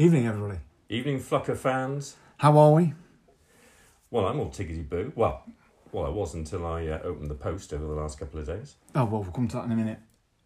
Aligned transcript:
Evening, 0.00 0.28
everybody. 0.28 0.60
Evening, 0.88 1.18
Flucker 1.18 1.56
fans. 1.56 2.14
How 2.36 2.56
are 2.56 2.70
we? 2.70 2.94
Well, 4.12 4.26
I'm 4.26 4.38
all 4.38 4.48
tickety 4.48 4.88
boo. 4.88 5.12
Well, 5.16 5.42
well, 5.90 6.06
I 6.06 6.08
was 6.08 6.34
until 6.34 6.64
I 6.64 6.86
uh, 6.86 7.00
opened 7.02 7.28
the 7.28 7.34
post 7.34 7.72
over 7.72 7.84
the 7.84 8.00
last 8.00 8.16
couple 8.16 8.38
of 8.38 8.46
days. 8.46 8.76
Oh, 8.94 9.06
well, 9.06 9.24
we'll 9.24 9.32
come 9.32 9.48
to 9.48 9.56
that 9.56 9.64
in 9.64 9.72
a 9.72 9.74
minute. 9.74 9.98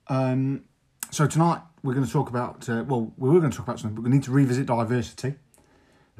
Um, 0.08 0.64
so, 1.10 1.26
tonight 1.26 1.60
we're 1.82 1.92
going 1.92 2.06
to 2.06 2.10
talk 2.10 2.30
about, 2.30 2.66
uh, 2.66 2.82
well, 2.88 3.12
we 3.18 3.28
were 3.28 3.40
going 3.40 3.50
to 3.50 3.56
talk 3.58 3.66
about 3.66 3.78
something, 3.78 3.94
but 3.94 4.04
we 4.04 4.08
need 4.08 4.22
to 4.22 4.30
revisit 4.30 4.64
diversity. 4.64 5.34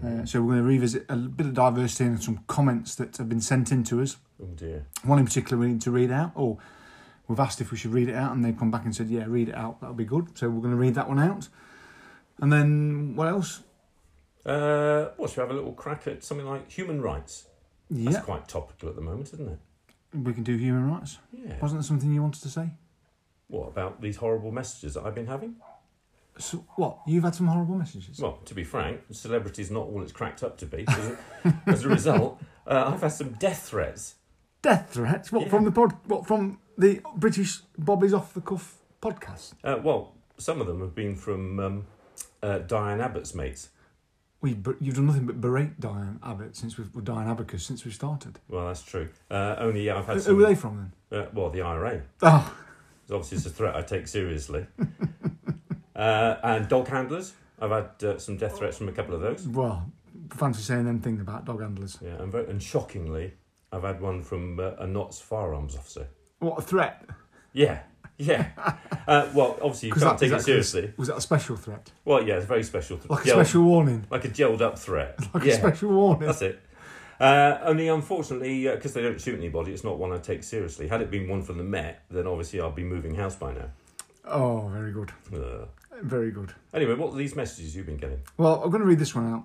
Uh, 0.05 0.27
so, 0.27 0.42
we're 0.42 0.56
going 0.56 0.64
to 0.64 0.69
revisit 0.69 1.06
a 1.09 1.16
bit 1.16 1.46
of 1.46 1.55
diversity 1.55 2.05
and 2.05 2.23
some 2.23 2.45
comments 2.48 2.95
that 2.96 3.16
have 3.16 3.30
been 3.30 3.41
sent 3.41 3.73
in 3.73 3.83
to 3.84 4.02
us. 4.02 4.19
Oh 4.42 4.48
dear. 4.55 4.84
One 5.05 5.19
in 5.19 5.24
particular 5.24 5.59
we 5.59 5.69
need 5.69 5.80
to 5.80 5.91
read 5.91 6.10
out, 6.10 6.33
or 6.34 6.59
we've 7.28 7.41
asked 7.41 7.62
if 7.62 7.70
we 7.70 7.78
should 7.78 7.95
read 7.95 8.10
it 8.10 8.14
out, 8.14 8.34
and 8.34 8.45
they've 8.45 8.59
come 8.59 8.70
back 8.70 8.84
and 8.84 8.95
said, 8.95 9.09
yeah, 9.09 9.24
read 9.27 9.48
it 9.48 9.55
out, 9.55 9.80
that'll 9.80 9.95
be 9.95 10.05
good. 10.05 10.37
So, 10.37 10.51
we're 10.51 10.60
going 10.60 10.74
to 10.74 10.77
read 10.77 10.96
that 10.96 11.09
one 11.09 11.19
out. 11.19 11.48
And 12.42 12.52
then, 12.52 13.16
what 13.16 13.28
else? 13.28 13.60
Uh, 14.45 15.10
well, 15.16 15.28
should 15.28 15.37
we 15.38 15.42
have 15.42 15.51
a 15.51 15.55
little 15.55 15.73
crack 15.73 16.06
at 16.09 16.23
something 16.24 16.46
like 16.46 16.70
human 16.70 17.01
rights? 17.01 17.46
That's 17.91 18.16
Yeah, 18.16 18.20
quite 18.23 18.48
topical 18.48 18.88
at 18.88 18.96
the 18.96 19.01
moment, 19.01 19.32
isn't 19.32 19.48
it? 19.48 19.59
we 20.15 20.34
can 20.34 20.42
do 20.42 20.56
human 20.59 20.91
rights. 20.91 21.18
Yeah. 21.32 21.59
Wasn't 21.62 21.80
there 21.80 21.87
something 21.87 22.12
you 22.12 22.20
wanted 22.20 22.42
to 22.42 22.48
say? 22.51 22.68
What 23.48 23.68
about 23.68 24.02
these 24.02 24.16
horrible 24.16 24.51
messages 24.52 24.95
that 24.95 25.05
I've 25.06 25.15
been 25.15 25.27
having? 25.27 25.56
So, 26.38 26.65
what? 26.77 26.98
You've 27.06 27.24
had 27.24 27.34
some 27.34 27.46
horrible 27.46 27.77
messages? 27.77 28.18
Well, 28.18 28.38
to 28.45 28.54
be 28.54 28.65
frank, 28.65 29.01
celebrity's 29.10 29.70
not 29.70 29.87
all 29.87 30.02
it's 30.02 30.12
cracked 30.12 30.43
up 30.43 30.59
to 30.59 30.66
be. 30.66 30.84
As 30.88 31.06
a, 31.06 31.18
as 31.66 31.84
a 31.84 31.88
result, 31.88 32.43
uh, 32.66 32.90
I've 32.93 33.01
had 33.02 33.12
some 33.12 33.32
death 33.34 33.68
threats. 33.68 34.16
Death 34.62 34.90
threats? 34.93 35.30
What 35.32 35.48
from 35.48 35.65
the 35.65 35.73
pod? 35.73 35.95
What 36.06 36.27
from 36.27 36.59
the 36.77 37.01
British 37.16 37.60
Bobby's 37.79 38.15
off 38.15 38.34
the 38.34 38.40
cuff 38.40 38.79
podcast? 39.01 39.54
Uh, 39.62 39.79
well, 39.82 40.15
some 40.38 40.60
of 40.60 40.66
them 40.66 40.80
have 40.80 40.95
been 40.95 41.15
from 41.16 41.60
um, 41.60 41.87
uh, 42.43 42.59
Diane 42.59 43.01
Abbott's 43.01 43.35
mates. 43.35 43.71
We, 44.40 44.57
you've 44.80 44.96
done 44.96 45.07
nothing 45.07 45.26
but 45.26 45.40
berate 45.40 45.79
Diane 45.79 46.18
Abbott 46.23 46.57
since 46.57 46.76
we've 46.76 46.93
well, 46.95 47.04
Diane 47.04 47.29
Abacus 47.29 47.65
since 47.65 47.85
we 47.85 47.93
started. 47.93 48.40
Well, 48.48 48.66
that's 48.66 48.82
true. 48.82 49.09
Uh, 49.30 49.54
only 49.59 49.85
yeah, 49.87 49.98
I've 49.98 50.07
had 50.07 50.15
Who, 50.16 50.21
some. 50.21 50.35
who 50.37 50.45
are 50.45 50.48
they 50.48 50.54
from 50.57 50.93
then? 51.10 51.20
Uh, 51.20 51.26
well, 51.32 51.51
the 51.51 51.63
IRA. 51.63 52.02
Oh, 52.23 52.57
It's 53.04 53.13
obviously 53.13 53.37
it's 53.37 53.46
a 53.46 53.51
threat 53.51 53.76
I 53.76 53.82
take 53.82 54.09
seriously. 54.09 54.66
uh, 55.96 56.37
and 56.43 56.68
dog 56.68 56.88
handlers. 56.88 57.35
I've 57.60 57.70
had 57.70 58.04
uh, 58.04 58.18
some 58.18 58.37
death 58.37 58.59
threats 58.59 58.76
from 58.79 58.88
a 58.88 58.93
couple 58.93 59.15
of 59.15 59.20
those. 59.20 59.46
well, 59.46 59.90
fancy 60.30 60.63
saying 60.63 60.88
anything 60.88 61.20
about 61.20 61.45
dog 61.45 61.60
handlers. 61.60 61.98
Yeah, 62.02 62.20
and, 62.20 62.32
very, 62.32 62.48
and 62.51 62.60
shockingly, 62.60 63.35
I've 63.70 63.85
had 63.85 64.00
one 64.00 64.22
from 64.22 64.59
uh, 64.59 64.72
a 64.78 64.87
Notts 64.87 65.20
firearms 65.20 65.76
officer. 65.76 66.09
What 66.41 66.59
a 66.59 66.62
threat! 66.62 67.04
Yeah, 67.53 67.81
yeah. 68.19 68.50
uh, 69.06 69.28
well, 69.34 69.59
obviously 69.62 69.88
you 69.88 69.94
can't 69.97 70.19
that- 70.19 70.19
take 70.19 70.32
it 70.32 70.43
seriously. 70.43 70.93
Was 70.97 71.09
that 71.09 71.16
a 71.16 71.21
special 71.21 71.56
threat? 71.56 71.91
Well, 72.05 72.27
yeah, 72.27 72.37
it's 72.37 72.47
very 72.47 72.62
special. 72.62 72.99
th- 72.99 73.10
Like 73.10 73.25
a 73.25 73.27
gel- 73.27 73.37
special 73.44 73.62
warning? 73.65 74.06
like 74.10 74.25
a 74.25 74.28
gelled 74.28 74.60
up 74.60 74.78
threat. 74.78 75.19
Like 75.34 75.44
yeah, 75.44 75.54
a 75.54 75.56
special 75.59 75.91
warning? 75.91 76.27
that's 76.27 76.43
it. 76.43 76.60
Uh, 77.21 77.59
only 77.62 77.87
unfortunately, 77.88 78.69
because 78.69 78.94
they 78.94 79.03
don't 79.03 79.21
shoot 79.21 79.38
anybody, 79.38 79.72
it's 79.72 79.84
not 79.84 79.97
one 79.99 80.12
I 80.12 80.19
take 80.19 80.43
seriously. 80.43 80.88
Had 80.88 81.03
it 81.03 81.10
been 81.10 81.28
one 81.28 81.43
from 81.43 81.56
the 81.59 81.62
Met, 81.65 82.03
then 82.10 82.27
obviously 82.27 82.60
I'd 82.60 82.75
be 82.75 82.82
moving 82.82 83.15
house 83.15 83.37
by 83.37 83.53
now. 83.53 83.71
Oh, 84.25 84.69
very 84.72 84.93
good, 84.93 85.12
Ugh. 85.32 85.69
very 86.03 86.31
good. 86.32 86.53
Anyway, 86.75 86.94
what 86.94 87.12
are 87.12 87.16
these 87.16 87.37
messages 87.37 87.76
you've 87.76 87.87
been 87.87 87.97
getting? 87.97 88.21
Well, 88.38 88.60
I'm 88.62 88.71
going 88.71 88.81
to 88.82 88.87
read 88.88 88.99
this 88.99 89.15
one 89.15 89.32
out 89.32 89.44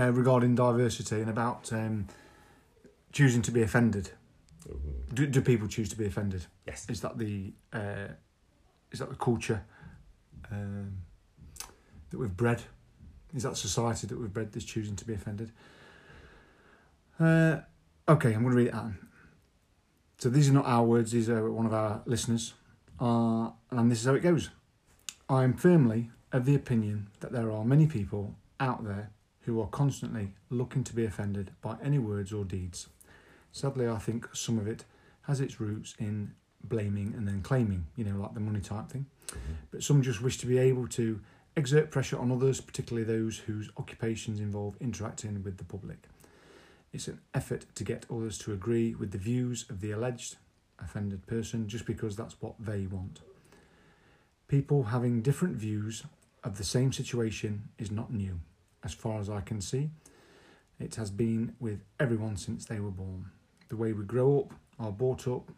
uh, 0.00 0.10
regarding 0.12 0.54
diversity 0.56 1.20
and 1.20 1.30
about 1.30 1.72
um, 1.72 2.06
choosing 3.12 3.42
to 3.42 3.50
be 3.52 3.62
offended. 3.62 4.10
Do, 5.14 5.26
do 5.26 5.40
people 5.40 5.68
choose 5.68 5.88
to 5.90 5.96
be 5.96 6.06
offended? 6.06 6.46
Yes. 6.66 6.86
Is 6.88 7.00
that 7.00 7.18
the 7.18 7.52
uh, 7.72 8.08
is 8.90 8.98
that 8.98 9.08
the 9.08 9.16
culture 9.16 9.64
um, 10.50 10.98
that 12.10 12.18
we've 12.18 12.36
bred? 12.36 12.62
Is 13.34 13.42
that 13.42 13.56
society 13.56 14.06
that 14.06 14.18
we've 14.18 14.32
bred 14.32 14.52
that's 14.52 14.64
choosing 14.64 14.96
to 14.96 15.04
be 15.04 15.14
offended? 15.14 15.52
Uh, 17.18 17.58
okay, 18.08 18.34
I'm 18.34 18.42
going 18.42 18.50
to 18.50 18.56
read 18.56 18.68
it 18.68 18.74
out. 18.74 18.92
So 20.18 20.28
these 20.28 20.48
are 20.48 20.52
not 20.52 20.66
our 20.66 20.84
words; 20.84 21.12
these 21.12 21.28
are 21.28 21.50
one 21.50 21.66
of 21.66 21.74
our 21.74 22.02
listeners, 22.06 22.54
uh, 23.00 23.50
and 23.70 23.90
this 23.90 24.00
is 24.00 24.06
how 24.06 24.14
it 24.14 24.22
goes. 24.22 24.50
I 25.28 25.44
am 25.44 25.54
firmly 25.54 26.10
of 26.32 26.44
the 26.44 26.54
opinion 26.54 27.08
that 27.20 27.32
there 27.32 27.50
are 27.50 27.64
many 27.64 27.86
people 27.86 28.34
out 28.60 28.84
there 28.84 29.10
who 29.40 29.60
are 29.60 29.68
constantly 29.68 30.32
looking 30.50 30.84
to 30.84 30.94
be 30.94 31.04
offended 31.04 31.52
by 31.60 31.76
any 31.82 31.98
words 31.98 32.32
or 32.32 32.44
deeds. 32.44 32.88
Sadly, 33.56 33.88
I 33.88 33.96
think 33.96 34.28
some 34.34 34.58
of 34.58 34.68
it 34.68 34.84
has 35.22 35.40
its 35.40 35.62
roots 35.62 35.94
in 35.98 36.34
blaming 36.62 37.14
and 37.16 37.26
then 37.26 37.40
claiming, 37.40 37.86
you 37.96 38.04
know, 38.04 38.20
like 38.20 38.34
the 38.34 38.40
money 38.40 38.60
type 38.60 38.90
thing. 38.90 39.06
Mm-hmm. 39.28 39.52
But 39.70 39.82
some 39.82 40.02
just 40.02 40.20
wish 40.20 40.36
to 40.38 40.46
be 40.46 40.58
able 40.58 40.86
to 40.88 41.20
exert 41.56 41.90
pressure 41.90 42.18
on 42.18 42.30
others, 42.30 42.60
particularly 42.60 43.06
those 43.06 43.38
whose 43.38 43.70
occupations 43.78 44.40
involve 44.40 44.76
interacting 44.78 45.42
with 45.42 45.56
the 45.56 45.64
public. 45.64 46.06
It's 46.92 47.08
an 47.08 47.18
effort 47.32 47.64
to 47.76 47.82
get 47.82 48.04
others 48.12 48.36
to 48.40 48.52
agree 48.52 48.94
with 48.94 49.12
the 49.12 49.16
views 49.16 49.64
of 49.70 49.80
the 49.80 49.90
alleged 49.90 50.36
offended 50.78 51.26
person 51.26 51.66
just 51.66 51.86
because 51.86 52.14
that's 52.14 52.36
what 52.42 52.56
they 52.58 52.86
want. 52.86 53.20
People 54.48 54.82
having 54.82 55.22
different 55.22 55.56
views 55.56 56.04
of 56.44 56.58
the 56.58 56.64
same 56.64 56.92
situation 56.92 57.70
is 57.78 57.90
not 57.90 58.12
new. 58.12 58.38
As 58.84 58.92
far 58.92 59.18
as 59.18 59.30
I 59.30 59.40
can 59.40 59.62
see, 59.62 59.88
it 60.78 60.96
has 60.96 61.10
been 61.10 61.56
with 61.58 61.80
everyone 61.98 62.36
since 62.36 62.66
they 62.66 62.80
were 62.80 62.90
born. 62.90 63.30
The 63.68 63.76
way 63.76 63.92
we 63.92 64.04
grow 64.04 64.40
up, 64.40 64.54
are 64.78 64.92
brought 64.92 65.26
up, 65.26 65.50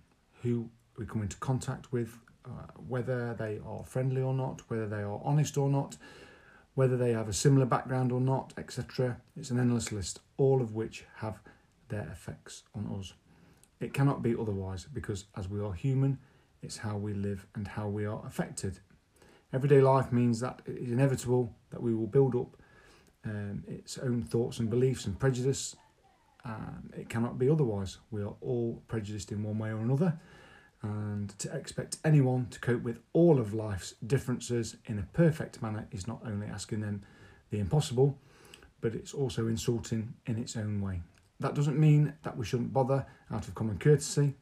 who 0.42 0.68
we 0.96 1.06
come 1.06 1.22
into 1.22 1.36
contact 1.38 1.92
with, 1.92 2.16
uh, 2.44 2.48
whether 2.88 3.34
they 3.34 3.60
are 3.66 3.84
friendly 3.84 4.22
or 4.22 4.32
not, 4.32 4.62
whether 4.68 4.88
they 4.88 5.02
are 5.02 5.20
honest 5.24 5.58
or 5.58 5.68
not, 5.68 5.96
whether 6.74 6.96
they 6.96 7.12
have 7.12 7.28
a 7.28 7.32
similar 7.32 7.66
background 7.66 8.12
or 8.12 8.20
not, 8.20 8.52
etc. 8.56 9.20
It's 9.36 9.50
an 9.50 9.58
endless 9.58 9.90
list, 9.90 10.20
all 10.36 10.62
of 10.62 10.74
which 10.74 11.04
have 11.16 11.40
their 11.88 12.08
effects 12.12 12.62
on 12.74 12.86
us. 12.98 13.14
It 13.80 13.92
cannot 13.92 14.22
be 14.22 14.34
otherwise 14.34 14.86
because, 14.92 15.24
as 15.36 15.48
we 15.48 15.60
are 15.60 15.72
human, 15.72 16.18
it's 16.62 16.78
how 16.78 16.96
we 16.96 17.14
live 17.14 17.46
and 17.54 17.66
how 17.66 17.88
we 17.88 18.04
are 18.04 18.24
affected. 18.26 18.80
Everyday 19.52 19.80
life 19.80 20.12
means 20.12 20.40
that 20.40 20.62
it 20.66 20.76
is 20.78 20.90
inevitable 20.90 21.54
that 21.70 21.82
we 21.82 21.94
will 21.94 22.06
build 22.06 22.34
up 22.34 22.56
um, 23.24 23.64
its 23.66 23.98
own 23.98 24.22
thoughts 24.22 24.58
and 24.58 24.68
beliefs 24.68 25.06
and 25.06 25.18
prejudice. 25.18 25.76
Um, 26.48 26.90
it 26.96 27.10
cannot 27.10 27.38
be 27.38 27.50
otherwise. 27.50 27.98
We 28.10 28.22
are 28.22 28.34
all 28.40 28.82
prejudiced 28.88 29.32
in 29.32 29.42
one 29.42 29.58
way 29.58 29.68
or 29.68 29.80
another, 29.80 30.18
and 30.82 31.38
to 31.40 31.54
expect 31.54 31.98
anyone 32.04 32.46
to 32.50 32.58
cope 32.58 32.82
with 32.82 33.00
all 33.12 33.38
of 33.38 33.52
life's 33.52 33.94
differences 34.06 34.76
in 34.86 34.98
a 34.98 35.02
perfect 35.12 35.60
manner 35.60 35.86
is 35.92 36.08
not 36.08 36.22
only 36.24 36.46
asking 36.46 36.80
them 36.80 37.02
the 37.50 37.58
impossible, 37.58 38.18
but 38.80 38.94
it's 38.94 39.12
also 39.12 39.46
insulting 39.46 40.14
in 40.26 40.38
its 40.38 40.56
own 40.56 40.80
way. 40.80 41.02
That 41.40 41.54
doesn't 41.54 41.78
mean 41.78 42.14
that 42.22 42.36
we 42.36 42.46
shouldn't 42.46 42.72
bother 42.72 43.04
out 43.30 43.46
of 43.46 43.54
common 43.54 43.78
courtesy. 43.78 44.34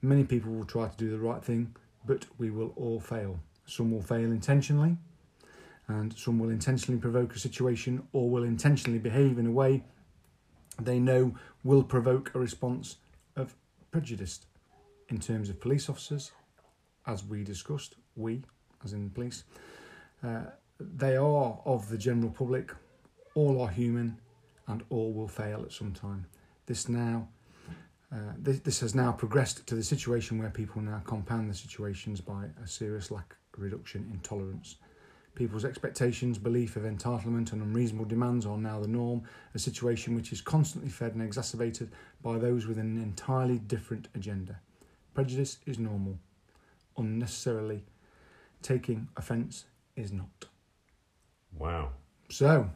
Many 0.00 0.24
people 0.24 0.52
will 0.52 0.64
try 0.64 0.88
to 0.88 0.96
do 0.96 1.10
the 1.10 1.18
right 1.18 1.44
thing, 1.44 1.76
but 2.06 2.24
we 2.38 2.50
will 2.50 2.72
all 2.76 3.00
fail. 3.00 3.38
Some 3.66 3.92
will 3.92 4.02
fail 4.02 4.32
intentionally, 4.32 4.96
and 5.88 6.16
some 6.16 6.38
will 6.38 6.50
intentionally 6.50 7.00
provoke 7.00 7.34
a 7.34 7.38
situation 7.38 8.02
or 8.14 8.30
will 8.30 8.44
intentionally 8.44 8.98
behave 8.98 9.38
in 9.38 9.46
a 9.46 9.52
way 9.52 9.84
they 10.84 10.98
know 10.98 11.34
will 11.64 11.82
provoke 11.82 12.34
a 12.34 12.38
response 12.38 12.96
of 13.36 13.54
prejudice. 13.90 14.40
In 15.08 15.18
terms 15.18 15.48
of 15.50 15.60
police 15.60 15.88
officers, 15.88 16.32
as 17.06 17.24
we 17.24 17.42
discussed, 17.42 17.96
we, 18.14 18.42
as 18.84 18.92
in 18.92 19.10
police, 19.10 19.44
uh, 20.22 20.42
they 20.78 21.16
are 21.16 21.58
of 21.64 21.88
the 21.88 21.98
general 21.98 22.30
public, 22.30 22.72
all 23.34 23.60
are 23.60 23.68
human, 23.68 24.18
and 24.68 24.84
all 24.88 25.12
will 25.12 25.28
fail 25.28 25.62
at 25.62 25.72
some 25.72 25.92
time. 25.92 26.26
This 26.66 26.88
now, 26.88 27.28
uh, 28.12 28.34
this, 28.38 28.60
this 28.60 28.80
has 28.80 28.94
now 28.94 29.12
progressed 29.12 29.66
to 29.66 29.74
the 29.74 29.82
situation 29.82 30.38
where 30.38 30.50
people 30.50 30.80
now 30.80 31.02
compound 31.04 31.50
the 31.50 31.54
situations 31.54 32.20
by 32.20 32.46
a 32.62 32.66
serious 32.66 33.10
lack 33.10 33.36
reduction 33.56 34.08
in 34.12 34.20
tolerance. 34.20 34.76
People's 35.40 35.64
expectations, 35.64 36.36
belief 36.36 36.76
of 36.76 36.82
entitlement, 36.82 37.54
and 37.54 37.62
unreasonable 37.62 38.04
demands 38.04 38.44
are 38.44 38.58
now 38.58 38.78
the 38.78 38.86
norm, 38.86 39.22
a 39.54 39.58
situation 39.58 40.14
which 40.14 40.34
is 40.34 40.42
constantly 40.42 40.90
fed 40.90 41.14
and 41.14 41.22
exacerbated 41.22 41.90
by 42.22 42.36
those 42.36 42.66
with 42.66 42.76
an 42.76 42.98
entirely 42.98 43.58
different 43.58 44.08
agenda. 44.14 44.60
Prejudice 45.14 45.56
is 45.64 45.78
normal. 45.78 46.18
Unnecessarily 46.98 47.84
taking 48.60 49.08
offence 49.16 49.64
is 49.96 50.12
not. 50.12 50.44
Wow. 51.58 51.92
So, 52.28 52.68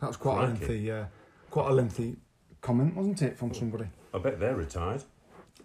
that's 0.00 0.16
quite 0.16 0.38
a 0.38 0.46
lengthy, 0.46 0.92
uh, 0.92 1.06
quite 1.50 1.68
a 1.68 1.74
lengthy 1.74 2.14
comment, 2.60 2.94
wasn't 2.94 3.22
it, 3.22 3.36
from 3.36 3.52
somebody? 3.52 3.86
I 4.14 4.18
bet 4.18 4.38
they're 4.38 4.54
retired. 4.54 5.02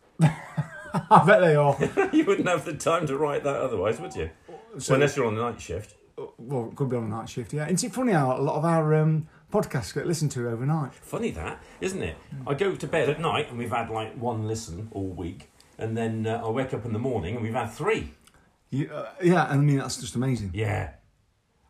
I 0.19 1.23
bet 1.27 1.41
they 1.41 1.55
are. 1.55 1.77
you 2.11 2.25
wouldn't 2.25 2.47
have 2.47 2.65
the 2.65 2.73
time 2.73 3.05
to 3.05 3.15
write 3.15 3.43
that 3.43 3.57
otherwise, 3.57 3.99
would 3.99 4.15
you? 4.15 4.31
So- 4.79 4.95
Unless 4.95 5.15
you're 5.15 5.27
on 5.27 5.35
the 5.35 5.43
night 5.43 5.61
shift. 5.61 5.93
Well, 6.37 6.69
it 6.69 6.75
could 6.75 6.89
be 6.89 6.95
on 6.95 7.03
a 7.03 7.07
night 7.07 7.29
shift. 7.29 7.53
Yeah, 7.53 7.67
isn't 7.69 7.89
it 7.89 7.93
funny 7.93 8.13
how 8.13 8.37
a 8.37 8.41
lot 8.41 8.55
of 8.55 8.65
our 8.65 8.95
um, 8.95 9.27
podcasts 9.51 9.93
get 9.93 10.07
listened 10.07 10.31
to 10.31 10.49
overnight? 10.49 10.93
Funny 10.93 11.31
that, 11.31 11.61
isn't 11.81 12.01
it? 12.01 12.17
I 12.47 12.53
go 12.53 12.75
to 12.75 12.87
bed 12.87 13.09
at 13.09 13.19
night 13.19 13.49
and 13.49 13.57
we've 13.57 13.71
had 13.71 13.89
like 13.89 14.15
one 14.15 14.47
listen 14.47 14.89
all 14.91 15.07
week, 15.07 15.49
and 15.77 15.95
then 15.97 16.27
uh, 16.27 16.41
I 16.45 16.49
wake 16.49 16.73
up 16.73 16.85
in 16.85 16.93
the 16.93 16.99
morning 16.99 17.35
and 17.35 17.43
we've 17.43 17.53
had 17.53 17.71
three. 17.71 18.13
You, 18.69 18.89
uh, 18.91 19.09
yeah, 19.23 19.51
and 19.51 19.61
I 19.61 19.63
mean 19.63 19.77
that's 19.77 19.97
just 19.97 20.15
amazing. 20.15 20.51
Yeah. 20.53 20.91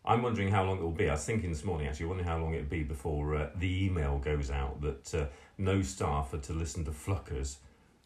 I'm 0.05 0.23
wondering 0.23 0.49
how 0.49 0.63
long 0.63 0.79
it 0.79 0.81
will 0.81 0.91
be. 0.91 1.07
I 1.07 1.13
was 1.13 1.25
thinking 1.25 1.51
this 1.51 1.63
morning, 1.63 1.87
actually, 1.87 2.07
wondering 2.07 2.27
how 2.27 2.37
long 2.39 2.55
it 2.55 2.61
will 2.61 2.69
be 2.69 2.83
before 2.83 3.35
uh, 3.35 3.49
the 3.55 3.85
email 3.85 4.17
goes 4.17 4.49
out 4.49 4.81
that 4.81 5.13
uh, 5.13 5.25
no 5.57 5.81
staff 5.83 6.33
are 6.33 6.39
to 6.39 6.53
listen 6.53 6.83
to 6.85 6.91
Fluckers 6.91 7.57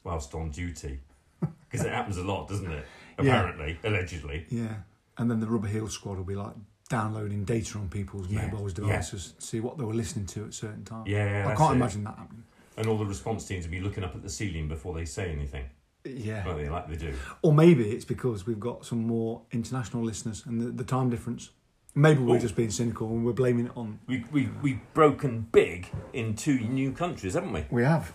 whilst 0.03 0.33
on 0.33 0.49
duty. 0.49 0.99
Because 1.69 1.87
it 1.87 1.91
happens 1.91 2.17
a 2.17 2.23
lot, 2.23 2.47
doesn't 2.47 2.71
it? 2.71 2.85
Yeah. 3.17 3.25
Apparently, 3.25 3.79
allegedly. 3.83 4.45
Yeah, 4.49 4.75
and 5.17 5.29
then 5.29 5.39
the 5.39 5.47
Rubber 5.47 5.67
Heel 5.67 5.87
Squad 5.87 6.17
will 6.17 6.23
be 6.23 6.35
like 6.35 6.53
downloading 6.89 7.43
data 7.45 7.77
on 7.77 7.89
people's 7.89 8.27
Yeah, 8.27 8.45
mobiles, 8.47 8.73
yeah. 8.77 8.85
devices, 8.85 9.33
see 9.39 9.59
what 9.59 9.77
they 9.77 9.83
were 9.83 9.93
listening 9.93 10.25
to 10.27 10.45
at 10.45 10.53
certain 10.53 10.83
times. 10.83 11.07
Yeah, 11.09 11.25
yeah, 11.45 11.47
I 11.49 11.55
can't 11.55 11.73
it. 11.73 11.75
imagine 11.77 12.03
that 12.03 12.17
happening. 12.17 12.43
And 12.77 12.87
all 12.87 12.97
the 12.97 13.05
response 13.05 13.45
teams 13.47 13.65
will 13.65 13.71
be 13.71 13.79
looking 13.81 14.03
up 14.03 14.15
at 14.15 14.21
the 14.23 14.29
ceiling 14.29 14.67
before 14.67 14.93
they 14.93 15.05
say 15.05 15.31
anything. 15.31 15.65
Yeah, 16.05 16.45
Well, 16.45 16.57
they 16.57 16.67
like 16.69 16.89
they 16.89 16.97
do. 16.97 17.13
or 17.41 17.53
maybe 17.53 17.89
it's 17.91 18.03
because 18.05 18.45
we've 18.45 18.59
got 18.59 18.85
some 18.85 19.07
more 19.07 19.41
international 19.51 20.03
listeners 20.03 20.43
and 20.45 20.59
the, 20.59 20.65
the 20.65 20.83
time 20.83 21.09
difference. 21.09 21.51
Maybe 21.95 22.21
we're 22.21 22.39
just 22.39 22.55
being 22.55 22.71
cynical 22.71 23.07
and 23.07 23.23
we're 23.23 23.33
blaming 23.33 23.67
it 23.67 23.71
on. 23.77 23.99
We, 24.07 24.25
we, 24.31 24.49
we've 24.61 24.79
broken 24.95 25.47
big 25.51 25.87
in 26.11 26.35
two 26.35 26.59
new 26.59 26.91
countries, 26.91 27.35
haven't 27.35 27.53
we? 27.53 27.65
We 27.69 27.83
have. 27.83 28.11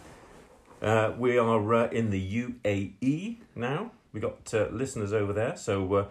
Uh, 0.83 1.13
we 1.17 1.39
are 1.39 1.75
uh, 1.75 1.89
in 1.91 2.11
the 2.11 2.43
UAE 2.45 3.39
now. 3.55 3.93
we 4.13 4.21
got 4.21 4.53
uh, 4.53 4.67
listeners 4.73 5.13
over 5.13 5.33
there. 5.33 5.57
So, 5.57 6.09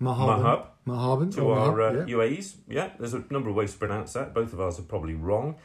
uh, 0.00 0.04
Marhaban. 0.04 0.42
Mahab 0.42 0.66
Marhaban. 0.86 1.34
to 1.34 1.40
or 1.42 1.58
our 1.58 1.72
Mahab, 1.76 2.02
uh, 2.02 2.06
yeah. 2.06 2.14
UAEs. 2.14 2.54
Yeah, 2.68 2.90
there's 2.98 3.14
a 3.14 3.24
number 3.30 3.50
of 3.50 3.56
ways 3.56 3.72
to 3.72 3.78
pronounce 3.78 4.12
that. 4.14 4.34
Both 4.34 4.52
of 4.52 4.60
ours 4.60 4.78
are 4.78 4.82
probably 4.82 5.14
wrong. 5.14 5.56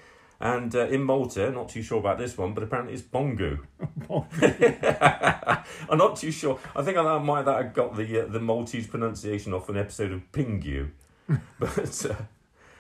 And 0.42 0.76
uh, 0.76 0.88
in 0.88 1.04
Malta, 1.04 1.52
not 1.52 1.70
too 1.70 1.84
sure 1.84 2.00
about 2.00 2.18
this 2.18 2.36
one, 2.36 2.56
but 2.56 2.64
apparently 2.64 2.96
it's 2.96 3.04
Bongu. 3.04 3.60
I'm 5.90 5.98
not 6.00 6.16
too 6.16 6.32
sure. 6.32 6.60
I 6.76 6.82
think 6.82 6.98
I 6.98 7.18
might 7.20 7.46
that 7.46 7.56
I 7.56 7.64
got 7.64 7.96
the 7.96 8.22
uh, 8.22 8.26
the 8.26 8.40
Maltese 8.40 8.88
pronunciation 8.88 9.54
off 9.54 9.70
an 9.70 9.78
episode 9.78 10.12
of 10.12 10.32
Pingu. 10.32 10.90
but 11.60 12.06
uh, 12.10 12.16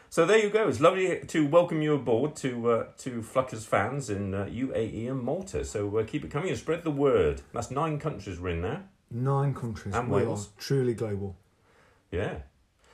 so 0.09 0.25
there 0.25 0.39
you 0.39 0.50
go. 0.50 0.68
It's 0.68 0.80
lovely 0.80 1.19
to 1.27 1.45
welcome 1.45 1.83
you 1.83 1.94
aboard 1.94 2.36
to 2.38 2.71
uh, 2.71 2.86
to 2.98 3.21
Fluckers 3.21 3.63
fans 3.63 4.09
in 4.09 4.33
uh, 4.33 4.45
UAE 4.45 5.12
and 5.12 5.21
Malta. 5.21 5.63
So 5.63 5.98
uh, 5.98 6.03
keep 6.03 6.25
it 6.25 6.31
coming 6.31 6.50
and 6.50 6.57
spread 6.57 6.83
the 6.83 6.92
word. 6.92 7.44
That's 7.53 7.69
nine 7.69 8.00
countries 8.00 8.39
we're 8.39 8.50
in 8.50 8.62
now. 8.62 8.81
Nine 9.12 9.54
countries. 9.54 9.94
And 9.94 10.10
we 10.10 10.22
Wales. 10.24 10.48
are 10.48 10.62
truly 10.62 10.94
global. 10.94 11.36
Yeah. 12.12 12.40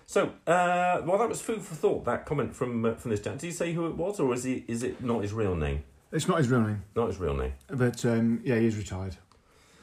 So, 0.06 0.32
uh, 0.48 1.02
well, 1.06 1.18
that 1.18 1.30
was 1.30 1.42
food 1.42 1.62
for 1.62 1.76
thought. 1.76 2.06
That 2.06 2.26
comment 2.26 2.56
from 2.56 2.86
uh, 2.86 2.96
from 2.96 3.12
this 3.12 3.20
chap. 3.22 3.34
Did 3.38 3.48
he 3.48 3.52
say 3.52 3.74
who 3.74 3.88
it 3.88 3.96
was, 3.96 4.20
or 4.20 4.34
is 4.34 4.44
he 4.44 4.64
is 4.68 4.82
it 4.84 5.04
not 5.04 5.22
his 5.22 5.34
real 5.34 5.56
name? 5.56 5.84
It's 6.12 6.28
not 6.28 6.38
his 6.38 6.48
real 6.48 6.62
name, 6.62 6.84
Not 6.96 7.08
his 7.10 7.18
real 7.20 7.36
name. 7.36 7.54
but 7.70 8.04
um, 8.06 8.40
yeah, 8.44 8.56
he 8.58 8.66
is 8.66 8.78
retired, 8.78 9.18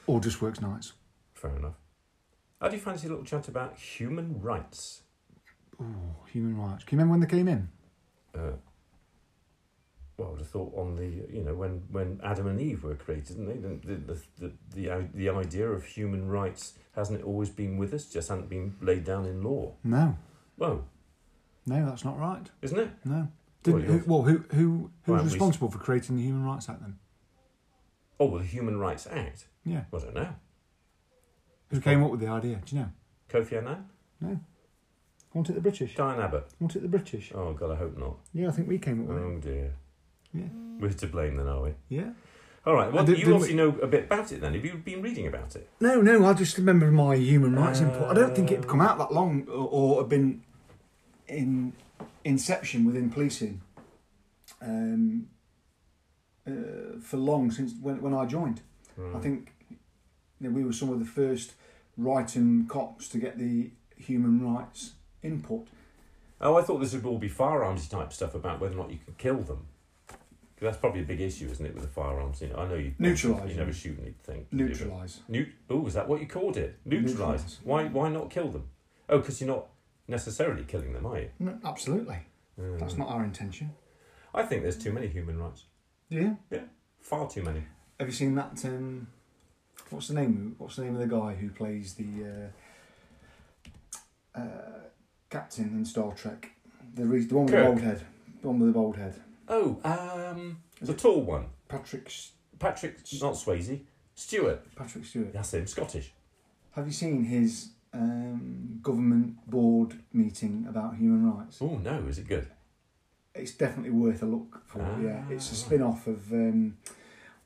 or 0.06 0.20
just 0.20 0.40
works 0.40 0.60
nights. 0.62 0.94
Fair 1.34 1.54
enough. 1.56 1.74
How 2.60 2.68
do 2.68 2.76
you 2.76 2.80
fancy 2.82 3.06
a 3.06 3.10
little 3.10 3.24
chat 3.26 3.46
about 3.48 3.76
human 3.78 4.40
rights? 4.40 5.02
Ooh, 5.80 5.94
human 6.32 6.56
rights. 6.56 6.84
Can 6.84 6.96
you 6.98 7.02
remember 7.04 7.12
when 7.12 7.20
they 7.28 7.36
came 7.36 7.46
in? 7.48 7.68
Uh, 8.34 8.52
well, 10.16 10.28
I 10.28 10.30
would 10.32 10.40
have 10.40 10.48
thought 10.48 10.72
on 10.76 10.96
the 10.96 11.06
you 11.32 11.42
know 11.42 11.54
when 11.54 11.82
when 11.90 12.20
Adam 12.22 12.46
and 12.46 12.60
Eve 12.60 12.84
were 12.84 12.94
created, 12.94 13.36
didn't 13.36 13.46
they? 13.46 13.56
The 13.58 14.14
the 14.38 14.52
the 14.74 15.08
the, 15.14 15.28
idea 15.30 15.68
of 15.68 15.84
human 15.84 16.28
rights 16.28 16.74
hasn't 16.94 17.20
it 17.20 17.24
always 17.24 17.50
been 17.50 17.76
with 17.76 17.92
us? 17.92 18.04
Just 18.06 18.28
hasn't 18.28 18.48
been 18.48 18.76
laid 18.80 19.04
down 19.04 19.24
in 19.26 19.42
law. 19.42 19.72
No, 19.82 20.16
Well, 20.56 20.84
no, 21.66 21.84
that's 21.86 22.04
not 22.04 22.18
right. 22.18 22.48
isn't 22.62 22.78
it? 22.78 22.90
No. 23.04 23.28
Well, 23.66 23.78
Didn't, 23.78 23.84
who, 23.84 24.02
well, 24.12 24.22
who 24.22 24.38
who 24.52 24.90
who 25.04 25.12
Well, 25.12 25.22
was 25.22 25.32
we- 25.32 25.38
responsible 25.38 25.70
for 25.70 25.78
creating 25.78 26.16
the 26.16 26.22
Human 26.22 26.44
Rights 26.44 26.68
Act 26.68 26.80
then? 26.82 26.98
Oh, 28.20 28.26
well, 28.26 28.38
the 28.40 28.46
Human 28.46 28.78
Rights 28.78 29.06
Act. 29.10 29.46
Yeah, 29.64 29.84
Well, 29.90 30.02
I 30.02 30.04
don't 30.04 30.14
know. 30.14 30.34
who 31.70 31.80
came 31.80 32.04
up 32.04 32.10
with 32.10 32.20
the 32.20 32.28
idea? 32.28 32.60
Do 32.64 32.76
you 32.76 32.82
know? 32.82 32.88
Kofi 33.28 33.56
Annan, 33.58 33.88
No. 34.20 34.38
Want 35.32 35.50
it 35.50 35.54
the 35.54 35.60
British? 35.60 35.96
Diane 35.96 36.20
Abbott. 36.20 36.46
Want 36.60 36.76
it 36.76 36.82
the 36.82 36.88
British? 36.88 37.32
Oh 37.34 37.52
God, 37.54 37.72
I 37.72 37.74
hope 37.74 37.98
not. 37.98 38.18
Yeah, 38.32 38.48
I 38.48 38.50
think 38.52 38.68
we 38.68 38.78
came 38.78 39.00
up 39.02 39.08
with 39.08 39.16
it. 39.18 39.20
Oh 39.24 39.38
dear. 39.40 39.72
Yeah. 40.34 40.44
We're 40.80 40.90
to 40.90 41.06
blame 41.06 41.36
then, 41.36 41.46
are 41.46 41.62
we? 41.62 41.74
Yeah. 41.88 42.10
All 42.66 42.74
right. 42.74 42.92
Well, 42.92 43.02
Uh, 43.02 43.06
did- 43.06 43.18
you 43.20 43.32
obviously 43.34 43.54
know 43.56 43.68
a 43.80 43.86
bit 43.86 44.04
about 44.04 44.32
it 44.32 44.40
then. 44.40 44.54
Have 44.54 44.64
you 44.64 44.74
been 44.78 45.02
reading 45.02 45.26
about 45.26 45.54
it? 45.54 45.68
No, 45.80 46.00
no, 46.00 46.24
I 46.26 46.32
just 46.34 46.56
remember 46.58 46.90
my 46.90 47.14
human 47.14 47.54
rights 47.54 47.80
input. 47.80 48.02
I 48.08 48.14
don't 48.14 48.34
think 48.34 48.50
it 48.50 48.56
had 48.56 48.66
come 48.68 48.80
Uh, 48.80 48.86
out 48.88 48.98
that 48.98 49.12
long 49.12 49.46
or, 49.48 49.68
or 49.70 50.00
had 50.02 50.08
been 50.08 50.42
in 51.28 51.72
inception 52.24 52.84
within 52.84 53.10
policing 53.10 53.60
um, 54.62 55.28
uh, 56.46 56.98
for 57.00 57.16
long 57.18 57.50
since 57.50 57.72
when, 57.80 58.00
when 58.02 58.14
I 58.14 58.26
joined. 58.26 58.60
I 59.14 59.18
think 59.18 59.52
you 60.40 60.48
know, 60.48 60.50
we 60.50 60.64
were 60.64 60.72
some 60.72 60.90
of 60.90 60.98
the 61.00 61.04
first 61.04 61.54
writing 61.96 62.66
cops 62.68 63.08
to 63.08 63.18
get 63.18 63.38
the 63.38 63.70
human 63.96 64.40
rights 64.54 64.92
input. 65.22 65.66
Oh, 66.40 66.56
I 66.56 66.62
thought 66.62 66.78
this 66.78 66.92
would 66.94 67.04
all 67.04 67.18
be 67.18 67.28
firearms 67.28 67.88
type 67.88 68.12
stuff 68.12 68.34
about 68.34 68.60
whether 68.60 68.74
or 68.74 68.78
not 68.78 68.90
you 68.90 68.98
could 69.04 69.18
kill 69.18 69.38
them. 69.38 69.66
That's 70.64 70.76
probably 70.78 71.00
a 71.00 71.04
big 71.04 71.20
issue, 71.20 71.48
isn't 71.50 71.64
it, 71.64 71.74
with 71.74 71.82
the 71.84 71.88
firearms? 71.90 72.40
You 72.40 72.48
know, 72.48 72.56
I 72.56 72.68
know 72.68 72.74
you 72.74 72.94
Neutralise 72.98 73.50
You 73.50 73.56
never 73.56 73.72
shoot 73.72 73.98
anything. 74.00 74.46
do? 74.50 74.56
Neutralise. 74.56 75.20
Neut- 75.30 75.52
oh, 75.70 75.86
is 75.86 75.94
that 75.94 76.08
what 76.08 76.20
you 76.20 76.26
called 76.26 76.56
it? 76.56 76.78
Neutralise. 76.84 77.12
Neutralise. 77.14 77.58
Why? 77.64 77.84
Why 77.86 78.08
not 78.08 78.30
kill 78.30 78.48
them? 78.48 78.64
Oh, 79.08 79.18
because 79.18 79.40
you're 79.40 79.48
not 79.54 79.66
necessarily 80.08 80.64
killing 80.64 80.92
them, 80.92 81.06
are 81.06 81.18
you? 81.20 81.30
No, 81.38 81.58
absolutely. 81.64 82.18
Mm. 82.60 82.78
That's 82.78 82.96
not 82.96 83.08
our 83.08 83.24
intention. 83.24 83.72
I 84.34 84.42
think 84.42 84.62
there's 84.62 84.78
too 84.78 84.92
many 84.92 85.06
human 85.08 85.38
rights. 85.38 85.64
Yeah. 86.08 86.34
Yeah. 86.50 86.60
Far 87.00 87.28
too 87.28 87.42
many. 87.42 87.62
Have 88.00 88.08
you 88.08 88.14
seen 88.14 88.34
that? 88.34 88.64
Um, 88.64 89.06
what's 89.90 90.08
the 90.08 90.14
name? 90.14 90.56
What's 90.58 90.76
the 90.76 90.84
name 90.84 90.94
of 90.94 91.00
the 91.00 91.06
guy 91.06 91.34
who 91.34 91.50
plays 91.50 91.94
the 91.94 92.50
uh, 94.36 94.40
uh, 94.40 94.80
captain 95.30 95.66
in 95.66 95.84
Star 95.84 96.12
Trek? 96.12 96.50
The 96.94 97.04
re- 97.04 97.24
the 97.24 97.34
one 97.34 97.46
with 97.46 97.54
Kirk. 97.54 97.64
the 97.64 97.68
bald 97.70 97.80
head. 97.82 98.02
The 98.42 98.48
one 98.48 98.58
with 98.60 98.68
the 98.68 98.72
bald 98.78 98.96
head. 98.96 99.14
Oh, 99.48 99.78
um, 99.84 100.58
Is 100.80 100.88
the 100.88 100.94
it- 100.94 100.98
tall 100.98 101.22
one, 101.22 101.46
Patrick 101.68 102.06
S- 102.06 102.32
Patrick, 102.58 102.98
not 103.20 103.34
Swayze, 103.34 103.80
Stewart. 104.14 104.62
Patrick 104.76 105.04
Stewart. 105.04 105.32
That's 105.32 105.52
him, 105.54 105.66
Scottish. 105.66 106.12
Have 106.72 106.86
you 106.86 106.92
seen 106.92 107.24
his 107.24 107.70
um, 107.92 108.78
government 108.82 109.48
board 109.48 109.98
meeting 110.12 110.66
about 110.68 110.96
human 110.96 111.30
rights? 111.30 111.58
Oh 111.60 111.76
no, 111.78 112.04
is 112.08 112.18
it 112.18 112.26
good? 112.28 112.48
It's 113.34 113.52
definitely 113.52 113.90
worth 113.90 114.22
a 114.22 114.26
look 114.26 114.62
for. 114.66 114.80
Ah, 114.82 114.98
yeah, 115.00 115.22
it's 115.30 115.48
a 115.48 115.52
right. 115.52 115.58
spin 115.58 115.82
off 115.82 116.06
of 116.06 116.32
um, 116.32 116.76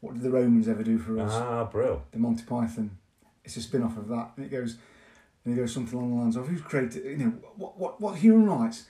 what 0.00 0.14
did 0.14 0.22
the 0.22 0.30
Romans 0.30 0.68
ever 0.68 0.82
do 0.82 0.98
for 0.98 1.18
us? 1.18 1.32
Ah, 1.32 1.64
brill. 1.64 2.02
the 2.12 2.18
Monty 2.18 2.44
Python. 2.44 2.90
It's 3.44 3.56
a 3.56 3.62
spin 3.62 3.82
off 3.82 3.96
of 3.96 4.08
that, 4.08 4.32
and 4.36 4.44
it 4.44 4.50
goes, 4.50 4.76
and 5.44 5.54
it 5.54 5.56
goes 5.60 5.72
something 5.72 5.98
along 5.98 6.14
the 6.16 6.20
lines 6.22 6.36
of 6.36 6.46
who's 6.46 6.60
created, 6.60 7.04
you 7.04 7.16
know, 7.16 7.32
what 7.56 7.78
what 7.78 8.00
what 8.00 8.18
human 8.18 8.46
rights, 8.48 8.84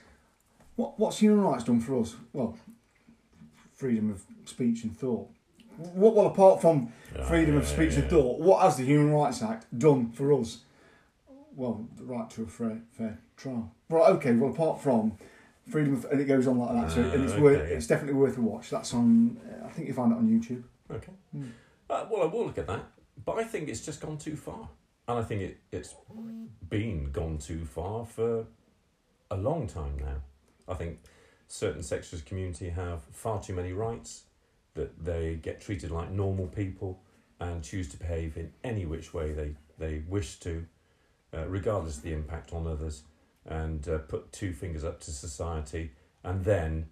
what 0.75 0.99
what's 0.99 1.19
human 1.19 1.41
rights 1.41 1.63
done 1.63 1.79
for 1.79 1.99
us? 2.01 2.15
Well, 2.33 2.57
freedom 3.79 4.11
of 4.11 4.21
speech 4.45 4.83
and 4.83 4.95
thought. 4.97 5.29
What 5.77 6.13
well 6.13 6.27
apart 6.27 6.59
from 6.61 6.91
freedom 7.27 7.55
of 7.55 7.63
Ah, 7.63 7.65
speech 7.65 7.93
yeah, 7.93 7.99
and 8.01 8.09
thought, 8.09 8.39
what 8.39 8.61
has 8.61 8.75
the 8.75 8.83
Human 8.83 9.13
Rights 9.13 9.41
Act 9.41 9.65
done 9.79 10.11
for 10.11 10.33
us? 10.33 10.59
Well, 11.55 11.87
the 11.97 12.03
right 12.03 12.29
to 12.31 12.43
a 12.43 12.45
fair 12.47 12.81
fair 12.91 13.17
trial. 13.37 13.71
Right, 13.89 14.09
okay. 14.15 14.33
Well, 14.33 14.51
apart 14.51 14.81
from 14.81 15.13
freedom 15.69 15.93
of, 15.93 16.05
and 16.11 16.19
it 16.19 16.25
goes 16.25 16.47
on 16.47 16.57
like 16.59 16.73
that. 16.75 16.91
so, 16.91 17.01
and 17.01 17.23
it's 17.23 17.33
Ah, 17.33 17.39
worth, 17.39 17.69
yeah. 17.69 17.75
it's 17.75 17.87
definitely 17.87 18.15
worth 18.19 18.37
a 18.37 18.41
watch. 18.41 18.69
That's 18.69 18.93
on. 18.93 19.37
I 19.65 19.69
think 19.69 19.87
you 19.87 19.93
find 19.93 20.11
it 20.11 20.15
on 20.17 20.27
YouTube. 20.27 20.63
Okay. 20.91 21.13
Hmm. 21.31 21.43
Uh, 21.89 22.05
well, 22.11 22.23
I 22.23 22.25
will 22.25 22.45
look 22.47 22.57
at 22.57 22.67
that, 22.67 22.83
but 23.25 23.37
I 23.37 23.43
think 23.45 23.69
it's 23.69 23.85
just 23.85 24.01
gone 24.01 24.17
too 24.17 24.35
far, 24.35 24.67
and 25.07 25.17
I 25.17 25.23
think 25.23 25.41
it, 25.41 25.57
it's 25.71 25.95
been 26.69 27.11
gone 27.11 27.37
too 27.37 27.63
far 27.65 28.05
for 28.05 28.45
a 29.31 29.37
long 29.37 29.65
time 29.67 29.97
now. 29.97 30.17
I 30.67 30.73
think 30.75 30.99
certain 31.49 31.83
sections 31.83 32.21
of 32.21 32.25
the 32.25 32.29
community 32.29 32.69
have 32.69 33.01
far 33.11 33.41
too 33.41 33.53
many 33.53 33.73
rights, 33.73 34.23
that 34.75 35.03
they 35.03 35.35
get 35.35 35.59
treated 35.59 35.91
like 35.91 36.11
normal 36.11 36.47
people 36.47 37.01
and 37.39 37.63
choose 37.63 37.89
to 37.89 37.97
behave 37.97 38.37
in 38.37 38.51
any 38.63 38.85
which 38.85 39.13
way 39.13 39.33
they, 39.33 39.55
they 39.77 40.03
wish 40.07 40.39
to, 40.39 40.65
uh, 41.33 41.47
regardless 41.47 41.97
of 41.97 42.03
the 42.03 42.13
impact 42.13 42.53
on 42.53 42.67
others, 42.67 43.03
and 43.45 43.87
uh, 43.89 43.97
put 43.97 44.31
two 44.31 44.53
fingers 44.53 44.83
up 44.83 44.99
to 45.01 45.11
society, 45.11 45.91
and 46.23 46.45
then 46.45 46.87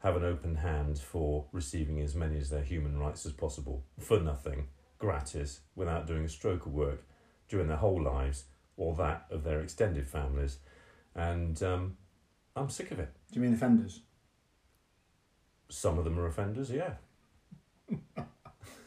have 0.00 0.16
an 0.16 0.24
open 0.24 0.56
hand 0.56 0.98
for 0.98 1.46
receiving 1.52 2.00
as 2.00 2.14
many 2.14 2.38
as 2.38 2.50
their 2.50 2.62
human 2.62 2.98
rights 2.98 3.24
as 3.26 3.32
possible 3.32 3.84
for 3.98 4.18
nothing, 4.18 4.66
gratis, 4.98 5.60
without 5.76 6.06
doing 6.06 6.24
a 6.24 6.28
stroke 6.28 6.66
of 6.66 6.72
work 6.72 7.04
during 7.48 7.68
their 7.68 7.76
whole 7.76 8.02
lives 8.02 8.44
or 8.76 8.94
that 8.94 9.26
of 9.30 9.44
their 9.44 9.60
extended 9.60 10.06
families. 10.06 10.58
And 11.14 11.62
um, 11.62 11.96
I'm 12.56 12.70
sick 12.70 12.90
of 12.90 12.98
it. 12.98 13.12
Do 13.30 13.38
you 13.38 13.42
mean 13.42 13.54
offenders? 13.54 14.00
Some 15.68 15.98
of 15.98 16.04
them 16.04 16.18
are 16.18 16.26
offenders, 16.26 16.70
yeah. 16.70 16.94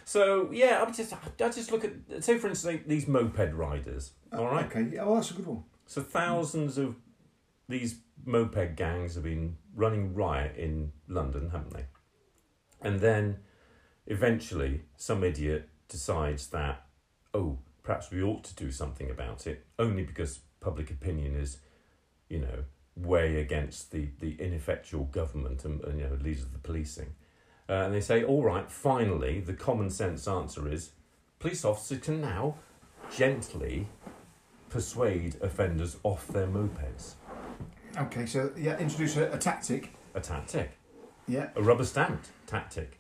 so 0.06 0.52
yeah, 0.52 0.84
I 0.86 0.92
just 0.92 1.14
I 1.14 1.50
just 1.50 1.72
look 1.72 1.86
at 1.86 2.24
say 2.24 2.38
for 2.38 2.48
instance 2.50 2.84
these 2.86 3.08
moped 3.08 3.54
riders. 3.54 4.12
Oh, 4.32 4.40
all 4.40 4.52
right, 4.52 4.66
Okay. 4.66 4.88
Yeah. 4.94 5.06
Well, 5.06 5.16
that's 5.16 5.32
a 5.32 5.36
good 5.36 5.48
one. 5.48 5.64
so 5.86 6.02
thousands 6.02 6.78
of 6.78 6.96
these 7.68 8.00
moped 8.26 8.76
gangs 8.76 9.16
have 9.16 9.24
been 9.24 9.58
running 9.76 10.14
riot 10.14 10.56
in 10.58 10.92
London, 11.08 11.50
haven't 11.52 11.74
they? 11.74 11.86
And 12.82 13.00
then 13.00 13.38
eventually 14.08 14.82
some 14.98 15.24
idiot 15.24 15.70
decides 15.88 16.48
that, 16.48 16.86
oh, 17.34 17.60
perhaps 17.84 18.12
we 18.12 18.22
ought 18.24 18.44
to 18.46 18.56
do 18.56 18.72
something 18.72 19.10
about 19.10 19.48
it, 19.48 19.66
only 19.78 20.04
because 20.04 20.40
public 20.60 20.90
opinion 20.92 21.36
is 21.36 21.60
you 22.30 22.40
know, 22.40 22.64
weigh 23.02 23.40
against 23.40 23.92
the, 23.92 24.10
the 24.20 24.36
ineffectual 24.40 25.06
government 25.06 25.66
and, 25.66 25.82
and 25.84 26.00
you 26.00 26.06
know 26.08 26.18
leaders 26.22 26.44
of 26.44 26.54
the 26.54 26.60
policing. 26.60 27.14
Uh, 27.70 27.74
and 27.86 27.94
they 27.94 28.02
say, 28.02 28.24
all 28.24 28.44
right, 28.44 28.70
finally, 28.72 29.40
the 29.42 29.54
common 29.54 29.90
sense 29.90 30.28
answer 30.28 30.68
is 30.68 30.92
police 31.40 31.64
officers 31.64 32.00
can 32.00 32.20
now 32.20 32.56
gently 33.16 33.88
persuade 34.70 35.36
offenders 35.42 35.98
off 36.04 36.28
their 36.28 36.48
mopeds. 36.48 37.14
Okay, 37.98 38.26
so 38.26 38.52
yeah, 38.58 38.78
introduce 38.80 39.18
a, 39.18 39.32
a 39.32 39.38
tactic. 39.38 39.92
A 40.16 40.20
tactic, 40.20 40.72
Yeah, 41.28 41.50
a 41.56 41.62
rubber 41.62 41.86
stamped 41.86 42.30
tactic. 42.48 43.00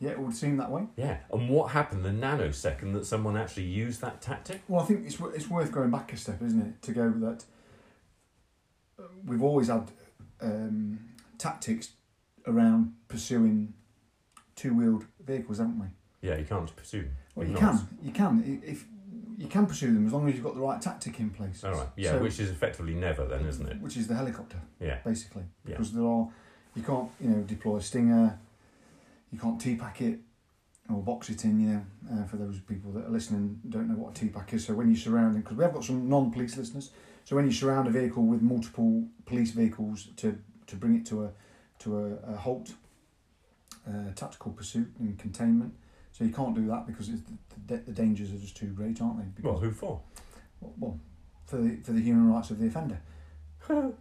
yeah, 0.00 0.10
it 0.10 0.18
would 0.20 0.34
seem 0.36 0.56
that 0.58 0.70
way. 0.70 0.86
Yeah. 0.96 1.18
And 1.32 1.48
what 1.48 1.72
happened 1.72 2.04
the 2.04 2.10
nanosecond 2.10 2.92
that 2.94 3.06
someone 3.06 3.36
actually 3.36 3.64
used 3.64 4.00
that 4.00 4.20
tactic? 4.22 4.62
Well, 4.68 4.80
I 4.82 4.84
think 4.86 5.04
it's 5.06 5.18
it's 5.34 5.48
worth 5.50 5.72
going 5.72 5.90
back 5.90 6.12
a 6.12 6.16
step, 6.16 6.40
isn't 6.42 6.60
it, 6.60 6.82
to 6.82 6.92
go 6.92 7.10
that 7.10 7.44
we've 9.26 9.42
always 9.42 9.68
had 9.68 9.90
um, 10.40 10.98
tactics 11.38 11.90
around 12.46 12.94
pursuing 13.08 13.74
two-wheeled 14.56 15.04
vehicles, 15.24 15.58
haven't 15.58 15.78
we? 15.78 15.86
Yeah, 16.22 16.36
you 16.36 16.44
can't 16.44 16.74
pursue. 16.74 17.08
Well, 17.34 17.46
you 17.46 17.56
can, 17.56 17.78
you 18.02 18.10
can, 18.10 18.60
if 18.64 18.84
you 19.36 19.46
can 19.46 19.66
pursue 19.66 19.92
them 19.94 20.06
as 20.06 20.12
long 20.12 20.28
as 20.28 20.34
you've 20.34 20.42
got 20.44 20.54
the 20.56 20.60
right 20.60 20.82
tactic 20.82 21.20
in 21.20 21.30
place. 21.30 21.62
All 21.62 21.72
right. 21.72 21.86
Yeah, 21.96 22.12
So- 22.12 22.22
which 22.22 22.40
is 22.40 22.50
effectively 22.50 22.94
never 22.94 23.24
then, 23.24 23.46
isn't 23.46 23.66
it? 23.68 23.80
Which 23.80 23.96
is 23.96 24.08
the 24.08 24.14
helicopter, 24.14 24.60
Yeah. 24.80 24.98
basically, 25.04 25.44
Yeah. 25.64 25.76
because 25.76 25.92
there 25.92 26.04
are 26.04 26.28
you 26.74 26.82
can't 26.82 27.10
you 27.20 27.30
know 27.30 27.42
deploy 27.42 27.76
a 27.76 27.80
stinger, 27.82 28.38
you 29.32 29.38
can't 29.38 29.60
TPAC 29.60 30.00
it 30.00 30.20
or 30.90 31.02
box 31.02 31.30
it 31.30 31.44
in. 31.44 31.60
You 31.60 31.68
know, 31.68 31.84
uh, 32.12 32.24
for 32.24 32.36
those 32.36 32.58
people 32.60 32.90
that 32.92 33.06
are 33.06 33.10
listening 33.10 33.60
don't 33.68 33.88
know 33.88 33.94
what 33.96 34.20
a 34.20 34.24
TPAC 34.26 34.54
is. 34.54 34.66
So 34.66 34.74
when 34.74 34.88
you're 34.88 34.96
surrounding, 34.96 35.42
because 35.42 35.56
we 35.56 35.62
have 35.64 35.72
got 35.74 35.84
some 35.84 36.08
non-police 36.08 36.56
listeners, 36.56 36.90
so 37.28 37.36
when 37.36 37.44
you 37.44 37.52
surround 37.52 37.86
a 37.86 37.90
vehicle 37.90 38.22
with 38.24 38.40
multiple 38.40 39.04
police 39.26 39.50
vehicles 39.50 40.08
to 40.16 40.38
to 40.66 40.76
bring 40.76 40.96
it 40.96 41.04
to 41.04 41.24
a 41.24 41.30
to 41.80 41.98
a, 41.98 42.32
a 42.32 42.36
halt, 42.36 42.72
uh, 43.86 44.12
tactical 44.14 44.52
pursuit 44.52 44.88
and 44.98 45.18
containment. 45.18 45.74
So 46.10 46.24
you 46.24 46.32
can't 46.32 46.54
do 46.54 46.66
that 46.68 46.86
because 46.86 47.10
it's 47.10 47.20
the, 47.20 47.76
the, 47.76 47.82
the 47.82 47.92
dangers 47.92 48.32
are 48.32 48.38
just 48.38 48.56
too 48.56 48.68
great, 48.68 49.02
aren't 49.02 49.18
they? 49.18 49.24
Because, 49.36 49.44
Well, 49.44 49.60
who 49.60 49.70
for? 49.70 50.00
well, 50.78 50.98
for 51.44 51.58
the 51.58 51.76
for 51.82 51.92
the 51.92 52.00
human 52.00 52.32
rights 52.32 52.50
of 52.50 52.58
the 52.60 52.66
offender. 52.66 52.98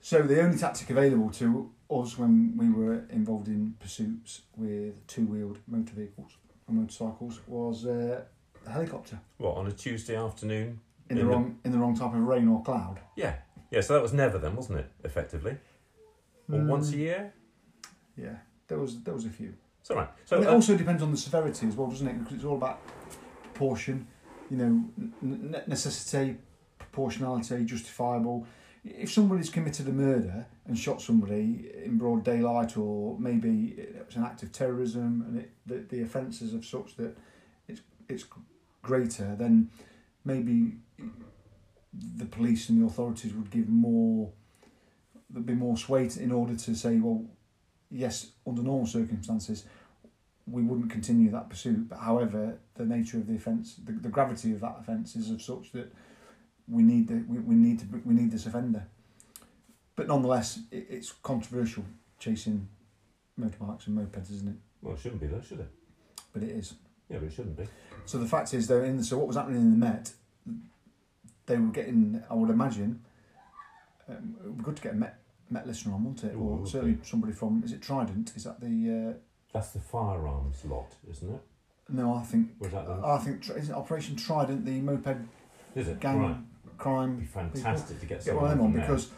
so 0.00 0.22
the 0.22 0.40
only 0.40 0.56
tactic 0.58 0.88
available 0.88 1.30
to 1.30 1.72
us 1.90 2.16
when 2.16 2.56
we 2.56 2.70
were 2.70 3.02
involved 3.10 3.48
in 3.48 3.74
pursuits 3.80 4.42
with 4.56 5.04
two-wheeled 5.08 5.58
motor 5.66 5.94
vehicles 5.94 6.30
and 6.68 6.76
motorcycles 6.76 7.40
was 7.48 7.84
uh, 7.86 8.22
a 8.66 8.70
helicopter 8.70 9.18
What, 9.38 9.56
on 9.56 9.66
a 9.66 9.72
Tuesday 9.72 10.14
afternoon? 10.16 10.78
In, 11.12 11.18
In 11.18 11.24
the 11.24 11.30
the- 11.30 11.36
wrong 11.36 11.58
in 11.64 11.72
the 11.72 11.78
wrong 11.78 11.94
type 11.96 12.14
of 12.14 12.22
rain 12.26 12.48
or 12.48 12.62
cloud. 12.62 12.98
Yeah. 13.16 13.34
Yeah, 13.70 13.80
so 13.80 13.94
that 13.94 14.02
was 14.02 14.12
never 14.12 14.38
then, 14.38 14.54
wasn't 14.56 14.80
it, 14.80 14.90
effectively? 15.04 15.56
Or 16.52 16.58
once 16.60 16.90
a 16.92 16.96
Mm, 16.96 16.98
year? 16.98 17.34
Yeah, 18.16 18.36
there 18.68 18.78
was 18.78 19.02
there 19.02 19.14
was 19.14 19.24
a 19.24 19.30
few. 19.30 19.54
It's 19.80 19.90
all 19.90 19.96
right. 19.96 20.10
So, 20.26 20.36
and 20.36 20.44
it 20.44 20.48
uh, 20.50 20.54
also 20.54 20.76
depends 20.76 21.02
on 21.02 21.10
the 21.10 21.16
severity 21.16 21.66
as 21.66 21.74
well, 21.76 21.88
doesn't 21.88 22.06
it? 22.06 22.18
Because 22.18 22.34
it's 22.36 22.44
all 22.44 22.56
about 22.56 22.78
proportion, 23.42 24.06
you 24.50 24.56
know, 24.58 24.84
necessity, 25.66 26.36
proportionality, 26.78 27.64
justifiable. 27.64 28.46
If 28.84 29.10
somebody's 29.12 29.48
committed 29.48 29.88
a 29.88 29.92
murder 29.92 30.46
and 30.66 30.76
shot 30.78 31.00
somebody 31.00 31.70
in 31.84 31.96
broad 31.98 32.24
daylight, 32.24 32.76
or 32.76 33.18
maybe 33.18 33.74
it's 33.78 34.16
an 34.16 34.24
act 34.24 34.42
of 34.42 34.52
terrorism, 34.52 35.24
and 35.26 35.38
it, 35.38 35.50
the, 35.66 35.76
the 35.96 36.02
offences 36.02 36.52
of 36.52 36.64
such 36.66 36.96
that 36.96 37.16
it's 37.68 37.80
it's 38.08 38.24
greater, 38.82 39.34
then 39.36 39.70
maybe 40.24 40.76
the 42.16 42.24
police 42.26 42.68
and 42.68 42.80
the 42.80 42.86
authorities 42.86 43.34
would 43.34 43.50
give 43.50 43.68
more. 43.68 44.32
There'd 45.30 45.46
be 45.46 45.54
more 45.54 45.76
sway 45.76 46.08
to- 46.08 46.22
in 46.22 46.32
order 46.32 46.54
to 46.54 46.74
say, 46.74 46.98
well, 46.98 47.24
yes, 47.90 48.32
under 48.46 48.62
normal 48.62 48.86
circumstances, 48.86 49.64
we 50.46 50.62
wouldn't 50.62 50.90
continue 50.90 51.30
that 51.30 51.48
pursuit. 51.48 51.88
But 51.88 51.98
however, 52.00 52.58
the 52.74 52.84
nature 52.84 53.18
of 53.18 53.26
the 53.26 53.36
offence, 53.36 53.76
the, 53.82 53.92
the 53.92 54.08
gravity 54.08 54.52
of 54.52 54.60
that 54.60 54.76
offence 54.80 55.16
is 55.16 55.30
of 55.30 55.40
such 55.40 55.72
that 55.72 55.92
we 56.68 56.82
need 56.82 57.08
the 57.08 57.24
we, 57.28 57.38
we 57.38 57.54
need 57.54 57.80
to 57.80 57.86
we 58.04 58.14
need 58.14 58.30
this 58.30 58.46
offender. 58.46 58.86
But 59.96 60.08
nonetheless, 60.08 60.60
it, 60.70 60.86
it's 60.88 61.12
controversial 61.22 61.84
chasing 62.18 62.68
motorbikes 63.38 63.86
and 63.86 63.98
mopeds, 63.98 64.30
isn't 64.30 64.48
it? 64.48 64.56
well, 64.80 64.94
it 64.94 65.00
shouldn't 65.00 65.20
be, 65.20 65.26
though, 65.26 65.40
should 65.40 65.60
it? 65.60 65.68
But 66.32 66.42
it 66.42 66.50
is. 66.50 66.74
Yeah, 67.08 67.18
but 67.18 67.26
it 67.26 67.32
shouldn't 67.32 67.56
be. 67.56 67.64
So 68.04 68.18
the 68.18 68.26
fact 68.26 68.52
is, 68.54 68.66
though, 68.66 68.82
in 68.82 68.96
the, 68.96 69.04
so 69.04 69.18
what 69.18 69.26
was 69.26 69.36
happening 69.36 69.60
in 69.60 69.70
the 69.70 69.76
Met, 69.86 70.12
they 71.46 71.56
were 71.56 71.68
getting, 71.72 72.22
I 72.30 72.34
would 72.34 72.50
imagine, 72.50 73.02
um, 74.08 74.36
it 74.42 74.46
would 74.46 74.58
be 74.58 74.64
good 74.64 74.76
to 74.76 74.82
get 74.82 74.92
a 74.92 74.96
Met, 74.96 75.18
Met 75.50 75.66
listener 75.66 75.94
on, 75.94 76.04
wouldn't 76.04 76.24
it? 76.24 76.34
Or 76.36 76.56
would 76.56 76.68
certainly 76.68 76.94
be. 76.94 77.04
somebody 77.04 77.32
from, 77.32 77.62
is 77.64 77.72
it 77.72 77.82
Trident? 77.82 78.32
Is 78.36 78.44
that 78.44 78.60
the, 78.60 79.10
uh, 79.10 79.18
That's 79.52 79.70
the 79.70 79.80
firearms 79.80 80.64
lot, 80.64 80.94
isn't 81.10 81.30
it? 81.34 81.40
no, 81.88 82.14
I 82.14 82.22
think, 82.22 82.50
Was 82.58 82.70
that 82.70 82.86
the... 82.86 82.92
I 83.04 83.18
think, 83.18 83.48
is 83.50 83.68
it 83.68 83.74
Operation 83.74 84.16
Trident, 84.16 84.64
the 84.64 84.80
moped 84.80 85.16
is 85.74 85.88
it? 85.88 86.00
gang 86.00 86.20
Right. 86.20 86.30
It'd 86.30 86.70
be 86.70 86.78
crime? 86.78 87.28
fantastic 87.32 88.00
to 88.00 88.06
get 88.06 88.24
Get 88.24 88.34
one 88.34 88.44
someone 88.44 88.50
of 88.52 88.56
them 88.58 88.66
on 88.66 88.72
there. 88.72 88.80
because 88.82 89.10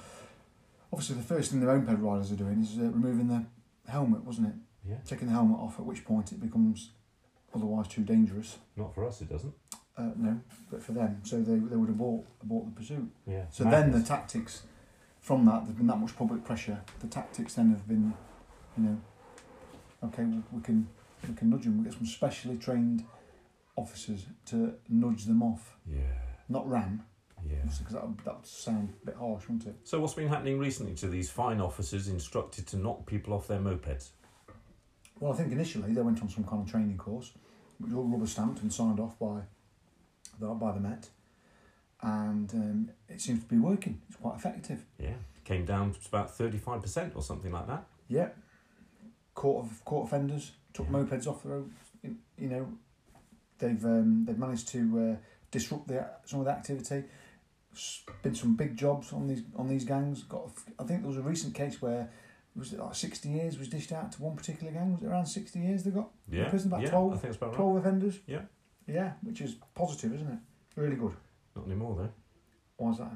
obviously 0.92 1.16
the 1.16 1.22
first 1.22 1.50
thing 1.50 1.60
the 1.60 1.66
moped 1.66 2.00
riders 2.00 2.32
are 2.32 2.36
doing 2.36 2.60
is 2.62 2.76
uh, 2.78 2.82
removing 2.82 3.28
the 3.28 3.44
helmet, 3.90 4.24
wasn't 4.24 4.48
it? 4.48 4.54
Yeah, 4.88 4.96
Taking 5.06 5.28
the 5.28 5.32
helmet 5.34 5.58
off, 5.60 5.78
at 5.78 5.84
which 5.86 6.04
point 6.04 6.32
it 6.32 6.40
becomes 6.40 6.90
otherwise 7.54 7.86
too 7.88 8.02
dangerous. 8.02 8.58
not 8.76 8.94
for 8.94 9.04
us, 9.06 9.20
it 9.20 9.28
doesn't. 9.30 9.54
Uh, 9.96 10.10
no, 10.16 10.40
but 10.70 10.82
for 10.82 10.92
them, 10.92 11.20
so 11.22 11.40
they, 11.40 11.56
they 11.56 11.76
would 11.76 11.88
abort 11.88 12.24
abort 12.42 12.64
the 12.66 12.72
pursuit. 12.72 13.08
Yeah. 13.26 13.44
So 13.50 13.62
then 13.64 13.92
the 13.92 14.02
tactics 14.02 14.62
from 15.20 15.44
that, 15.46 15.64
there's 15.64 15.76
been 15.76 15.86
that 15.86 15.98
much 15.98 16.16
public 16.16 16.44
pressure. 16.44 16.80
The 17.00 17.06
tactics 17.06 17.54
then 17.54 17.70
have 17.70 17.86
been, 17.86 18.12
you 18.76 18.82
know, 18.84 19.00
okay, 20.04 20.24
we, 20.24 20.42
we 20.52 20.60
can 20.62 20.88
we 21.28 21.34
can 21.34 21.48
nudge 21.50 21.62
them. 21.64 21.78
We 21.78 21.84
get 21.84 21.92
some 21.94 22.06
specially 22.06 22.56
trained 22.56 23.04
officers 23.76 24.26
to 24.46 24.74
nudge 24.88 25.24
them 25.26 25.42
off, 25.42 25.76
Yeah, 25.88 26.00
not 26.48 26.68
ram, 26.68 27.04
yeah. 27.48 27.56
because 27.78 27.92
that 27.94 28.06
would, 28.06 28.18
that 28.24 28.36
would 28.36 28.46
sound 28.46 28.94
a 29.02 29.06
bit 29.06 29.16
harsh, 29.16 29.42
wouldn't 29.48 29.66
it? 29.66 29.74
So 29.84 30.00
what's 30.00 30.14
been 30.14 30.28
happening 30.28 30.58
recently 30.58 30.94
to 30.96 31.08
these 31.08 31.30
fine 31.30 31.60
officers 31.60 32.08
instructed 32.08 32.66
to 32.68 32.76
knock 32.76 33.06
people 33.06 33.32
off 33.32 33.46
their 33.46 33.58
mopeds? 33.60 34.10
Well, 35.20 35.32
I 35.32 35.36
think 35.36 35.52
initially 35.52 35.92
they 35.92 36.02
went 36.02 36.20
on 36.20 36.28
some 36.28 36.44
kind 36.44 36.62
of 36.62 36.70
training 36.70 36.98
course, 36.98 37.32
which 37.78 37.90
was 37.90 37.98
all 37.98 38.04
rubber 38.04 38.26
stamped 38.26 38.62
and 38.62 38.72
signed 38.72 39.00
off 39.00 39.18
by 39.18 39.26
the, 39.26 39.42
by 40.40 40.72
the 40.72 40.80
Met, 40.80 41.08
and 42.02 42.52
um, 42.54 42.90
it 43.08 43.20
seems 43.20 43.40
to 43.42 43.48
be 43.48 43.58
working. 43.58 44.00
It's 44.08 44.16
quite 44.16 44.36
effective. 44.36 44.84
Yeah, 44.98 45.14
came 45.44 45.64
down 45.64 45.92
to 45.92 45.98
about 46.08 46.34
thirty-five 46.36 46.82
percent 46.82 47.12
or 47.16 47.22
something 47.22 47.52
like 47.52 47.66
that. 47.66 47.84
Yeah. 48.08 48.28
Court 49.34 49.64
of 49.66 49.84
court 49.84 50.06
offenders 50.06 50.52
took 50.72 50.86
Yeah. 50.86 50.92
mopeds 50.98 51.26
off 51.26 51.42
the 51.42 51.48
road. 51.48 51.70
You 52.02 52.16
you 52.38 52.48
know, 52.48 52.68
they've 53.58 53.84
um, 53.84 54.24
they've 54.26 54.38
managed 54.38 54.68
to 54.68 54.78
uh, 55.12 55.16
disrupt 55.50 55.88
the 55.88 56.06
some 56.24 56.40
of 56.40 56.46
the 56.46 56.52
activity. 56.52 57.04
Been 58.22 58.34
some 58.36 58.54
big 58.54 58.76
jobs 58.76 59.12
on 59.12 59.26
these 59.26 59.42
on 59.56 59.66
these 59.68 59.84
gangs. 59.84 60.22
Got 60.22 60.52
I 60.78 60.84
think 60.84 61.00
there 61.00 61.08
was 61.08 61.16
a 61.16 61.22
recent 61.22 61.54
case 61.54 61.82
where 61.82 62.08
was 62.54 62.72
it 62.72 62.78
like 62.78 62.94
sixty 62.94 63.30
years 63.30 63.58
was 63.58 63.68
dished 63.68 63.90
out 63.90 64.12
to 64.12 64.22
one 64.22 64.36
particular 64.36 64.72
gang. 64.72 64.92
Was 64.92 65.02
it 65.02 65.06
around 65.08 65.26
sixty 65.26 65.58
years 65.58 65.82
they 65.82 65.90
got 65.90 66.10
Yeah, 66.30 66.48
prison 66.48 66.68
about 66.70 66.82
yeah, 66.82 66.90
12 66.90 67.12
I 67.12 67.16
think 67.16 67.24
it's 67.30 67.36
about 67.36 67.46
right. 67.48 67.56
twelve 67.56 67.76
offenders? 67.78 68.20
Yeah. 68.28 68.42
Yeah, 68.86 69.12
which 69.22 69.40
is 69.40 69.56
positive, 69.74 70.14
isn't 70.14 70.28
it? 70.28 70.38
Really 70.80 70.96
good. 70.96 71.12
Not 71.56 71.66
anymore 71.66 71.96
though. 71.96 72.10
Why 72.76 72.90
is 72.92 72.98
that? 72.98 73.12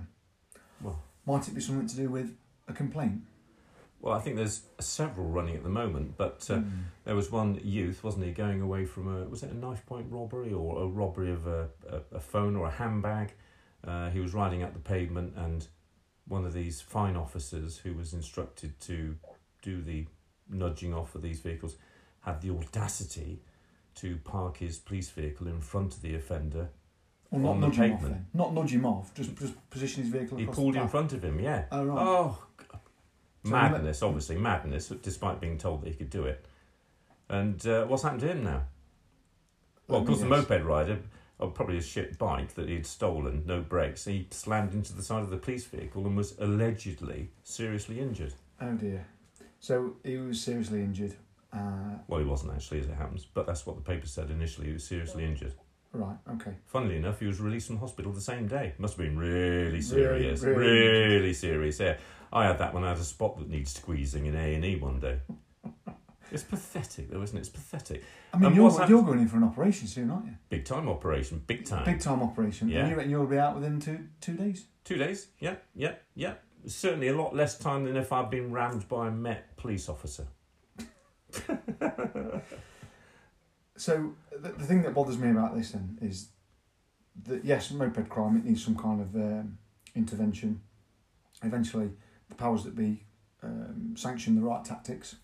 Well, 0.83 1.03
Might 1.27 1.47
it 1.49 1.55
be 1.55 1.61
something 1.61 1.87
to 1.89 1.97
do 1.97 2.09
with 2.09 2.35
a 2.69 2.73
complaint? 2.73 3.23
well, 4.01 4.15
I 4.15 4.21
think 4.21 4.37
there's 4.37 4.63
several 4.79 5.27
running 5.27 5.57
at 5.57 5.65
the 5.65 5.69
moment, 5.69 6.17
but 6.17 6.47
uh, 6.51 6.59
Mm. 6.59 6.85
there 7.05 7.17
was 7.17 7.33
one 7.33 7.61
youth, 7.65 8.05
wasn't 8.05 8.25
he, 8.27 8.31
going 8.31 8.61
away 8.61 8.85
from 8.85 9.09
a 9.09 9.25
was 9.29 9.43
it 9.43 9.51
a 9.51 9.57
knife 9.57 9.85
point 9.87 10.07
robbery 10.11 10.53
or 10.53 10.83
a 10.83 10.87
robbery 10.87 11.33
of 11.33 11.47
a, 11.49 11.69
a, 11.89 12.17
a 12.17 12.21
phone 12.21 12.55
or 12.55 12.67
a 12.69 12.71
handbag? 12.71 13.35
Uh, 13.83 14.09
he 14.11 14.21
was 14.21 14.33
riding 14.35 14.63
up 14.63 14.73
the 14.73 14.79
pavement, 14.79 15.35
and 15.37 15.67
one 16.29 16.45
of 16.45 16.53
these 16.53 16.81
fine 16.81 17.17
officers 17.17 17.79
who 17.79 17.93
was 17.95 18.13
instructed 18.15 18.79
to 18.81 19.17
do 19.63 19.83
the 19.83 20.07
nudging 20.49 20.95
off 20.95 21.15
of 21.17 21.23
these 21.23 21.41
vehicles 21.41 21.77
had 22.21 22.41
the 22.41 22.51
audacity 22.51 23.41
to 24.01 24.17
park 24.25 24.59
his 24.59 24.79
police 24.79 25.11
vehicle 25.11 25.47
in 25.47 25.61
front 25.61 25.95
of 25.95 26.03
the 26.03 26.15
offender. 26.15 26.69
Or 27.31 27.39
not 27.41 27.51
On 27.51 27.61
the 27.61 27.67
nudge 27.67 27.77
him 27.77 27.93
off 27.93 28.01
pavement. 28.01 28.15
then. 28.15 28.27
Not 28.35 28.55
nudge 28.55 28.73
him 28.75 28.87
off. 28.87 29.15
Just 29.15 29.37
just 29.37 29.71
position 29.71 30.03
his 30.03 30.13
vehicle. 30.13 30.39
He 30.39 30.47
pulled 30.47 30.77
in 30.77 30.89
front 30.89 31.13
of 31.13 31.23
him, 31.23 31.39
yeah. 31.41 31.65
Oh 31.71 31.85
right. 31.85 31.99
Oh, 31.99 32.39
So 33.45 33.51
madness! 33.51 34.03
Obviously, 34.03 34.37
madness. 34.37 34.89
Despite 34.89 35.41
being 35.41 35.59
told 35.59 35.83
that 35.83 35.89
he 35.91 35.95
could 35.95 36.11
do 36.11 36.25
it, 36.25 36.45
and 37.29 37.65
uh, 37.67 37.85
what's 37.87 38.03
happened 38.03 38.23
to 38.23 38.29
him 38.29 38.45
now? 38.45 38.63
Well, 39.89 40.01
of 40.01 40.07
course, 40.07 40.21
the 40.21 40.27
moped 40.27 40.65
rider, 40.65 40.99
oh, 41.41 41.49
probably 41.49 41.79
a 41.79 41.83
shit 41.83 42.19
bike 42.19 42.55
that 42.55 42.69
he'd 42.69 42.87
stolen, 42.87 43.45
no 43.47 43.61
brakes. 43.61 44.05
He 44.05 44.27
slammed 44.31 44.75
into 44.75 44.93
the 44.95 45.03
side 45.03 45.23
of 45.23 45.31
the 45.31 45.39
police 45.39 45.65
vehicle 45.67 46.07
and 46.07 46.17
was 46.17 46.35
allegedly 46.39 47.31
seriously 47.43 48.01
injured. 48.01 48.35
Oh 48.61 48.73
dear. 48.73 49.07
So 49.61 49.97
he 50.05 50.17
was 50.17 50.41
seriously 50.41 50.81
injured. 50.81 51.15
Uh, 51.53 51.99
Well, 52.09 52.21
he 52.21 52.27
wasn't 52.27 52.53
actually, 52.53 52.81
as 52.81 52.87
it 52.89 52.95
happens, 52.95 53.25
but 53.25 53.47
that's 53.47 53.67
what 53.67 53.77
the 53.77 53.83
paper 53.83 54.07
said 54.07 54.31
initially. 54.31 54.67
He 54.69 54.73
was 54.75 54.85
seriously 54.85 55.25
injured. 55.25 55.55
Right. 55.93 56.17
Okay. 56.35 56.53
Funnily 56.67 56.97
enough, 56.97 57.19
he 57.21 57.27
was 57.27 57.41
released 57.41 57.69
from 57.69 57.79
hospital 57.79 58.13
the 58.13 58.21
same 58.21 58.47
day. 58.47 58.75
Must 58.79 58.97
have 58.97 59.07
been 59.07 59.19
really 59.19 59.81
serious, 59.81 60.43
really- 60.43 60.67
really, 60.67 61.33
serious. 61.33 61.81
Yeah, 61.81 61.97
I 62.33 62.45
had 62.45 62.59
that 62.59 62.75
when 62.75 62.85
I 62.85 62.91
had 62.91 62.99
a 62.99 63.05
spot 63.05 63.39
that 63.39 63.49
needs 63.49 63.73
squeezing 63.75 64.27
in 64.27 64.35
A 64.35 64.55
and 64.55 64.65
E 64.65 64.77
one 64.77 65.01
day. 65.01 65.21
It's 66.31 66.43
pathetic, 66.43 67.11
though, 67.11 67.23
isn't 67.23 67.37
it? 67.37 67.41
It's 67.41 67.49
pathetic. 67.49 68.05
I 68.35 68.37
mean, 68.37 68.49
And 68.49 68.57
you're, 68.57 68.71
you're 68.87 69.03
going 69.03 69.21
in 69.21 69.29
for 69.29 69.39
an 69.39 69.45
operation 69.45 69.87
soon, 69.89 70.11
aren't 70.11 70.27
you? 70.27 70.35
Big 70.51 70.67
time 70.67 70.87
operation, 70.87 71.43
big 71.47 71.65
time. 71.65 71.87
Big 71.87 72.01
time 72.01 72.23
operation. 72.23 72.69
Yeah. 72.69 72.81
And 72.81 72.91
you 72.91 72.97
reckon 72.97 73.11
you'll 73.11 73.27
be 73.27 73.39
out 73.39 73.55
within 73.55 73.81
two 73.81 74.01
two 74.21 74.35
days? 74.35 74.67
Two 74.85 74.97
days. 74.99 75.29
Yeah, 75.41 75.55
yeah, 75.75 75.95
yeah. 76.15 76.35
Certainly 76.67 77.09
a 77.09 77.17
lot 77.17 77.35
less 77.35 77.57
time 77.57 77.85
than 77.85 77.97
if 77.97 78.13
I'd 78.13 78.29
been 78.29 78.53
rammed 78.53 78.87
by 78.91 79.09
a 79.09 79.11
Met 79.11 79.57
police 79.57 79.89
officer. 79.89 80.27
So 83.77 84.15
the, 84.33 84.49
the 84.49 84.65
thing 84.65 84.83
that 84.83 84.93
bothers 84.95 85.19
me 85.19 85.31
about 85.31 85.55
this 85.57 85.71
then 85.71 85.99
is 86.03 86.31
that 87.27 87.45
yes, 87.45 87.71
moped 87.71 88.09
crime 88.09 88.37
it 88.37 88.45
needs 88.45 88.65
some 88.65 88.75
kind 88.77 89.01
of 89.01 89.15
um, 89.15 89.59
intervention. 89.95 90.61
Eventually, 91.45 91.91
the 92.29 92.35
powers 92.35 92.65
that 92.65 92.75
be 92.75 93.05
um, 93.43 93.95
sanction 93.97 94.35
the 94.35 94.41
right 94.43 94.65
tactics 94.65 95.17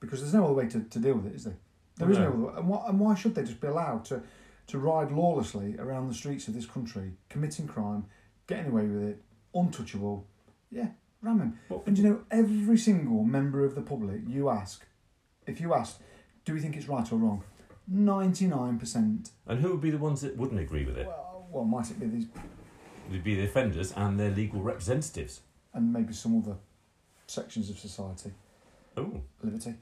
because 0.00 0.20
there's 0.20 0.34
no 0.34 0.44
other 0.44 0.52
way 0.54 0.66
to, 0.66 0.80
to 0.80 0.98
deal 0.98 1.14
with 1.14 1.26
it, 1.26 1.36
is 1.36 1.44
there? 1.44 1.56
There 1.96 2.10
is 2.10 2.18
no, 2.18 2.24
No. 2.24 2.28
other 2.30 2.38
way. 2.46 2.52
And, 2.56 2.68
why, 2.68 2.84
and 2.88 2.98
why 2.98 3.14
should 3.14 3.36
they 3.36 3.42
just 3.44 3.60
be 3.60 3.68
allowed 3.68 4.04
to, 4.06 4.20
to 4.66 4.78
ride 4.80 5.12
lawlessly 5.12 5.76
around 5.78 6.08
the 6.08 6.14
streets 6.14 6.48
of 6.48 6.54
this 6.54 6.66
country, 6.66 7.12
committing 7.28 7.68
crime, 7.68 8.06
getting 8.48 8.66
away 8.72 8.86
with 8.86 9.02
it, 9.04 9.22
untouchable? 9.54 10.26
Yeah, 10.72 10.88
ram 11.20 11.38
him. 11.38 11.58
What- 11.68 11.86
And 11.86 11.96
you 11.96 12.02
know, 12.02 12.20
every 12.32 12.78
single 12.78 13.22
member 13.22 13.64
of 13.64 13.76
the 13.76 13.82
public, 13.82 14.22
you 14.26 14.48
ask, 14.48 14.84
if 15.46 15.60
you 15.60 15.74
asked, 15.74 16.00
do 16.44 16.54
we 16.54 16.60
think 16.60 16.76
it's 16.76 16.88
right 16.88 17.10
or 17.12 17.16
wrong? 17.16 17.42
99%. 17.92 19.30
And 19.46 19.60
who 19.60 19.70
would 19.72 19.80
be 19.80 19.90
the 19.90 19.98
ones 19.98 20.20
that 20.22 20.36
wouldn't 20.36 20.60
agree 20.60 20.84
with 20.84 20.96
it? 20.96 21.06
Well, 21.06 21.46
well, 21.50 21.64
might 21.64 21.90
it 21.90 21.98
be 22.00 22.06
these, 22.06 22.26
It'd 23.10 23.24
be 23.24 23.34
the 23.34 23.44
offenders 23.44 23.92
and 23.96 24.18
their 24.18 24.30
legal 24.30 24.60
representatives. 24.62 25.40
and 25.74 25.92
maybe 25.92 26.12
some 26.12 26.38
other 26.42 26.56
sections 27.26 27.70
of 27.70 27.78
society, 27.78 28.30
Oh, 28.96 29.22
liberty. 29.42 29.74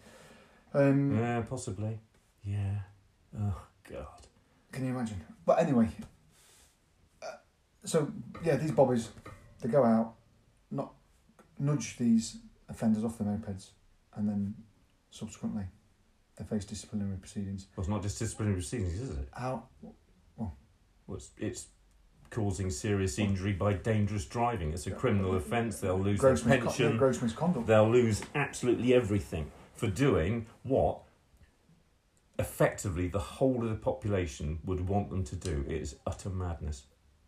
Um, 0.73 1.19
yeah, 1.19 1.41
possibly. 1.43 1.99
Yeah. 2.45 2.79
Oh 3.39 3.61
God. 3.91 4.07
Can 4.71 4.85
you 4.87 4.93
imagine? 4.97 5.21
But 5.45 5.59
anyway, 5.59 5.89
uh, 7.23 7.27
so 7.85 8.13
yeah, 8.45 8.55
these 8.57 8.71
bobbies, 8.71 9.09
they 9.61 9.69
go 9.69 9.85
out, 9.85 10.15
not 10.71 10.93
nudge 11.59 11.97
these 11.99 12.37
offenders 12.69 13.03
off 13.03 13.19
their 13.19 13.27
mopeds, 13.27 13.71
and 14.15 14.29
then 14.29 14.55
subsequently 15.11 15.65
they 16.37 16.45
face 16.45 16.65
disciplinary 16.65 17.17
proceedings. 17.17 17.67
Well, 17.77 17.83
it's 17.83 17.91
not 17.91 18.03
just 18.03 18.19
disciplinary 18.19 18.57
proceedings, 18.57 18.95
is 19.01 19.11
it? 19.11 19.29
How? 19.33 19.65
Well, 20.37 20.57
it's, 21.17 21.31
it's 21.39 21.67
causing 22.31 22.71
serious 22.71 23.19
injury 23.19 23.53
by 23.53 23.73
dangerous 23.75 24.25
driving. 24.25 24.73
It's 24.73 24.87
a 24.87 24.93
criminal 24.93 25.35
offence. 25.35 25.81
They'll 25.81 25.99
lose 25.99 26.21
Gross, 26.21 26.43
their 26.43 26.59
pension. 26.61 26.97
gross 26.97 27.21
misconduct. 27.21 27.67
They'll 27.67 27.91
lose 27.91 28.23
absolutely 28.35 28.95
everything 28.95 29.51
for 29.75 29.89
doing 29.89 30.47
what 30.63 31.01
effectively 32.39 33.09
the 33.09 33.19
whole 33.19 33.63
of 33.63 33.69
the 33.69 33.77
population 33.77 34.61
would 34.65 34.89
want 34.89 35.11
them 35.11 35.25
to 35.25 35.37
do. 35.37 35.65
It 35.69 35.83
is 35.83 35.97
utter 36.07 36.31
madness. 36.31 36.85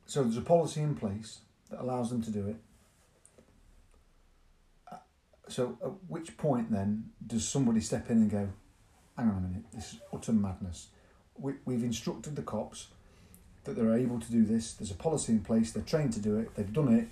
So 0.06 0.22
there's 0.22 0.36
a 0.36 0.40
policy 0.42 0.80
in 0.80 0.94
place 0.94 1.40
that 1.70 1.80
allows 1.80 2.10
them 2.10 2.22
to 2.22 2.30
do 2.30 2.46
it. 2.46 2.56
So 5.52 5.76
at 5.84 5.92
which 6.08 6.36
point 6.38 6.72
then 6.72 7.10
does 7.26 7.46
somebody 7.46 7.80
step 7.80 8.08
in 8.08 8.16
and 8.18 8.30
go, 8.30 8.48
hang 9.18 9.28
on 9.28 9.36
a 9.36 9.40
minute, 9.40 9.64
this 9.74 9.92
is 9.92 10.00
utter 10.12 10.32
madness. 10.32 10.88
We, 11.38 11.54
we've 11.66 11.84
instructed 11.84 12.36
the 12.36 12.42
cops 12.42 12.88
that 13.64 13.76
they're 13.76 13.94
able 13.94 14.18
to 14.18 14.30
do 14.32 14.44
this. 14.44 14.72
There's 14.72 14.90
a 14.90 14.94
policy 14.94 15.32
in 15.32 15.40
place. 15.40 15.72
They're 15.72 15.82
trained 15.82 16.14
to 16.14 16.20
do 16.20 16.38
it. 16.38 16.54
They've 16.54 16.72
done 16.72 16.92
it. 16.94 17.08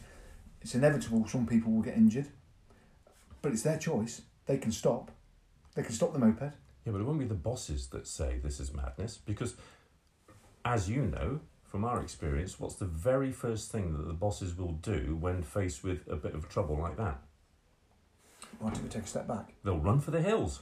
It's 0.63 0.75
inevitable 0.75 1.27
some 1.29 1.47
people 1.47 1.71
will 1.73 1.83
get 1.83 1.97
injured, 1.97 2.29
but 3.43 3.53
it's 3.53 3.63
their 3.63 3.79
choice. 3.79 4.23
They 4.47 4.57
can 4.57 4.73
stop. 4.73 5.11
They 5.75 5.83
can 5.83 5.93
stop 5.93 6.13
the 6.13 6.19
moped. 6.19 6.55
Yeah, 6.85 6.93
but 6.93 7.01
it 7.01 7.05
won't 7.05 7.19
be 7.19 7.27
the 7.27 7.35
bosses 7.35 7.89
that 7.89 8.07
say 8.07 8.41
this 8.43 8.59
is 8.59 8.73
madness 8.73 9.19
because, 9.19 9.55
as 10.65 10.89
you 10.89 11.03
know 11.03 11.41
from 11.65 11.85
our 11.85 12.03
experience, 12.03 12.59
what's 12.59 12.75
the 12.75 12.87
very 12.87 13.33
first 13.33 13.71
thing 13.71 13.93
that 13.97 14.07
the 14.07 14.15
bosses 14.15 14.57
will 14.57 14.73
do 14.73 15.17
when 15.21 15.43
faced 15.43 15.85
with 15.85 16.09
a 16.09 16.17
bit 16.17 16.35
of 16.35 16.49
trouble 16.49 16.79
like 16.79 16.97
that? 16.97 17.21
Why 18.61 18.71
don't 18.71 18.83
we 18.83 18.89
take 18.89 19.05
a 19.05 19.07
step 19.07 19.27
back? 19.27 19.55
They'll 19.65 19.79
run 19.79 20.01
for 20.01 20.11
the 20.13 20.21
hills. 20.21 20.61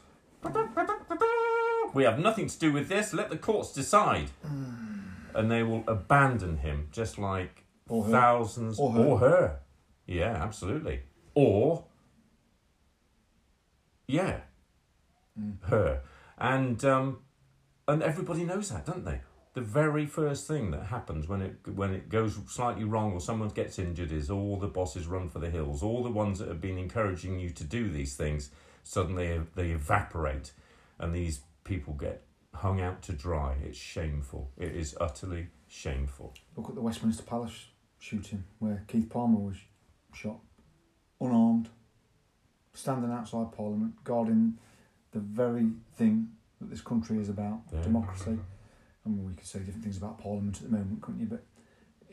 We 1.95 2.05
have 2.05 2.19
nothing 2.19 2.47
to 2.49 2.59
do 2.59 2.73
with 2.73 2.89
this. 2.89 3.13
Let 3.13 3.29
the 3.29 3.37
courts 3.37 3.73
decide. 3.73 4.31
And 5.35 5.51
they 5.51 5.63
will 5.63 5.85
abandon 5.89 6.59
him, 6.59 6.89
just 6.93 7.19
like 7.19 7.65
Or 7.89 8.05
her. 8.05 8.11
thousands 8.11 8.79
Or 8.79 8.93
her. 8.93 9.17
her. 9.19 9.61
Yeah, 10.07 10.33
absolutely. 10.43 11.03
Or 11.35 11.85
yeah, 14.07 14.41
Mm. 15.39 15.63
her. 15.65 16.03
And 16.39 16.83
um, 16.85 17.19
and 17.87 18.03
everybody 18.03 18.45
knows 18.45 18.71
that, 18.71 18.87
don't 18.87 19.05
they? 19.05 19.21
The 19.59 19.65
very 19.65 20.07
first 20.07 20.47
thing 20.47 20.71
that 20.71 20.85
happens 20.85 21.27
when 21.27 21.43
it 21.43 21.57
when 21.75 21.93
it 21.93 22.09
goes 22.09 22.39
slightly 22.47 22.85
wrong 22.85 23.13
or 23.13 23.21
someone 23.21 23.49
gets 23.49 23.77
injured 23.77 24.13
is 24.13 24.31
all 24.31 24.57
the 24.57 24.69
bosses 24.69 25.09
run 25.09 25.29
for 25.29 25.41
the 25.41 25.51
hills. 25.51 25.83
All 25.83 26.05
the 26.05 26.13
ones 26.13 26.39
that 26.39 26.47
have 26.47 26.61
been 26.61 26.79
encouraging 26.79 27.41
you 27.41 27.51
to 27.51 27.65
do 27.65 27.91
these 27.91 28.15
things 28.15 28.53
suddenly 28.85 29.41
they 29.57 29.71
evaporate, 29.73 30.53
and 31.01 31.13
these 31.13 31.41
people 31.65 31.95
get 31.95 32.23
hung 32.55 32.81
out 32.81 33.03
to 33.03 33.13
dry. 33.13 33.57
It's 33.65 33.77
shameful. 33.77 34.53
It 34.57 34.77
is 34.77 34.97
utterly 35.01 35.49
shameful. 35.67 36.35
Look 36.57 36.69
at 36.69 36.77
the 36.77 36.81
Westminster 36.81 37.25
Palace 37.25 37.67
shooting 37.99 38.45
where 38.61 38.85
Keith 38.87 39.11
Palmer 39.11 39.41
was 39.41 39.57
shot, 40.15 40.39
unarmed, 41.21 41.69
standing 42.75 43.11
outside 43.11 43.51
Parliament, 43.51 44.05
guarding 44.05 44.57
the 45.11 45.19
very 45.19 45.67
thing 45.97 46.29
that 46.61 46.71
this 46.71 46.81
country 46.81 47.19
is 47.19 47.29
about 47.29 47.63
Yeah. 47.73 47.83
democracy. 47.83 48.39
I 49.09 49.11
mean, 49.11 49.25
we 49.27 49.33
could 49.35 49.47
say 49.47 49.61
different 49.61 49.83
things 49.83 49.97
about 49.97 50.19
Parliament 50.21 50.57
at 50.57 50.71
the 50.71 50.77
moment, 50.77 51.01
couldn't 51.01 51.21
you? 51.21 51.27
But 51.27 51.45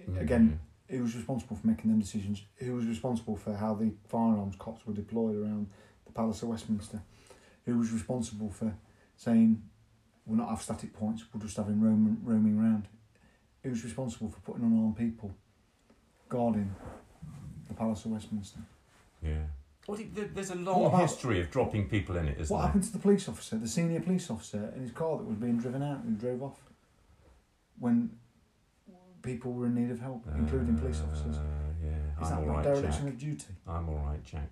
Mm. 0.10 0.22
again, 0.22 0.60
who 0.88 1.02
was 1.02 1.16
responsible 1.16 1.56
for 1.58 1.68
making 1.68 1.90
them 1.92 2.00
decisions? 2.00 2.44
Who 2.58 2.76
was 2.76 2.86
responsible 2.86 3.36
for 3.36 3.56
how 3.56 3.74
the 3.76 3.92
firearms 4.08 4.56
cops 4.58 4.86
were 4.86 4.94
deployed 4.94 5.36
around 5.36 5.68
the 6.06 6.12
Palace 6.12 6.42
of 6.44 6.50
Westminster? 6.50 7.02
Who 7.66 7.78
was 7.78 7.92
responsible 7.92 8.50
for 8.52 8.74
saying 9.18 9.62
we'll 10.26 10.38
not 10.38 10.50
have 10.50 10.62
static 10.62 10.94
points, 10.94 11.24
we'll 11.34 11.42
just 11.42 11.58
have 11.58 11.68
him 11.68 11.82
roaming, 11.82 12.18
roaming 12.24 12.58
around? 12.60 12.88
Who 13.64 13.72
was 13.72 13.84
responsible 13.84 14.30
for 14.30 14.40
putting 14.42 14.64
unarmed 14.64 14.96
people 14.96 15.34
guarding 16.30 16.74
the 17.68 17.74
Palace 17.74 18.06
of 18.06 18.12
Westminster? 18.12 18.60
Yeah. 19.22 19.46
Well, 19.88 20.00
there's 20.14 20.50
a 20.52 20.56
long 20.56 20.86
about- 20.86 21.02
history 21.02 21.42
of 21.42 21.52
dropping 21.52 21.90
people 21.90 22.16
in 22.18 22.28
it, 22.28 22.40
isn't 22.40 22.44
it? 22.44 22.50
what 22.50 22.58
there? 22.60 22.66
happened 22.68 22.84
to 22.86 22.92
the 22.94 23.00
police 23.00 23.28
officer, 23.28 23.58
the 23.58 23.68
senior 23.68 24.00
police 24.02 24.30
officer, 24.32 24.72
in 24.76 24.82
his 24.84 24.92
car 24.92 25.18
that 25.18 25.24
was 25.26 25.38
being 25.38 25.58
driven 25.58 25.82
out 25.84 26.04
and 26.04 26.20
drove 26.20 26.42
off 26.44 26.60
when 27.80 28.10
people 29.22 29.54
were 29.54 29.66
in 29.66 29.76
need 29.76 29.92
of 29.92 30.00
help, 30.00 30.26
including 30.38 30.78
police 30.78 31.02
officers? 31.02 31.38
Uh, 31.38 31.42
yeah, 31.84 32.24
Is 32.26 32.32
I'm 32.32 32.40
that 32.42 32.48
not 32.48 32.56
right, 32.56 32.64
dereliction 32.64 33.04
Jack. 33.06 33.14
of 33.14 33.18
duty? 33.18 33.54
I'm 33.68 33.90
all 33.90 34.04
right, 34.06 34.24
Jack. 34.24 34.52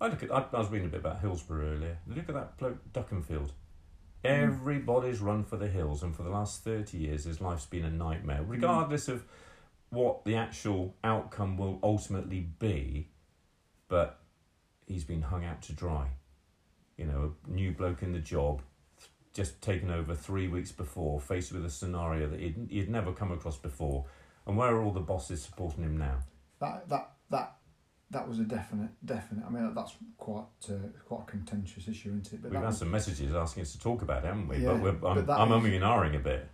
I 0.00 0.08
look 0.08 0.22
at. 0.22 0.32
I, 0.32 0.44
I 0.52 0.58
was 0.58 0.70
reading 0.70 0.88
a 0.88 0.90
bit 0.90 1.00
about 1.00 1.20
Hillsborough 1.20 1.74
earlier. 1.76 1.98
Look 2.06 2.28
at 2.28 2.34
that 2.34 2.56
bloke, 2.58 2.78
Duckenfield. 2.92 3.50
Everybody's 4.24 5.20
run 5.20 5.44
for 5.44 5.56
the 5.56 5.68
hills, 5.68 6.02
and 6.02 6.16
for 6.16 6.22
the 6.22 6.30
last 6.30 6.64
thirty 6.64 6.98
years, 6.98 7.24
his 7.24 7.40
life's 7.40 7.66
been 7.66 7.84
a 7.84 7.90
nightmare, 7.90 8.42
regardless 8.46 9.08
of 9.08 9.24
what 9.90 10.24
the 10.24 10.34
actual 10.34 10.96
outcome 11.04 11.56
will 11.58 11.78
ultimately 11.82 12.40
be. 12.58 13.10
But 13.88 14.18
he's 14.86 15.04
been 15.04 15.22
hung 15.22 15.44
out 15.44 15.60
to 15.62 15.72
dry. 15.72 16.08
You 16.96 17.04
know, 17.06 17.34
a 17.46 17.50
new 17.50 17.72
bloke 17.72 18.02
in 18.02 18.12
the 18.12 18.18
job, 18.18 18.62
just 19.34 19.60
taken 19.60 19.90
over 19.90 20.14
three 20.14 20.48
weeks 20.48 20.72
before, 20.72 21.20
faced 21.20 21.52
with 21.52 21.64
a 21.66 21.70
scenario 21.70 22.28
that 22.28 22.40
he'd, 22.40 22.68
he'd 22.70 22.88
never 22.88 23.12
come 23.12 23.32
across 23.32 23.58
before. 23.58 24.06
And 24.46 24.56
where 24.56 24.70
are 24.70 24.82
all 24.82 24.92
the 24.92 25.00
bosses 25.00 25.42
supporting 25.42 25.82
him 25.84 25.98
now? 25.98 26.18
That 26.60 26.88
that 26.88 27.10
that 27.30 27.56
that 28.10 28.28
was 28.28 28.38
a 28.38 28.44
definite 28.44 28.90
definite. 29.04 29.44
I 29.44 29.50
mean, 29.50 29.74
that's 29.74 29.94
quite 30.16 30.44
uh, 30.70 30.74
quite 31.04 31.22
a 31.22 31.30
contentious 31.30 31.88
issue, 31.88 32.10
isn't 32.10 32.32
it? 32.32 32.42
But 32.42 32.50
We've 32.52 32.60
had 32.60 32.68
was, 32.68 32.78
some 32.78 32.90
messages 32.90 33.34
asking 33.34 33.62
us 33.62 33.72
to 33.72 33.80
talk 33.80 34.02
about 34.02 34.24
it, 34.24 34.26
haven't 34.28 34.48
we? 34.48 34.58
Yeah, 34.58 34.74
but 34.74 34.80
we're, 34.80 35.10
I'm, 35.10 35.24
but 35.24 35.38
I'm 35.38 35.52
is- 35.52 35.62
umming 35.62 35.74
and 35.74 35.84
ahhing 35.84 36.16
a 36.16 36.20
bit. 36.20 36.48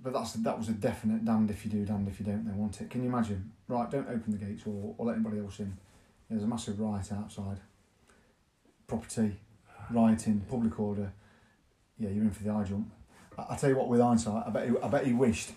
but 0.00 0.12
that's 0.12 0.34
that 0.34 0.56
was 0.56 0.68
a 0.68 0.72
definite 0.72 1.24
damned 1.24 1.50
if 1.50 1.64
you 1.64 1.70
do, 1.70 1.84
damned 1.84 2.06
if 2.08 2.20
you 2.20 2.26
don't. 2.26 2.44
They 2.46 2.52
want 2.52 2.80
it. 2.80 2.90
Can 2.90 3.02
you 3.02 3.08
imagine? 3.08 3.50
Right, 3.66 3.90
don't 3.90 4.08
open 4.08 4.30
the 4.30 4.38
gates 4.44 4.62
or, 4.66 4.94
or 4.98 5.06
let 5.06 5.16
anybody 5.16 5.38
else 5.40 5.58
in. 5.58 5.76
There's 6.30 6.42
a 6.44 6.46
massive 6.46 6.78
riot 6.78 7.10
outside. 7.12 7.58
Property, 8.86 9.36
rioting, 9.90 10.40
public 10.48 10.78
order. 10.78 11.12
Yeah, 11.98 12.10
you're 12.10 12.24
in 12.24 12.30
for 12.30 12.42
the 12.42 12.50
eye 12.50 12.64
jump. 12.64 12.90
I, 13.38 13.54
I 13.54 13.56
tell 13.56 13.70
you 13.70 13.76
what, 13.76 13.88
with 13.88 14.00
hindsight, 14.00 14.44
I 14.46 14.50
bet 14.50 14.68
he, 14.68 14.74
I 14.82 14.88
bet 14.88 15.06
he 15.06 15.12
wished 15.12 15.52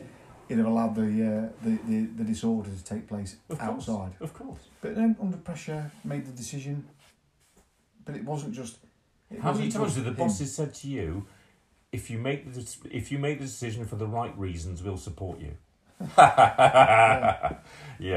he'd 0.48 0.58
have 0.58 0.68
allowed 0.68 0.96
the 0.96 1.02
uh, 1.02 1.50
the, 1.64 1.78
the 1.88 2.06
the 2.18 2.24
disorder 2.24 2.70
to 2.70 2.84
take 2.84 3.08
place 3.08 3.36
Of 3.50 3.60
course. 3.60 3.90
outside. 3.90 4.14
Of 4.20 4.34
course. 4.34 4.60
But 4.82 4.96
then 4.96 5.16
under 5.22 5.38
pressure 5.38 5.92
made 6.04 6.26
the 6.26 6.32
decision. 6.32 6.88
But 8.06 8.16
it 8.16 8.24
wasn't 8.24 8.54
just. 8.54 8.78
It 9.30 9.42
How 9.42 9.52
many 9.52 9.70
times 9.70 9.96
have 9.96 10.06
the 10.06 10.12
him. 10.12 10.16
bosses 10.16 10.56
said 10.56 10.74
to 10.76 10.88
you, 10.88 11.26
if 11.92 12.10
you 12.10 12.18
make 12.18 12.54
the 12.54 12.66
if 12.92 13.12
you 13.12 13.20
make 13.20 13.40
the 13.40 13.46
decision 13.46 13.86
for 13.86 13.98
the 13.98 14.08
right 14.08 14.38
reasons, 14.38 14.82
we'll 14.82 14.98
support 14.98 15.40
you. 15.40 15.52
yeah, 16.18 17.52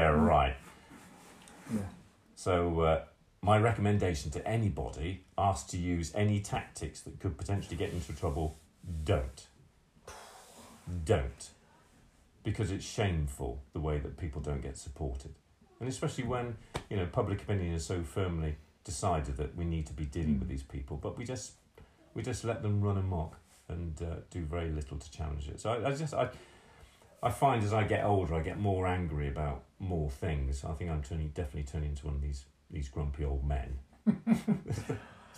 right. 0.07 0.55
Yeah. 1.73 1.79
So, 2.35 2.79
uh, 2.81 3.01
my 3.43 3.57
recommendation 3.57 4.29
to 4.31 4.47
anybody 4.47 5.23
asked 5.37 5.69
to 5.71 5.77
use 5.77 6.11
any 6.13 6.39
tactics 6.39 7.01
that 7.01 7.19
could 7.19 7.37
potentially 7.37 7.75
get 7.75 7.91
into 7.91 8.13
trouble, 8.13 8.57
don't. 9.03 9.47
Don't. 11.05 11.49
Because 12.43 12.71
it's 12.71 12.85
shameful 12.85 13.63
the 13.73 13.79
way 13.79 13.97
that 13.97 14.17
people 14.17 14.41
don't 14.41 14.61
get 14.61 14.77
supported. 14.77 15.33
And 15.79 15.89
especially 15.89 16.25
when, 16.25 16.57
you 16.89 16.97
know, 16.97 17.07
public 17.07 17.41
opinion 17.41 17.73
is 17.73 17.85
so 17.85 18.03
firmly 18.03 18.57
decided 18.83 19.37
that 19.37 19.55
we 19.55 19.65
need 19.65 19.87
to 19.87 19.93
be 19.93 20.05
dealing 20.05 20.39
with 20.39 20.47
these 20.47 20.63
people, 20.63 20.97
but 20.97 21.17
we 21.17 21.25
just 21.25 21.53
we 22.13 22.21
just 22.21 22.43
let 22.43 22.61
them 22.61 22.81
run 22.81 22.97
amok 22.97 23.37
and 23.67 23.99
uh, 24.01 24.15
do 24.29 24.41
very 24.41 24.69
little 24.69 24.97
to 24.97 25.11
challenge 25.11 25.47
it. 25.47 25.59
So 25.59 25.71
I, 25.71 25.89
I 25.89 25.95
just 25.95 26.13
I 26.13 26.29
I 27.23 27.29
find 27.29 27.63
as 27.63 27.73
I 27.73 27.83
get 27.83 28.03
older, 28.03 28.35
I 28.35 28.41
get 28.41 28.59
more 28.59 28.85
angry 28.87 29.27
about 29.27 29.63
more 29.79 30.09
things. 30.09 30.63
I 30.63 30.73
think 30.73 30.91
I'm 30.91 31.01
turning 31.01 31.29
definitely 31.29 31.71
turning 31.71 31.89
into 31.89 32.07
one 32.07 32.15
of 32.15 32.21
these 32.21 32.45
these 32.71 32.89
grumpy 32.89 33.25
old 33.25 33.45
men. 33.47 33.77
There's 34.05 34.79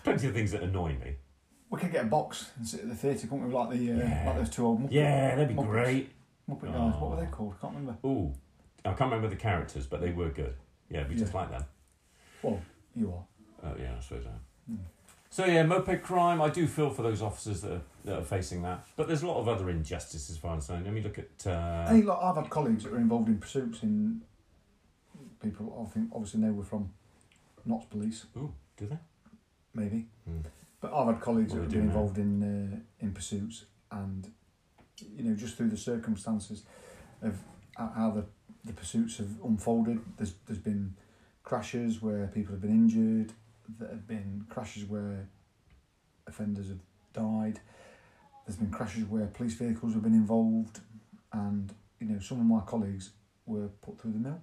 plenty 0.04 0.28
of 0.28 0.34
things 0.34 0.52
that 0.52 0.64
annoy 0.64 0.94
me. 0.94 1.16
We 1.70 1.80
could 1.80 1.92
get 1.92 2.06
a 2.06 2.08
box 2.08 2.52
and 2.58 2.68
sit 2.68 2.82
at 2.82 2.90
the 2.90 2.96
theatre, 2.96 3.28
couldn't 3.28 3.48
we? 3.48 3.54
Like 3.54 3.70
the 3.72 3.92
uh, 3.92 3.96
Yeah. 3.98 4.24
like 4.28 4.38
those 4.38 4.50
two 4.50 4.66
old 4.66 4.82
Muppet, 4.84 4.92
Yeah, 4.92 5.36
that'd 5.36 5.48
be 5.48 5.56
Muppets. 5.56 5.68
great. 5.70 6.10
Muppet 6.50 6.72
guys. 6.72 6.94
What 7.02 7.10
were 7.12 7.18
Oh. 7.18 7.20
they 7.20 7.26
called? 7.28 7.56
I 7.58 7.62
can't 7.62 7.76
remember. 7.76 7.98
Ooh, 8.08 8.34
I 8.86 8.90
can't 8.94 9.12
remember 9.12 9.28
the 9.30 9.36
characters, 9.36 9.88
but 9.88 10.02
they 10.02 10.12
were 10.12 10.30
good. 10.30 10.56
Yeah, 10.90 11.08
we 11.08 11.16
just 11.16 11.34
Yeah. 11.34 11.40
like 11.40 11.50
them. 11.52 11.66
Well, 12.44 12.62
you 12.96 13.12
are. 13.12 13.24
Oh 13.64 13.76
yeah, 13.80 13.96
I 13.98 14.00
suppose 14.02 14.24
so. 14.26 14.30
Hmm. 14.68 14.76
So 15.30 15.46
yeah, 15.46 15.64
moped 15.64 16.04
crime. 16.04 16.42
I 16.42 16.50
do 16.50 16.68
feel 16.68 16.92
for 16.92 17.02
those 17.02 17.24
officers 17.24 17.62
that 17.62 17.72
are, 17.72 17.82
that 18.06 18.20
are 18.20 18.24
facing 18.24 18.62
that, 18.62 18.86
but 18.96 19.08
there's 19.08 19.24
a 19.24 19.28
lot 19.28 19.38
of 19.40 19.48
other 19.48 19.68
injustices 19.72 20.30
as 20.30 20.38
far 20.38 20.52
as 20.56 20.70
I'm 20.70 20.76
concerned. 20.84 20.86
Let 20.86 20.94
me 20.94 21.02
look 21.02 21.18
at. 21.18 21.48
Uh, 21.48 21.90
Hey, 21.90 22.04
like 22.04 22.20
I've 22.22 22.36
had 22.36 22.50
colleagues 22.52 22.84
that 22.84 22.92
were 22.92 23.00
involved 23.00 23.30
in 23.30 23.40
pursuits 23.40 23.82
in 23.82 24.22
people. 25.42 25.86
I 25.88 25.92
think 25.92 26.10
obviously 26.14 26.42
they 26.42 26.52
were 26.52 26.64
from 26.64 26.94
Notts 27.66 27.86
Police, 27.86 28.26
ooh, 28.38 28.54
do 28.78 28.88
they? 28.88 28.98
maybe. 29.74 30.06
Hmm. 30.26 30.40
But 30.82 30.94
I've 30.94 31.08
had 31.08 31.22
colleagues 31.22 31.54
that 31.54 31.62
have 31.62 31.70
been 31.72 31.80
do 31.80 31.86
now? 31.86 31.92
involved 31.92 32.18
in 32.18 32.44
uh, 32.44 32.80
in 33.00 33.14
pursuits, 33.14 33.66
and 33.92 34.30
you 35.16 35.24
know, 35.24 35.36
just 35.36 35.56
through 35.56 35.70
the 35.70 35.78
circumstances 35.78 36.64
of 37.22 37.38
how 37.78 38.12
the 38.12 38.26
the 38.66 38.74
pursuits 38.74 39.18
have 39.18 39.30
unfolded. 39.44 40.00
There's 40.18 40.34
there's 40.46 40.60
been 40.60 40.96
crashes 41.44 42.02
where 42.02 42.28
people 42.28 42.54
have 42.54 42.62
been 42.62 42.72
injured. 42.72 43.34
There 43.80 43.90
have 43.90 44.08
been 44.08 44.46
crashes 44.50 44.86
where 44.86 45.30
offenders 46.28 46.68
have 46.70 46.80
died. 47.14 47.60
There's 48.46 48.58
been 48.58 48.72
crashes 48.72 49.06
where 49.06 49.26
police 49.28 49.54
vehicles 49.54 49.94
have 49.94 50.04
been 50.04 50.14
involved, 50.14 50.82
and 51.32 51.74
you 52.00 52.08
know, 52.08 52.20
some 52.20 52.40
of 52.40 52.46
my 52.46 52.60
colleagues 52.62 53.12
were 53.46 53.70
put 53.82 54.00
through 54.00 54.12
the 54.12 54.20
mill. 54.20 54.42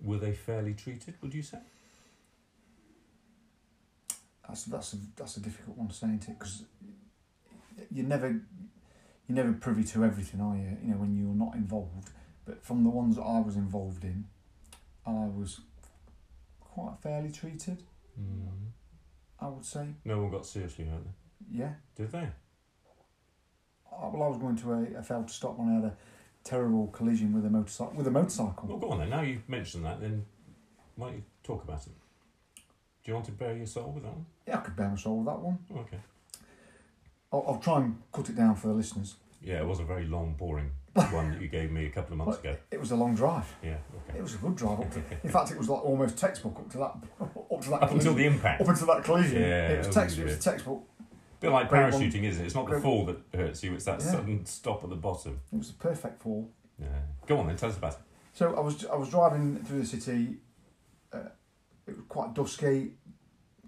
Were 0.00 0.18
they 0.18 0.32
fairly 0.32 0.74
treated? 0.74 1.14
Would 1.20 1.34
you 1.34 1.42
say? 1.42 1.58
That's 4.50 4.64
that's 4.64 4.94
a, 4.94 4.96
that's 5.14 5.36
a 5.36 5.40
difficult 5.40 5.76
one 5.76 5.86
to 5.86 5.94
say, 5.94 6.08
isn't 6.08 6.28
it? 6.28 6.38
Because 6.38 6.64
you 7.92 8.02
never 8.02 8.26
you're 9.28 9.36
never 9.36 9.52
privy 9.52 9.84
to 9.84 10.04
everything, 10.04 10.40
are 10.40 10.56
you? 10.56 10.76
You 10.82 10.90
know 10.92 10.96
when 10.96 11.16
you're 11.16 11.34
not 11.34 11.54
involved. 11.54 12.10
But 12.44 12.64
from 12.64 12.82
the 12.82 12.90
ones 12.90 13.14
that 13.14 13.22
I 13.22 13.38
was 13.38 13.54
involved 13.54 14.02
in, 14.02 14.24
I 15.06 15.12
was 15.12 15.60
quite 16.58 16.94
fairly 17.00 17.30
treated. 17.30 17.84
Mm. 18.20 18.48
I 19.38 19.48
would 19.48 19.64
say, 19.64 19.86
No 20.04 20.20
one 20.22 20.32
got 20.32 20.44
seriously 20.44 20.86
hurt. 20.86 21.06
Yeah. 21.48 21.74
Did 21.94 22.10
they? 22.10 22.28
I, 23.92 24.08
well, 24.08 24.24
I 24.24 24.28
was 24.28 24.38
going 24.38 24.56
to 24.56 24.72
a, 24.72 24.98
a 24.98 25.02
failed 25.02 25.30
stop 25.30 25.58
when 25.58 25.68
I 25.68 25.74
had 25.76 25.84
a 25.84 25.96
terrible 26.42 26.88
collision 26.88 27.32
with 27.32 27.46
a 27.46 27.50
motorcycle. 27.50 27.94
With 27.94 28.08
a 28.08 28.10
motorcycle. 28.10 28.68
Well, 28.68 28.78
go 28.78 28.90
on 28.90 28.98
then. 28.98 29.10
Now 29.10 29.22
you've 29.22 29.48
mentioned 29.48 29.84
that, 29.84 30.00
then 30.00 30.26
why 30.96 31.08
don't 31.08 31.16
you 31.18 31.22
talk 31.44 31.62
about 31.62 31.86
it? 31.86 31.92
Do 33.02 33.10
you 33.10 33.14
want 33.14 33.26
to 33.26 33.32
bare 33.32 33.56
your 33.56 33.66
soul 33.66 33.92
with 33.92 34.02
that 34.04 34.12
one? 34.12 34.26
Yeah, 34.46 34.58
I 34.58 34.60
could 34.60 34.76
bear 34.76 34.88
my 34.88 34.96
soul 34.96 35.18
with 35.18 35.26
that 35.26 35.38
one. 35.40 35.58
Okay. 35.74 35.98
I'll, 37.32 37.44
I'll 37.48 37.58
try 37.58 37.78
and 37.78 37.96
cut 38.12 38.28
it 38.28 38.36
down 38.36 38.56
for 38.56 38.68
the 38.68 38.74
listeners. 38.74 39.16
Yeah, 39.42 39.60
it 39.60 39.66
was 39.66 39.80
a 39.80 39.84
very 39.84 40.06
long, 40.06 40.34
boring 40.34 40.70
one 40.94 41.30
that 41.32 41.40
you 41.40 41.48
gave 41.48 41.70
me 41.70 41.86
a 41.86 41.90
couple 41.90 42.12
of 42.12 42.18
months 42.18 42.38
But 42.42 42.48
ago. 42.50 42.58
It 42.70 42.80
was 42.80 42.90
a 42.90 42.96
long 42.96 43.14
drive. 43.14 43.46
Yeah, 43.62 43.76
okay. 44.08 44.18
It 44.18 44.22
was 44.22 44.34
a 44.34 44.38
good 44.38 44.54
drive. 44.56 44.80
Up 44.80 44.90
to, 44.92 45.02
in 45.22 45.30
fact, 45.30 45.50
it 45.50 45.56
was 45.58 45.68
like 45.68 45.82
almost 45.84 46.18
textbook 46.18 46.56
up 46.58 46.70
to 46.72 46.78
that. 46.78 46.94
Up 47.20 47.60
to 47.62 47.70
that. 47.70 47.82
Up 47.82 47.90
until 47.90 48.12
collision. 48.12 48.16
the 48.16 48.26
impact. 48.26 48.60
up 48.60 48.68
until 48.68 48.86
that 48.88 49.04
collision. 49.04 49.40
Yeah, 49.40 49.68
it 49.68 49.78
was 49.78 49.88
oh, 49.88 49.92
text. 49.92 50.18
It 50.18 50.24
was 50.24 50.38
textbook. 50.38 50.82
bit 51.40 51.50
like 51.50 51.68
Great 51.68 51.92
one. 51.92 52.02
parachuting, 52.02 52.24
isn't 52.24 52.42
it? 52.42 52.46
It's 52.46 52.54
not 52.54 52.66
the 52.66 52.72
Great- 52.72 52.82
fall 52.82 53.06
that 53.06 53.18
hurts 53.34 53.62
you; 53.62 53.72
it's 53.74 53.84
that 53.84 54.00
Yeah. 54.00 54.10
sudden 54.10 54.44
stop 54.44 54.84
at 54.84 54.90
the 54.90 54.96
bottom. 54.96 55.40
It 55.52 55.56
was 55.56 55.68
the 55.68 55.78
perfect 55.78 56.20
fall. 56.22 56.50
Yeah. 56.78 56.86
Go 57.26 57.38
on 57.38 57.46
then. 57.46 57.56
Tell 57.56 57.70
us 57.70 57.76
about 57.78 57.92
it. 57.94 57.98
So 58.34 58.54
I 58.54 58.60
was 58.60 58.84
I 58.86 58.96
was 58.96 59.08
driving 59.08 59.56
through 59.64 59.80
the 59.80 59.86
city. 59.86 60.36
Quite 62.10 62.34
dusky. 62.34 62.92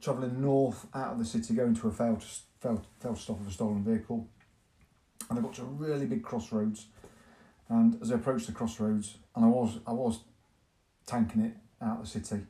Travelling 0.01 0.43
north 0.43 0.87
out 0.95 1.13
of 1.13 1.19
the 1.21 1.25
city, 1.25 1.55
going 1.55 1.75
to 1.77 1.89
a 1.89 1.93
failed 1.93 2.25
failed 2.61 2.85
failed 2.99 3.17
stop 3.19 3.41
of 3.41 3.47
a 3.47 3.51
stolen 3.53 3.85
vehicle, 3.85 4.27
and 5.31 5.39
I 5.39 5.43
got 5.43 5.55
to 5.55 5.63
a 5.63 5.65
really 5.65 6.07
big 6.07 6.25
crossroads. 6.25 6.87
And 7.69 7.97
as 8.03 8.11
I 8.11 8.17
approached 8.17 8.49
the 8.49 8.53
crossroads, 8.53 9.19
and 9.37 9.45
I 9.45 9.49
was 9.49 9.79
I 9.87 9.93
was 9.93 10.19
tanking 11.07 11.43
it 11.43 11.57
out 11.81 11.99
of 11.99 12.05
the 12.05 12.11
city, 12.11 12.45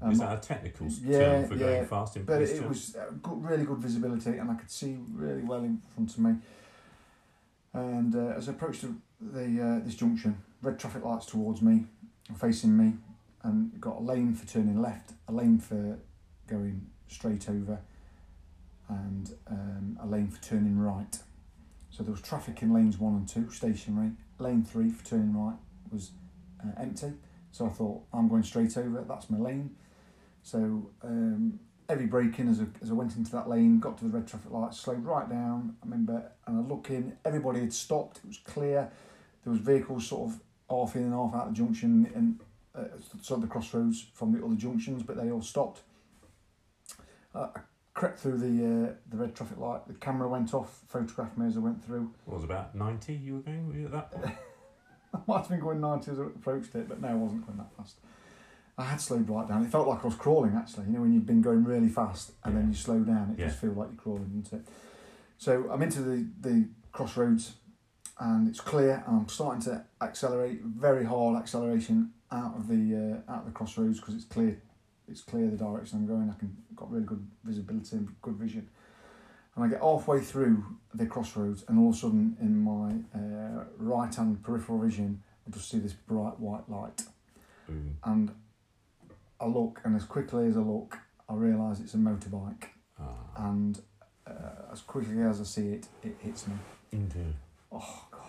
Um, 0.00 0.12
Is 0.12 0.20
that 0.20 0.38
a 0.38 0.40
technical 0.40 0.86
yeah, 1.02 1.18
term 1.18 1.48
for 1.48 1.54
yeah, 1.54 1.66
going 1.66 1.86
fast 1.86 2.16
in 2.16 2.24
but 2.24 2.42
it 2.42 2.60
terms? 2.60 2.68
was 2.68 2.96
uh, 2.96 3.10
good, 3.20 3.42
really 3.42 3.64
good 3.64 3.78
visibility, 3.78 4.38
and 4.38 4.48
I 4.50 4.54
could 4.54 4.70
see 4.70 4.96
really 5.12 5.42
well 5.42 5.64
in 5.64 5.82
front 5.94 6.10
of 6.10 6.18
me. 6.18 6.34
And 7.72 8.14
uh, 8.14 8.34
as 8.36 8.48
I 8.48 8.52
approached 8.52 8.82
the, 8.82 8.94
the 9.20 9.60
uh, 9.60 9.84
this 9.84 9.96
junction, 9.96 10.38
red 10.62 10.78
traffic 10.78 11.04
lights 11.04 11.26
towards 11.26 11.60
me, 11.60 11.86
facing 12.38 12.76
me, 12.76 12.94
and 13.42 13.80
got 13.80 13.96
a 13.96 14.00
lane 14.00 14.32
for 14.32 14.46
turning 14.46 14.80
left, 14.80 15.13
a 15.28 15.32
lane 15.32 15.58
for 15.58 15.98
going 16.46 16.86
straight 17.08 17.48
over, 17.48 17.80
and 18.88 19.34
um, 19.48 19.98
a 20.02 20.06
lane 20.06 20.28
for 20.28 20.42
turning 20.42 20.78
right. 20.78 21.18
So 21.90 22.02
there 22.02 22.12
was 22.12 22.20
traffic 22.20 22.62
in 22.62 22.72
lanes 22.72 22.98
one 22.98 23.14
and 23.14 23.28
two, 23.28 23.50
stationary. 23.50 24.12
Lane 24.38 24.64
three 24.64 24.90
for 24.90 25.04
turning 25.04 25.36
right 25.36 25.56
was 25.90 26.10
uh, 26.62 26.80
empty. 26.80 27.12
So 27.52 27.66
I 27.66 27.68
thought 27.68 28.02
I'm 28.12 28.28
going 28.28 28.42
straight 28.42 28.76
over. 28.76 29.04
That's 29.08 29.30
my 29.30 29.38
lane. 29.38 29.76
So 30.42 30.90
um, 31.02 31.60
heavy 31.88 32.06
braking 32.06 32.48
as 32.48 32.60
I, 32.60 32.64
as 32.82 32.90
I 32.90 32.94
went 32.94 33.16
into 33.16 33.30
that 33.32 33.48
lane, 33.48 33.78
got 33.78 33.96
to 33.98 34.04
the 34.04 34.10
red 34.10 34.26
traffic 34.26 34.50
light, 34.50 34.74
slowed 34.74 35.04
right 35.04 35.28
down. 35.28 35.76
I 35.82 35.84
remember, 35.84 36.32
and 36.46 36.58
I 36.58 36.68
look 36.68 36.90
in, 36.90 37.16
everybody 37.24 37.60
had 37.60 37.72
stopped. 37.72 38.18
It 38.18 38.26
was 38.26 38.38
clear. 38.38 38.90
There 39.44 39.52
was 39.52 39.60
vehicles 39.60 40.06
sort 40.08 40.30
of 40.30 40.40
half 40.68 40.96
in 40.96 41.02
and 41.02 41.12
half 41.12 41.34
out 41.34 41.48
of 41.48 41.54
the 41.54 41.58
junction 41.58 42.10
and 42.14 42.40
uh, 42.74 42.84
sort 43.22 43.38
of 43.38 43.42
the 43.42 43.46
crossroads 43.48 44.06
from 44.14 44.32
the 44.32 44.44
other 44.44 44.54
junctions, 44.56 45.02
but 45.02 45.16
they 45.16 45.30
all 45.30 45.42
stopped. 45.42 45.80
Uh, 47.34 47.48
I 47.54 47.60
crept 47.94 48.18
through 48.20 48.38
the 48.38 48.88
uh, 48.88 48.92
the 49.10 49.16
red 49.16 49.34
traffic 49.34 49.58
light. 49.58 49.86
The 49.86 49.94
camera 49.94 50.28
went 50.28 50.54
off, 50.54 50.82
photographed 50.88 51.36
me 51.38 51.46
as 51.46 51.56
I 51.56 51.60
went 51.60 51.84
through. 51.84 52.12
What 52.24 52.34
was 52.36 52.44
about 52.44 52.74
ninety? 52.74 53.14
You 53.14 53.34
were 53.34 53.40
going 53.40 53.66
were 53.68 53.74
you 53.74 53.86
at 53.86 53.92
that 53.92 54.10
point? 54.10 54.34
I 55.14 55.18
might 55.28 55.38
have 55.40 55.48
been 55.48 55.60
going 55.60 55.80
90 55.80 56.10
as 56.10 56.18
I 56.18 56.24
approached 56.24 56.74
it, 56.74 56.88
but 56.88 57.00
no, 57.00 57.06
I 57.06 57.14
wasn't 57.14 57.46
going 57.46 57.58
that 57.58 57.72
fast. 57.76 57.98
I 58.76 58.82
had 58.82 59.00
slowed 59.00 59.28
right 59.30 59.46
down. 59.46 59.62
It 59.64 59.70
felt 59.70 59.86
like 59.86 60.02
I 60.02 60.06
was 60.08 60.16
crawling 60.16 60.56
actually. 60.56 60.86
You 60.86 60.92
know, 60.94 61.02
when 61.02 61.12
you've 61.12 61.24
been 61.26 61.40
going 61.40 61.62
really 61.62 61.88
fast 61.88 62.32
and 62.42 62.56
then 62.56 62.66
you 62.68 62.74
slow 62.74 62.98
down, 62.98 63.30
it 63.32 63.38
Yeah. 63.40 63.46
just 63.46 63.60
feels 63.60 63.76
like 63.76 63.90
you're 63.92 64.00
crawling, 64.02 64.40
doesn't 64.40 64.58
it? 64.62 64.66
So 65.38 65.70
I'm 65.70 65.80
into 65.82 66.00
the, 66.02 66.26
the 66.40 66.68
crossroads 66.90 67.52
and 68.18 68.48
it's 68.48 68.58
clear 68.60 69.04
and 69.06 69.20
I'm 69.20 69.28
starting 69.28 69.62
to 69.62 69.84
accelerate, 70.00 70.62
very 70.64 71.04
hard 71.04 71.36
acceleration 71.40 72.10
out 72.34 72.56
of 72.56 72.68
the 72.68 73.22
uh, 73.28 73.32
out 73.32 73.40
of 73.40 73.46
the 73.46 73.52
crossroads 73.52 74.00
because 74.00 74.14
it's 74.14 74.24
clear 74.24 74.60
it's 75.08 75.22
clear 75.22 75.48
the 75.48 75.56
direction 75.56 75.98
I'm 75.98 76.06
going. 76.06 76.30
I 76.30 76.38
can 76.38 76.56
got 76.74 76.90
really 76.90 77.04
good 77.04 77.26
visibility 77.44 77.96
and 77.96 78.14
good 78.22 78.34
vision. 78.36 78.68
And 79.54 79.64
I 79.64 79.68
get 79.68 79.80
halfway 79.80 80.20
through 80.20 80.64
the 80.94 81.06
crossroads, 81.06 81.64
and 81.68 81.78
all 81.78 81.90
of 81.90 81.94
a 81.94 81.98
sudden, 81.98 82.36
in 82.40 82.58
my 82.58 82.90
uh, 83.16 83.64
right 83.78 84.12
hand 84.12 84.42
peripheral 84.42 84.80
vision, 84.80 85.22
I 85.46 85.50
just 85.50 85.70
see 85.70 85.78
this 85.78 85.92
bright 85.92 86.40
white 86.40 86.68
light. 86.68 87.02
Boom. 87.68 87.96
And 88.04 88.34
I 89.40 89.46
look, 89.46 89.80
and 89.84 89.94
as 89.94 90.04
quickly 90.04 90.48
as 90.48 90.56
I 90.56 90.60
look, 90.60 90.98
I 91.28 91.34
realise 91.34 91.78
it's 91.78 91.94
a 91.94 91.98
motorbike. 91.98 92.64
Ah, 93.00 93.14
And 93.48 93.80
uh, 94.26 94.72
as 94.72 94.80
quickly 94.80 95.20
as 95.22 95.40
I 95.40 95.44
see 95.44 95.68
it, 95.68 95.86
it 96.02 96.16
hits 96.20 96.48
me. 96.48 96.54
indeed. 96.90 97.34
Oh, 97.70 98.06
God. 98.10 98.22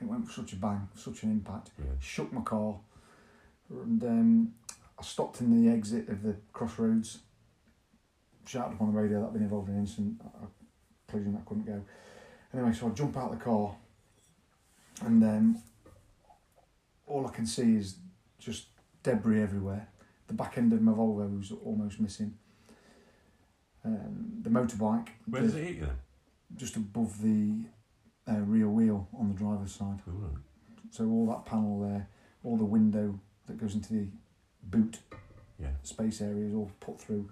It 0.00 0.04
went 0.06 0.28
such 0.30 0.52
a 0.52 0.56
bang, 0.56 0.86
such 0.94 1.22
an 1.22 1.30
impact. 1.30 1.70
Yeah. 1.78 1.84
Shook 2.00 2.30
my 2.32 2.42
car. 2.42 2.76
And 3.72 4.02
um, 4.04 4.52
I 4.98 5.02
stopped 5.02 5.40
in 5.40 5.50
the 5.64 5.72
exit 5.72 6.08
of 6.08 6.22
the 6.22 6.36
crossroads, 6.52 7.20
shouted 8.46 8.74
upon 8.74 8.92
the 8.92 9.00
radio 9.00 9.20
that 9.20 9.28
I'd 9.28 9.32
been 9.32 9.42
involved 9.42 9.68
in 9.68 9.74
an 9.74 9.80
incident, 9.80 10.20
I, 10.22 10.46
collision 11.10 11.32
that 11.34 11.44
couldn't 11.46 11.66
go. 11.66 11.82
Anyway, 12.52 12.72
so 12.72 12.88
I 12.88 12.90
jump 12.90 13.16
out 13.16 13.32
of 13.32 13.38
the 13.38 13.44
car, 13.44 13.74
and 15.02 15.22
um, 15.24 15.62
all 17.06 17.26
I 17.26 17.30
can 17.30 17.46
see 17.46 17.76
is 17.76 17.96
just 18.38 18.66
debris 19.02 19.40
everywhere. 19.40 19.88
The 20.28 20.34
back 20.34 20.58
end 20.58 20.72
of 20.72 20.82
my 20.82 20.92
Volvo 20.92 21.38
was 21.38 21.52
almost 21.64 22.00
missing. 22.00 22.34
Um, 23.84 24.38
the 24.42 24.50
motorbike, 24.50 25.08
Where 25.26 25.42
does 25.42 25.56
it 25.56 25.64
hit 25.64 25.74
you 25.76 25.80
then? 25.86 25.96
just 26.54 26.76
above 26.76 27.20
the 27.22 27.64
uh, 28.28 28.40
rear 28.40 28.68
wheel 28.68 29.08
on 29.18 29.28
the 29.28 29.34
driver's 29.34 29.72
side. 29.72 29.98
Right. 30.06 30.36
So 30.90 31.08
all 31.08 31.26
that 31.26 31.46
panel 31.46 31.80
there, 31.80 32.08
all 32.44 32.56
the 32.56 32.64
window 32.64 33.18
that 33.46 33.58
goes 33.58 33.74
into 33.74 33.92
the 33.92 34.06
boot 34.62 35.00
Yeah. 35.58 35.70
space 35.82 36.20
area 36.20 36.46
is 36.46 36.54
all 36.54 36.70
put 36.80 37.00
through. 37.00 37.30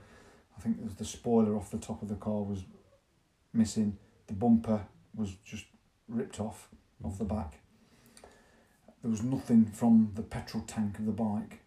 I 0.57 0.61
think 0.61 0.79
there's 0.81 0.95
the 0.95 1.05
spoiler 1.05 1.57
off 1.57 1.71
the 1.71 1.79
top 1.79 2.03
of 2.03 2.09
the 2.09 2.17
car 2.17 2.43
was 2.43 2.65
missing. 3.53 3.97
The 4.27 4.35
bumper 4.35 4.87
was 5.15 5.35
just 5.45 5.67
ripped 6.09 6.41
off 6.41 6.69
off 7.05 7.19
the 7.19 7.25
back. 7.25 7.61
There 9.03 9.11
was 9.11 9.23
nothing 9.23 9.65
from 9.67 10.13
the 10.15 10.23
petrol 10.23 10.63
tank 10.67 10.99
of 10.99 11.07
the 11.07 11.13
bike 11.13 11.61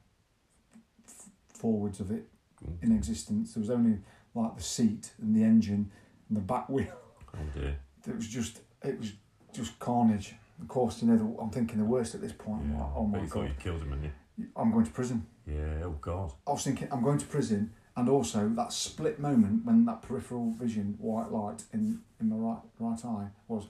f- 1.07 1.29
forwards 1.47 1.99
of 1.99 2.11
it 2.11 2.27
Mm. 2.63 2.83
in 2.83 2.91
existence. 2.93 3.53
There 3.55 3.61
was 3.61 3.69
only 3.69 3.99
like 4.35 4.55
the 4.55 4.63
seat 4.63 5.13
and 5.19 5.35
the 5.35 5.43
engine 5.43 5.91
and 6.29 6.37
the 6.37 6.41
back 6.41 6.69
wheel. 6.69 6.95
Oh 7.33 7.39
dear. 7.55 7.77
It 8.07 8.15
was 8.15 8.27
just 8.27 8.61
it 8.83 8.99
was 8.99 9.13
just 9.53 9.79
carnage. 9.79 10.35
Of 10.61 10.67
course, 10.67 11.01
you 11.01 11.07
know 11.09 11.17
the, 11.17 11.41
I'm 11.41 11.49
thinking 11.49 11.79
the 11.79 11.85
worst 11.85 12.13
at 12.15 12.21
this 12.21 12.31
point. 12.31 12.65
Yeah. 12.69 12.79
like, 12.83 12.91
oh 12.95 13.03
but 13.07 13.17
my 13.17 13.23
you 13.23 13.27
thought 13.27 13.33
god, 13.41 13.47
you'd 13.49 13.59
killed 13.59 13.81
him, 13.81 13.89
hadn't 13.89 14.03
you? 14.05 14.11
I'm 14.55 14.71
going 14.71 14.85
to 14.85 14.91
prison. 14.91 15.25
Yeah. 15.47 15.83
Oh 15.83 15.97
God. 16.01 16.31
I 16.47 16.51
was 16.51 16.63
thinking 16.63 16.87
I'm 16.91 17.03
going 17.03 17.19
to 17.19 17.25
prison, 17.25 17.73
and 17.95 18.09
also 18.09 18.49
that 18.49 18.73
split 18.73 19.19
moment 19.19 19.65
when 19.65 19.85
that 19.85 20.01
peripheral 20.01 20.53
vision 20.53 20.95
white 20.99 21.31
light 21.31 21.63
in 21.73 22.01
in 22.19 22.29
my 22.29 22.35
right 22.35 22.61
right 22.79 23.05
eye 23.05 23.27
was, 23.47 23.65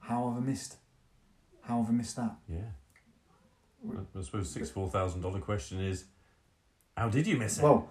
how 0.00 0.28
have 0.30 0.42
I 0.42 0.44
missed? 0.46 0.76
How 1.62 1.80
have 1.80 1.88
I 1.90 1.92
missed 1.92 2.16
that? 2.16 2.34
Yeah. 2.48 2.70
I, 3.88 4.18
I 4.18 4.22
suppose 4.22 4.50
six 4.50 4.70
four 4.70 4.88
thousand 4.88 5.20
dollar 5.20 5.40
question 5.40 5.80
is, 5.80 6.04
how 6.96 7.08
did 7.08 7.26
you 7.26 7.36
miss 7.36 7.58
it? 7.58 7.62
Well, 7.62 7.88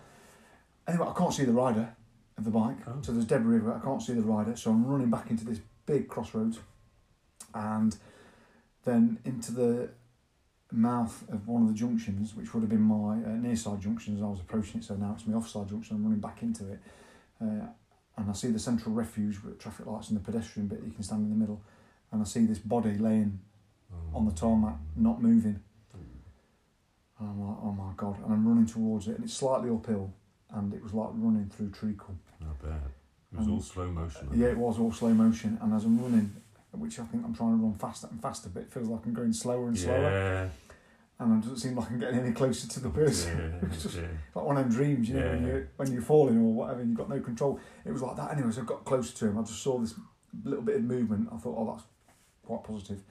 anyway, 0.88 1.08
I 1.10 1.14
can't 1.18 1.34
see 1.34 1.46
the 1.46 1.52
rider 1.54 1.96
of 2.38 2.44
the 2.46 2.52
bike, 2.52 2.78
Oh. 2.88 2.94
so 3.02 3.12
there's 3.12 3.26
debris 3.26 3.58
everywhere. 3.58 3.78
I 3.78 3.86
can't 3.86 4.02
see 4.02 4.14
the 4.14 4.22
rider, 4.22 4.56
so 4.56 4.72
I'm 4.72 4.86
running 4.86 5.10
back 5.10 5.30
into 5.30 5.46
this 5.46 5.60
big 5.86 6.08
crossroads, 6.08 6.60
and 7.54 7.96
then 8.84 9.20
into 9.26 9.52
the 9.54 9.90
mouth 10.72 11.24
of 11.30 11.48
one 11.48 11.62
of 11.64 11.68
the 11.68 11.74
junctions, 11.74 12.36
which 12.36 12.54
would 12.54 12.62
have 12.62 12.70
been 12.70 12.82
my 12.82 13.16
uh, 13.24 13.36
near 13.36 13.56
side 13.56 13.82
junction 13.82 14.16
as 14.16 14.22
I 14.22 14.26
was 14.28 14.40
approaching 14.40 14.80
it. 14.80 14.84
So 14.84 14.96
now 14.96 15.14
it's 15.16 15.28
my 15.28 15.36
offside 15.38 15.70
junction. 15.70 15.96
I'm 15.98 16.04
running 16.04 16.20
back 16.20 16.42
into 16.42 16.72
it, 16.72 16.80
uh, 17.42 17.66
and 18.18 18.30
I 18.30 18.34
see 18.34 18.48
the 18.52 18.60
central 18.60 18.94
refuge 18.96 19.40
with 19.44 19.60
traffic 19.60 19.86
lights 19.86 20.10
and 20.10 20.18
the 20.20 20.24
pedestrian 20.24 20.68
bit. 20.68 20.80
You 20.86 20.92
can 20.92 21.04
stand 21.04 21.24
in 21.24 21.30
the 21.30 21.36
middle, 21.36 21.62
and 22.12 22.22
I 22.22 22.26
see 22.26 22.46
this 22.46 22.60
body 22.60 22.98
laying 22.98 23.40
Oh. 23.94 24.20
on 24.20 24.26
the 24.26 24.32
tarmac, 24.32 24.76
not 24.96 25.22
moving. 25.22 25.60
And 27.20 27.30
I'm 27.30 27.40
like, 27.46 27.58
oh 27.62 27.72
my 27.74 27.92
god! 27.98 28.24
And 28.24 28.34
I'm 28.34 28.48
running 28.48 28.66
towards 28.66 29.08
it, 29.08 29.16
and 29.16 29.26
it's 29.26 29.34
slightly 29.34 29.70
uphill, 29.70 30.14
and 30.50 30.74
it 30.74 30.82
was 30.82 30.94
like 30.94 31.10
running 31.14 31.50
through 31.50 31.70
treacle. 31.72 32.16
Not 32.40 32.58
bad. 32.62 32.82
It 33.34 33.38
was 33.38 33.48
Um, 33.48 33.54
all 33.54 33.62
slow 33.62 33.92
motion. 33.92 34.30
Yeah, 34.34 34.48
it 34.48 34.58
was 34.58 34.80
all 34.80 34.92
slow 34.92 35.14
motion, 35.14 35.58
and 35.62 35.74
as 35.74 35.84
I'm 35.86 36.02
running, 36.02 36.34
which 36.74 37.00
I 37.00 37.04
think 37.06 37.24
I'm 37.26 37.34
trying 37.36 37.58
to 37.58 37.64
run 37.64 37.74
faster 37.76 38.08
and 38.10 38.22
faster, 38.22 38.50
but 38.50 38.64
it 38.64 38.72
feels 38.72 38.88
like 38.88 39.06
I'm 39.06 39.14
going 39.14 39.34
slower 39.34 39.68
and 39.68 39.78
slower, 39.78 40.02
Yeah. 40.02 40.50
and 41.20 41.38
it 41.38 41.42
doesn't 41.42 41.58
seem 41.58 41.76
like 41.76 41.92
I'm 41.92 42.00
getting 42.00 42.20
any 42.20 42.32
closer 42.34 42.68
to 42.68 42.80
the 42.80 42.90
person. 42.90 43.38
Yeah, 43.38 43.68
It's 43.72 43.84
just 43.84 43.96
yeah. 43.98 44.08
like 44.36 44.46
one 44.46 44.58
of 44.58 44.64
them 44.64 44.72
dreams, 44.74 45.10
you 45.10 45.16
know, 45.20 45.30
when 45.30 45.42
Yeah. 45.48 45.54
you 45.54 45.68
when 45.78 45.92
you're 45.92 46.02
falling 46.02 46.38
or 46.38 46.54
whatever, 46.54 46.80
and 46.82 46.90
you've 46.90 46.98
got 46.98 47.10
no 47.10 47.20
control. 47.20 47.60
It 47.86 47.92
was 47.92 48.02
like 48.02 48.16
that 48.16 48.32
anyway. 48.34 48.52
So 48.52 48.62
I 48.62 48.66
got 48.66 48.86
closer 48.86 49.16
to 49.18 49.28
him. 49.28 49.38
I 49.38 49.42
just 49.42 49.62
saw 49.62 49.78
this 49.80 49.94
little 50.44 50.64
bit 50.64 50.78
of 50.78 50.84
movement. 50.84 51.28
I 51.32 51.38
thought, 51.38 51.56
oh, 51.58 51.72
that's 51.72 51.84
quite 52.46 52.64
positive. 52.64 53.04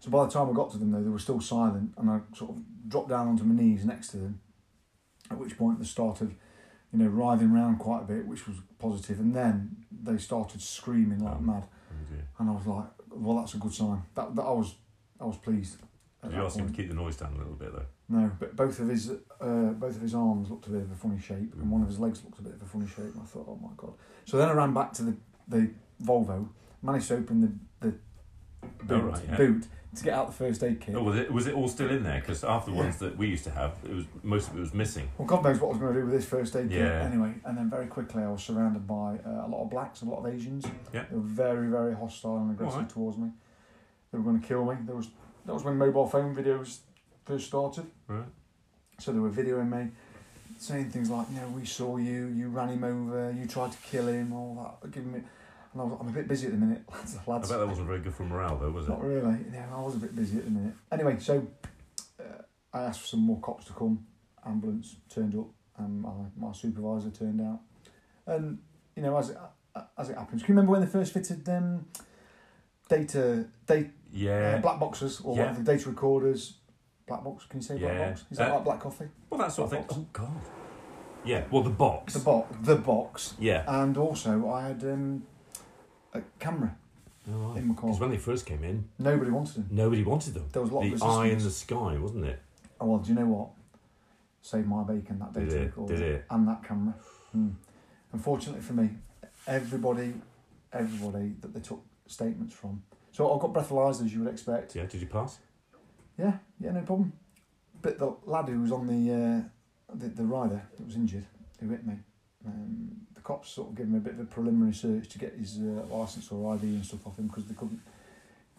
So 0.00 0.10
by 0.10 0.24
the 0.24 0.30
time 0.30 0.50
I 0.50 0.52
got 0.52 0.70
to 0.72 0.78
them, 0.78 0.90
though, 0.90 1.02
they 1.02 1.08
were 1.08 1.18
still 1.18 1.40
silent, 1.40 1.94
and 1.96 2.10
I 2.10 2.20
sort 2.36 2.50
of 2.50 2.62
dropped 2.88 3.08
down 3.08 3.28
onto 3.28 3.44
my 3.44 3.54
knees 3.54 3.84
next 3.84 4.08
to 4.08 4.16
them. 4.18 4.40
At 5.30 5.38
which 5.38 5.56
point 5.56 5.78
they 5.78 5.86
started, 5.86 6.34
you 6.92 6.98
know, 6.98 7.06
writhing 7.08 7.50
around 7.52 7.78
quite 7.78 8.02
a 8.02 8.04
bit, 8.04 8.26
which 8.26 8.46
was 8.46 8.58
positive. 8.78 9.18
And 9.20 9.34
then 9.34 9.76
they 9.90 10.18
started 10.18 10.60
screaming 10.60 11.20
like 11.24 11.36
Oh. 11.38 11.40
mad, 11.40 11.64
Oh 11.90 12.16
and 12.40 12.50
I 12.50 12.52
was 12.52 12.66
like, 12.66 12.84
well, 13.16 13.36
that's 13.38 13.54
a 13.54 13.58
good 13.58 13.72
sign. 13.72 14.02
That, 14.14 14.34
that 14.36 14.42
I 14.42 14.50
was, 14.50 14.74
I 15.20 15.24
was 15.24 15.36
pleased. 15.38 15.78
Did 16.22 16.32
you 16.32 16.44
ask 16.44 16.56
him 16.56 16.66
to 16.68 16.74
keep 16.74 16.88
the 16.88 16.94
noise 16.94 17.16
down 17.16 17.34
a 17.34 17.38
little 17.38 17.52
bit 17.54 17.72
though? 17.72 17.84
No, 18.08 18.30
but 18.40 18.56
both 18.56 18.78
of 18.80 18.88
his 18.88 19.10
uh, 19.10 19.72
both 19.74 19.96
of 19.96 20.00
his 20.02 20.14
arms 20.14 20.50
looked 20.50 20.66
a 20.66 20.70
bit 20.70 20.82
of 20.82 20.90
a 20.90 20.94
funny 20.94 21.18
shape, 21.20 21.52
and 21.54 21.70
one 21.70 21.82
of 21.82 21.88
his 21.88 21.98
legs 21.98 22.22
looked 22.24 22.38
a 22.38 22.42
bit 22.42 22.54
of 22.54 22.62
a 22.62 22.66
funny 22.66 22.86
shape. 22.86 23.12
And 23.14 23.20
I 23.22 23.26
thought, 23.26 23.46
oh 23.48 23.58
my 23.62 23.70
god! 23.76 23.92
So 24.24 24.38
then 24.38 24.48
I 24.48 24.52
ran 24.52 24.72
back 24.72 24.92
to 24.94 25.02
the 25.02 25.16
the 25.48 25.70
Volvo, 26.02 26.48
managed 26.82 27.08
to 27.08 27.16
open 27.16 27.40
the 27.80 27.86
the 27.86 27.94
boot, 28.86 28.90
Oh, 28.90 29.00
right, 29.00 29.22
yeah. 29.28 29.36
boot 29.36 29.66
to 29.96 30.04
get 30.04 30.14
out 30.14 30.26
the 30.26 30.32
first 30.32 30.62
aid 30.62 30.80
kit. 30.80 30.94
Oh, 30.94 31.02
was 31.02 31.16
it 31.16 31.32
was 31.32 31.46
it 31.46 31.54
all 31.54 31.68
still 31.68 31.90
in 31.90 32.02
there? 32.02 32.20
Because 32.20 32.44
after 32.44 32.70
the 32.70 32.76
ones 32.76 32.98
that 32.98 33.16
we 33.16 33.28
used 33.28 33.44
to 33.44 33.50
have, 33.50 33.72
it 33.84 33.94
was 33.94 34.04
most 34.22 34.48
of 34.50 34.56
it 34.56 34.60
was 34.60 34.74
missing. 34.74 35.08
Well, 35.18 35.26
God 35.26 35.44
knows 35.44 35.60
what 35.60 35.68
I 35.68 35.70
was 35.72 35.78
going 35.78 35.94
to 35.94 36.00
do 36.00 36.06
with 36.06 36.14
this 36.14 36.26
first 36.26 36.54
aid 36.56 36.70
kit. 36.70 36.80
Yeah. 36.80 37.02
Anyway, 37.02 37.34
and 37.44 37.56
then 37.56 37.70
very 37.70 37.86
quickly 37.86 38.22
I 38.22 38.30
was 38.30 38.42
surrounded 38.42 38.86
by 38.86 39.18
uh, 39.26 39.46
a 39.46 39.48
lot 39.48 39.62
of 39.62 39.70
blacks, 39.70 40.02
a 40.02 40.04
lot 40.04 40.26
of 40.26 40.34
Asians. 40.34 40.64
Yeah. 40.92 41.04
They 41.10 41.16
were 41.16 41.22
very, 41.22 41.68
very 41.68 41.94
hostile 41.94 42.38
and 42.38 42.50
aggressive 42.50 42.74
Alright. 42.74 42.90
towards 42.90 43.18
me. 43.18 43.30
They 44.10 44.18
were 44.18 44.24
going 44.24 44.40
to 44.40 44.46
kill 44.46 44.64
me. 44.64 44.76
There 44.84 44.96
was 44.96 45.08
that 45.46 45.52
was 45.52 45.64
when 45.64 45.76
mobile 45.76 46.08
phone 46.08 46.34
videos 46.34 46.78
first 47.24 47.46
started. 47.46 47.86
Right. 48.08 48.24
So 48.98 49.12
they 49.12 49.18
were 49.18 49.30
videoing 49.30 49.70
me, 49.70 49.90
saying 50.58 50.90
things 50.90 51.10
like, 51.10 51.26
you 51.32 51.40
know, 51.40 51.48
we 51.48 51.64
saw 51.64 51.96
you, 51.96 52.26
you 52.26 52.48
ran 52.48 52.68
him 52.68 52.84
over, 52.84 53.34
you 53.36 53.46
tried 53.46 53.72
to 53.72 53.78
kill 53.78 54.06
him, 54.08 54.32
all 54.32 54.78
that, 54.80 54.90
giving 54.92 55.12
me. 55.12 55.20
And 55.74 55.82
I 55.82 55.84
was, 55.84 55.98
I'm 56.00 56.08
a 56.08 56.12
bit 56.12 56.26
busy 56.28 56.46
at 56.46 56.52
the 56.52 56.58
minute, 56.58 56.82
lads. 56.92 57.16
I 57.28 57.38
bet 57.38 57.48
that 57.60 57.68
wasn't 57.68 57.88
very 57.88 57.98
good 58.00 58.14
for 58.14 58.22
morale 58.24 58.56
though, 58.58 58.70
was 58.70 58.86
it? 58.86 58.90
Not 58.90 59.02
really. 59.02 59.36
Yeah, 59.52 59.66
I 59.74 59.80
was 59.80 59.96
a 59.96 59.98
bit 59.98 60.14
busy 60.16 60.38
at 60.38 60.44
the 60.44 60.50
minute. 60.50 60.74
Anyway, 60.92 61.16
so 61.18 61.46
uh, 62.20 62.22
I 62.72 62.82
asked 62.84 63.00
for 63.02 63.06
some 63.08 63.20
more 63.20 63.40
cops 63.40 63.66
to 63.66 63.72
come. 63.72 64.06
Ambulance 64.46 64.96
turned 65.08 65.34
up, 65.38 65.46
and 65.78 66.00
my, 66.02 66.10
my 66.38 66.52
supervisor 66.52 67.10
turned 67.10 67.40
out. 67.40 67.60
And 68.26 68.58
you 68.94 69.02
know, 69.02 69.16
as 69.18 69.30
it, 69.30 69.38
as 69.98 70.10
it 70.10 70.16
happens, 70.16 70.42
can 70.42 70.52
you 70.52 70.56
remember 70.56 70.72
when 70.72 70.80
they 70.82 70.86
first 70.86 71.12
fitted 71.12 71.48
um, 71.48 71.86
data, 72.88 73.46
data 73.66 73.88
Yeah. 74.12 74.56
uh, 74.56 74.60
black 74.60 74.78
boxes 74.78 75.20
or 75.24 75.36
Yeah. 75.36 75.56
data 75.62 75.88
recorders? 75.88 76.58
Black 77.06 77.24
box? 77.24 77.46
Can 77.46 77.60
you 77.60 77.64
say 77.66 77.78
black 77.78 77.98
box? 77.98 78.24
Is 78.30 78.38
that 78.38 78.50
Uh, 78.50 78.54
like 78.56 78.64
black 78.64 78.80
coffee? 78.80 79.08
well, 79.30 79.40
that 79.40 79.52
sort 79.52 79.66
of 79.66 79.70
thing. 79.72 79.82
box. 79.82 79.94
Oh 79.98 80.06
God. 80.12 80.40
Yeah. 81.24 81.44
Well, 81.50 81.62
the 81.62 81.70
box. 81.70 82.12
The 82.14 82.20
box, 82.20 82.56
the 82.62 82.76
box, 82.76 83.34
yeah. 83.38 83.64
and 83.82 83.96
also 83.96 84.48
I 84.50 84.68
had 84.68 84.84
um, 84.84 85.26
a 86.14 86.20
camera 86.38 86.76
Oh, 87.26 87.54
in. 87.56 87.72
Because 87.72 87.98
when 88.00 88.10
they 88.10 88.18
first 88.18 88.44
came 88.44 88.62
in, 88.64 88.86
Nobody 88.98 89.30
wanted 89.30 89.54
them. 89.54 89.66
nobody 89.70 90.02
wanted 90.04 90.34
them. 90.34 90.44
There 90.52 90.60
was 90.60 90.70
a 90.70 90.74
lot 90.74 90.82
the 90.82 90.92
of 90.94 91.02
eye 91.02 91.26
in 91.28 91.38
the 91.38 91.50
sky, 91.50 91.96
wasn't 91.98 92.26
it? 92.26 92.38
Oh, 92.80 92.86
well, 92.86 92.98
do 92.98 93.08
you 93.08 93.14
know 93.18 93.24
what? 93.26 93.48
Save 94.42 94.66
my 94.66 94.82
bacon, 94.82 95.18
that 95.20 95.32
day. 95.32 95.40
Did 95.46 95.52
it? 95.54 95.64
recorder 95.66 95.96
Did 95.96 96.02
it? 96.06 96.24
and 96.30 96.46
that 96.48 96.62
camera. 96.62 96.94
Hmm. 97.32 97.48
Unfortunately 98.12 98.60
for 98.60 98.74
me, 98.74 98.90
everybody, 99.46 100.12
everybody 100.72 101.32
that 101.40 101.54
they 101.54 101.60
took 101.60 101.82
statements 102.06 102.54
from. 102.54 102.82
So 103.12 103.34
I 103.34 103.40
got 103.40 103.54
breathalyzed 103.54 104.04
as 104.04 104.12
you 104.12 104.22
would 104.22 104.30
expect. 104.32 104.76
Yeah. 104.76 104.84
Did 104.84 105.00
you 105.00 105.06
pass? 105.06 105.38
Yeah, 106.18 106.34
yeah, 106.60 106.72
no 106.72 106.82
problem. 106.82 107.12
But 107.80 107.98
the 107.98 108.14
lad 108.26 108.48
who 108.48 108.60
was 108.60 108.70
on 108.70 108.86
the 108.86 109.12
uh, 109.14 109.94
the, 109.96 110.08
the 110.08 110.24
rider 110.24 110.62
that 110.76 110.84
was 110.86 110.94
injured, 110.96 111.24
who 111.60 111.70
hit 111.70 111.86
me, 111.86 111.94
um, 112.46 112.90
cops 113.24 113.50
sort 113.50 113.70
of 113.70 113.74
gave 113.74 113.86
him 113.86 113.96
a 113.96 114.00
bit 114.00 114.12
of 114.14 114.20
a 114.20 114.24
preliminary 114.24 114.74
search 114.74 115.08
to 115.08 115.18
get 115.18 115.32
his 115.34 115.58
uh, 115.58 115.82
license 115.94 116.30
or 116.30 116.54
ID 116.54 116.62
and 116.62 116.84
stuff 116.86 117.04
off 117.06 117.18
him 117.18 117.26
because 117.26 117.46
they 117.46 117.54
couldn't. 117.54 117.80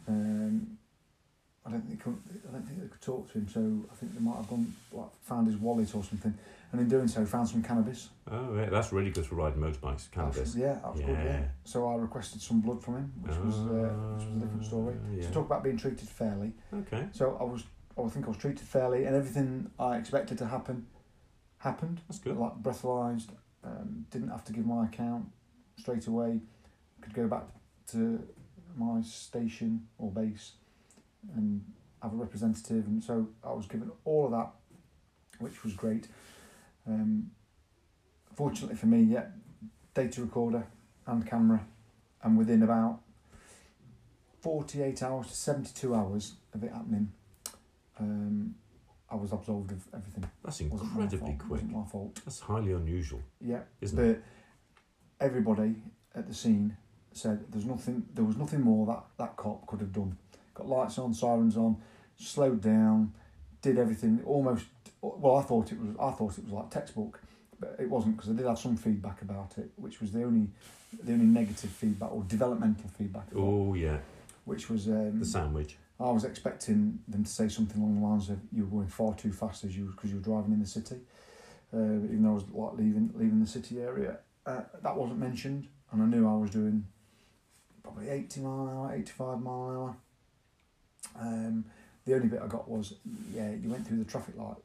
Um, 0.08 0.78
I 1.66 1.72
don't 1.72 1.82
think 1.82 2.02
I 2.02 2.52
don't 2.52 2.62
think 2.64 2.82
they 2.82 2.88
could 2.88 3.02
talk 3.02 3.32
to 3.32 3.40
him, 3.40 3.48
so 3.48 3.60
I 3.92 3.96
think 3.96 4.14
they 4.14 4.20
might 4.20 4.36
have 4.36 4.48
gone 4.48 4.72
like 4.92 5.10
found 5.24 5.48
his 5.48 5.56
wallet 5.58 5.96
or 5.96 6.04
something, 6.04 6.34
and 6.72 6.82
in 6.82 6.88
doing 6.88 7.08
so 7.08 7.26
found 7.26 7.48
some 7.50 7.64
cannabis. 7.64 8.10
Oh, 8.30 8.56
yeah. 8.56 8.70
That's 8.70 8.92
really 8.94 9.10
good 9.10 9.26
for 9.26 9.36
riding 9.36 9.60
motorbikes. 9.62 10.12
Cannabis. 10.12 10.54
That's- 10.54 10.56
yeah, 10.56 10.74
that 10.74 10.92
was 10.94 11.02
good. 11.02 11.10
Yeah. 11.10 11.24
Yeah. 11.24 11.44
So 11.64 11.88
I 11.90 11.96
requested 11.96 12.42
some 12.42 12.62
blood 12.62 12.84
from 12.84 12.98
him, 12.98 13.14
which 13.22 13.38
was 13.38 13.56
uh, 13.58 13.94
which 14.14 14.26
was 14.28 14.36
a 14.36 14.40
different 14.40 14.66
story. 14.66 14.96
Ah, 15.00 15.08
yeah. 15.16 15.22
To 15.28 15.32
talk 15.34 15.46
about 15.48 15.64
being 15.64 15.78
treated 15.78 16.08
fairly. 16.08 16.54
Okay. 16.72 17.08
So 17.14 17.36
I 17.40 17.44
was, 17.44 17.64
I 17.98 18.08
think 18.10 18.26
I 18.26 18.30
was 18.30 18.38
treated 18.38 18.68
fairly, 18.68 19.06
and 19.06 19.16
everything 19.16 19.72
I 19.80 19.98
expected 19.98 20.38
to 20.40 20.46
happen, 20.46 20.86
happened. 21.58 22.02
That's 22.08 22.20
good. 22.20 22.38
Like 22.38 22.62
breathalyzed, 22.62 23.30
um, 23.66 24.06
didn't 24.12 24.30
have 24.30 24.44
to 24.46 24.54
give 24.54 24.66
my 24.66 24.86
account 24.86 25.26
straight 25.78 26.08
away. 26.08 26.40
Could 27.02 27.14
go 27.14 27.28
back 27.28 27.44
to 27.92 28.26
my 28.76 29.02
station 29.02 29.88
or 29.98 30.12
base, 30.12 30.54
and 31.36 31.64
have 32.02 32.14
a 32.14 32.16
representative, 32.16 32.86
and 32.88 33.04
so 33.04 33.28
I 33.44 33.54
was 33.54 33.66
given 33.68 33.92
all 34.04 34.26
of 34.26 34.32
that, 34.32 34.50
which 35.40 35.64
was 35.64 35.74
great. 35.74 36.08
Um, 36.88 37.32
fortunately 38.36 38.76
for 38.76 38.86
me, 38.86 39.02
yeah, 39.02 39.26
data 39.94 40.22
recorder 40.22 40.68
and 41.08 41.26
camera, 41.28 41.66
and 42.24 42.38
within 42.38 42.64
about 42.64 43.00
48 44.42 45.02
hours 45.02 45.28
to 45.28 45.36
72 45.36 45.96
hours 45.96 46.34
of 46.54 46.64
it 46.64 46.72
happening, 46.72 47.12
um, 48.00 48.56
I 49.10 49.16
was 49.16 49.32
absolved 49.32 49.72
of 49.72 49.84
everything. 49.94 50.26
That's 50.44 50.60
incredibly 50.62 51.34
quick. 51.34 51.50
Wasn't 51.52 51.72
my 51.72 51.84
fault. 51.86 52.20
That's 52.26 52.40
highly 52.40 52.72
unusual, 52.74 53.22
Yeah, 53.40 53.62
isn't 53.82 54.00
it? 54.00 54.24
everybody 55.20 55.76
at 56.14 56.28
the 56.28 56.34
scene 56.34 56.76
said 57.12 57.46
there's 57.52 57.66
nothing. 57.66 58.06
There 58.14 58.26
was 58.26 58.38
nothing 58.38 58.62
more 58.62 58.86
that 58.88 59.04
that 59.18 59.38
cop 59.38 59.66
could 59.68 59.80
have 59.80 59.94
done. 59.94 60.18
Got 60.54 60.68
lights 60.68 60.98
on, 60.98 61.14
sirens 61.14 61.58
on, 61.58 61.78
slowed 62.18 62.62
down, 62.62 63.14
did 63.62 63.78
everything 63.78 64.22
almost. 64.26 64.66
Well, 65.02 65.36
I 65.38 65.44
thought 65.44 65.72
it 65.72 65.80
was. 65.80 65.90
I 66.00 66.12
thought 66.12 66.38
it 66.38 66.44
was 66.46 66.54
like 66.54 66.70
textbook, 66.72 67.22
but 67.60 67.76
it 67.80 67.90
wasn't 67.90 68.18
because 68.18 68.32
I 68.32 68.34
did 68.34 68.46
have 68.46 68.60
some 68.60 68.76
feedback 68.76 69.22
about 69.22 69.58
it, 69.58 69.70
which 69.76 70.02
was 70.02 70.12
the 70.12 70.24
only 70.24 70.50
the 71.04 71.14
only 71.14 71.26
negative 71.26 71.70
feedback 71.70 72.12
or 72.12 72.24
developmental 72.24 72.90
feedback, 72.98 73.28
Oh 73.36 73.74
yeah, 73.76 73.98
which 74.46 74.70
was 74.70 74.88
um, 74.88 75.20
the 75.20 75.26
sandwich. 75.26 75.78
I 76.00 76.12
was 76.12 76.26
expecting 76.26 77.00
them 77.08 77.24
to 77.24 77.30
say 77.30 77.48
something 77.48 77.82
along 77.82 78.02
the 78.02 78.06
lines 78.06 78.30
of 78.30 78.40
you 78.52 78.66
were 78.66 78.80
going 78.80 78.88
far 78.88 79.14
too 79.16 79.32
fast 79.32 79.64
as 79.64 79.78
you 79.78 79.86
because 79.86 80.10
you 80.10 80.18
were 80.18 80.24
driving 80.24 80.52
in 80.52 80.60
the 80.60 80.68
city, 80.68 80.98
uh, 81.74 81.78
even 81.78 82.24
though 82.24 82.32
I 82.32 82.34
was 82.34 82.44
like 82.52 82.74
leaving 82.74 83.12
leaving 83.16 83.40
the 83.40 83.48
city 83.48 83.82
area. 83.82 84.18
Uh, 84.46 84.62
that 84.84 84.96
wasn't 84.96 85.20
mentioned, 85.20 85.68
and 85.92 86.02
I 86.02 86.06
knew 86.06 86.28
I 86.28 86.36
was 86.36 86.52
doing 86.52 86.86
probably 87.82 88.10
eighty 88.10 88.42
mile 88.42 88.68
an 88.68 88.76
hour, 88.76 88.94
eighty 88.94 89.12
five 89.12 89.42
mile 89.42 89.70
an 89.70 89.76
hour. 89.78 89.98
Um, 91.20 91.66
the 92.06 92.16
only 92.16 92.28
bit 92.28 92.42
I 92.44 92.48
got 92.48 92.70
was 92.70 92.96
yeah, 93.34 93.52
you 93.52 93.70
went 93.70 93.88
through 93.88 93.98
the 93.98 94.06
traffic 94.06 94.36
light 94.38 94.58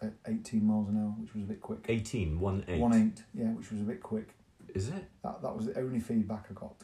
at 0.00 0.12
eighteen 0.26 0.66
miles 0.66 0.88
an 0.88 0.96
hour, 0.96 1.14
which 1.18 1.34
was 1.34 1.44
a 1.44 1.46
bit 1.46 1.60
quick. 1.60 1.84
18, 1.86 2.40
one 2.40 2.64
eight. 2.66 2.80
One 2.80 2.94
eight, 2.94 3.22
yeah, 3.34 3.52
which 3.52 3.70
was 3.70 3.80
a 3.80 3.84
bit 3.84 4.02
quick. 4.02 4.30
Is 4.74 4.88
it? 4.88 5.04
That 5.22 5.42
that 5.42 5.54
was 5.54 5.66
the 5.66 5.78
only 5.78 6.00
feedback 6.00 6.46
I 6.50 6.54
got. 6.54 6.74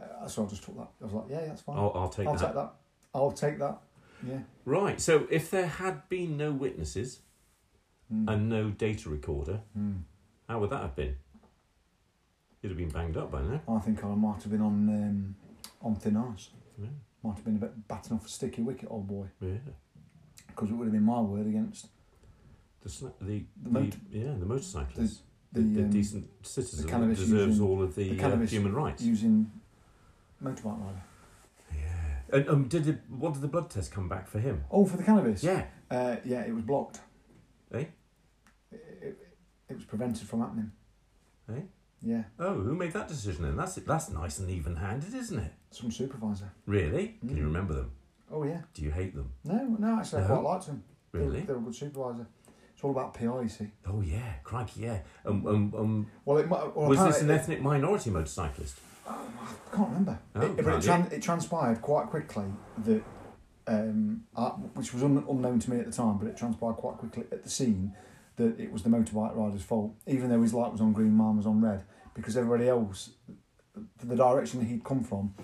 Uh, 0.00 0.26
so 0.26 0.44
I 0.44 0.48
just 0.48 0.64
took 0.64 0.76
that. 0.78 0.88
I 1.00 1.04
was 1.04 1.12
like, 1.12 1.24
yeah, 1.28 1.46
that's 1.46 1.60
fine. 1.62 1.76
I'll, 1.76 1.92
I'll 1.94 2.08
take 2.08 2.26
I'll 2.26 2.34
that. 2.34 2.46
take 2.46 2.54
that. 2.54 2.72
I'll 3.14 3.32
take 3.32 3.58
that. 3.58 3.78
Yeah. 4.26 4.40
Right. 4.64 5.00
So 5.00 5.26
if 5.30 5.50
there 5.50 5.66
had 5.66 6.08
been 6.08 6.36
no 6.36 6.52
witnesses 6.52 7.20
Mm. 8.12 8.28
and 8.30 8.48
no 8.48 8.70
data 8.70 9.08
recorder, 9.08 9.62
Mm. 9.78 10.02
how 10.48 10.60
would 10.60 10.70
that 10.70 10.82
have 10.82 10.94
been? 10.94 11.16
You'd 12.60 12.70
have 12.70 12.78
been 12.78 12.90
banged 12.90 13.16
up 13.16 13.30
by 13.30 13.42
now. 13.42 13.60
I 13.66 13.78
think 13.80 14.04
I 14.04 14.14
might 14.14 14.42
have 14.42 14.50
been 14.52 14.60
on 14.60 14.88
um, 14.88 15.34
on 15.80 15.96
thin 15.96 16.16
ice. 16.16 16.50
Yeah. 16.78 16.86
Might 17.22 17.36
have 17.36 17.44
been 17.44 17.56
a 17.56 17.58
bit 17.58 17.88
batting 17.88 18.12
off 18.16 18.26
a 18.26 18.28
sticky 18.28 18.62
wicket, 18.62 18.88
old 18.90 19.06
boy, 19.08 19.26
Yeah. 19.40 19.58
because 20.46 20.70
it 20.70 20.74
would 20.74 20.84
have 20.84 20.92
been 20.92 21.02
my 21.04 21.20
word 21.20 21.46
against 21.46 21.88
The 22.82 22.88
sna- 22.88 23.12
the, 23.20 23.26
The 23.26 23.44
the, 23.62 23.70
mot- 23.70 23.96
yeah 24.10 24.34
the 24.34 24.46
motorcyclist, 24.46 25.22
the, 25.52 25.60
the, 25.60 25.68
the 25.68 25.82
um, 25.84 25.90
decent 25.90 26.28
citizen 26.42 27.08
deserves 27.08 27.30
using- 27.58 27.66
all 27.66 27.82
of 27.82 27.94
the, 27.94 28.16
the 28.16 28.24
uh, 28.24 28.38
human 28.46 28.74
rights. 28.74 29.02
using 29.02 29.50
motorbike 30.42 30.80
rider. 30.84 31.02
And 32.32 32.48
um, 32.48 32.68
did 32.68 32.84
the, 32.84 32.98
what 33.10 33.34
did 33.34 33.42
the 33.42 33.48
blood 33.48 33.70
test 33.70 33.92
come 33.92 34.08
back 34.08 34.26
for 34.28 34.38
him? 34.40 34.64
Oh, 34.70 34.86
for 34.86 34.96
the 34.96 35.02
cannabis. 35.04 35.42
Yeah. 35.44 35.66
Uh, 35.90 36.16
yeah, 36.24 36.40
it 36.42 36.54
was 36.54 36.64
blocked. 36.64 37.00
Eh? 37.74 37.84
It, 38.70 38.80
it, 39.02 39.28
it 39.68 39.74
was 39.76 39.84
prevented 39.84 40.26
from 40.26 40.40
happening. 40.40 40.72
Eh? 41.50 41.60
Yeah, 42.04 42.24
Oh, 42.40 42.54
who 42.54 42.74
made 42.74 42.92
that 42.94 43.06
decision 43.06 43.44
then? 43.44 43.56
That's 43.56 43.76
that's 43.76 44.10
nice 44.10 44.40
and 44.40 44.50
even-handed, 44.50 45.14
isn't 45.14 45.38
it? 45.38 45.52
some 45.70 45.90
supervisor. 45.92 46.50
Really? 46.66 47.16
Can 47.20 47.36
you 47.36 47.44
Mm. 47.44 47.46
remember 47.46 47.74
them? 47.74 47.92
Oh 48.30 48.42
yeah. 48.44 48.62
Do 48.74 48.82
you 48.82 48.90
hate 48.90 49.14
them? 49.14 49.32
No, 49.44 49.76
no, 49.78 49.98
actually, 50.00 50.24
I 50.24 50.28
No? 50.28 50.40
quite 50.40 50.52
liked. 50.52 50.66
They 50.66 50.72
were- 50.72 51.24
Really? 51.26 51.40
They, 51.42 51.52
were 51.52 51.60
a 51.60 51.62
good 51.62 51.74
supervisor. 51.76 52.26
It's 52.74 52.82
all 52.82 52.90
about 52.90 53.14
PR, 53.14 53.42
you 53.42 53.48
see. 53.48 53.68
Oh 53.86 54.00
yeah, 54.00 54.32
crikey, 54.42 54.80
yeah. 54.80 54.98
Um, 55.24 55.46
um, 55.46 55.74
um, 55.78 56.06
Well, 56.24 56.38
it, 56.38 56.48
might- 56.48 56.74
well 56.76 56.88
was 56.88 56.98
this 57.04 57.22
an 57.22 57.30
ethnic 57.30 57.60
minority 57.62 58.10
motorcyclist? 58.10 58.80
I 59.08 59.76
can't 59.76 59.88
remember. 59.88 60.18
Oh, 60.34 60.40
it, 60.42 60.56
but 60.56 60.66
it, 60.74 60.82
tran- 60.82 61.12
it 61.12 61.22
transpired 61.22 61.80
quite 61.82 62.06
quickly 62.06 62.44
that, 62.84 63.02
um, 63.66 64.24
I, 64.36 64.48
which 64.74 64.92
was 64.92 65.02
un- 65.02 65.24
unknown 65.28 65.58
to 65.60 65.70
me 65.70 65.78
at 65.80 65.86
the 65.86 65.92
time, 65.92 66.18
but 66.18 66.28
it 66.28 66.36
transpired 66.36 66.74
quite 66.74 66.98
quickly 66.98 67.24
at 67.32 67.42
the 67.42 67.50
scene 67.50 67.94
that 68.36 68.58
it 68.58 68.72
was 68.72 68.82
the 68.82 68.88
motorbike 68.90 69.36
rider's 69.36 69.62
fault, 69.62 69.94
even 70.06 70.30
though 70.30 70.42
his 70.42 70.54
light 70.54 70.72
was 70.72 70.80
on 70.80 70.92
green, 70.92 71.12
mine 71.12 71.36
was 71.36 71.46
on 71.46 71.60
red, 71.60 71.84
because 72.14 72.36
everybody 72.36 72.68
else, 72.68 73.10
the 74.02 74.16
direction 74.16 74.60
that 74.60 74.66
he'd 74.66 74.84
come 74.84 75.02
from, 75.04 75.34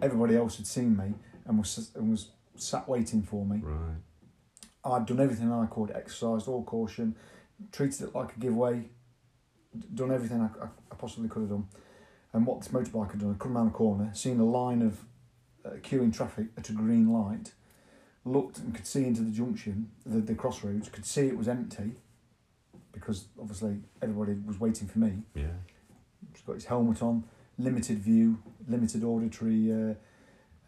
everybody 0.00 0.36
else 0.36 0.56
had 0.56 0.66
seen 0.66 0.96
me 0.96 1.14
and 1.46 1.58
was 1.58 1.90
and 1.94 2.10
was 2.10 2.30
sat 2.56 2.88
waiting 2.88 3.22
for 3.22 3.44
me. 3.44 3.60
Right. 3.62 3.96
I'd 4.84 5.06
done 5.06 5.20
everything 5.20 5.50
I 5.50 5.66
could, 5.66 5.90
exercised 5.92 6.46
all 6.48 6.62
caution, 6.64 7.16
treated 7.72 8.02
it 8.02 8.14
like 8.14 8.36
a 8.36 8.40
give 8.40 8.54
way, 8.54 8.90
done 9.94 10.12
everything 10.12 10.40
I, 10.40 10.64
I, 10.64 10.68
I 10.92 10.94
possibly 10.96 11.28
could 11.28 11.40
have 11.40 11.50
done. 11.50 11.66
And 12.34 12.44
what 12.46 12.60
this 12.60 12.68
motorbike 12.68 13.12
had 13.12 13.20
done, 13.20 13.30
I'd 13.30 13.38
come 13.38 13.56
around 13.56 13.66
the 13.66 13.72
corner, 13.72 14.10
seen 14.12 14.38
a 14.40 14.44
line 14.44 14.82
of 14.82 14.98
uh, 15.64 15.76
queuing 15.82 16.12
traffic 16.14 16.48
at 16.58 16.68
a 16.68 16.72
green 16.72 17.10
light, 17.12 17.52
looked 18.24 18.58
and 18.58 18.74
could 18.74 18.86
see 18.86 19.04
into 19.06 19.22
the 19.22 19.30
junction, 19.30 19.90
the, 20.04 20.20
the 20.20 20.34
crossroads, 20.34 20.88
could 20.88 21.06
see 21.06 21.26
it 21.28 21.38
was 21.38 21.48
empty 21.48 21.92
because 22.92 23.26
obviously 23.40 23.76
everybody 24.02 24.34
was 24.46 24.58
waiting 24.60 24.88
for 24.88 24.98
me. 24.98 25.22
Yeah. 25.34 25.46
He's 26.32 26.42
got 26.42 26.54
his 26.54 26.64
helmet 26.66 27.02
on, 27.02 27.24
limited 27.58 27.98
view, 27.98 28.38
limited 28.68 29.04
auditory. 29.04 29.70
Uh, 29.72 29.94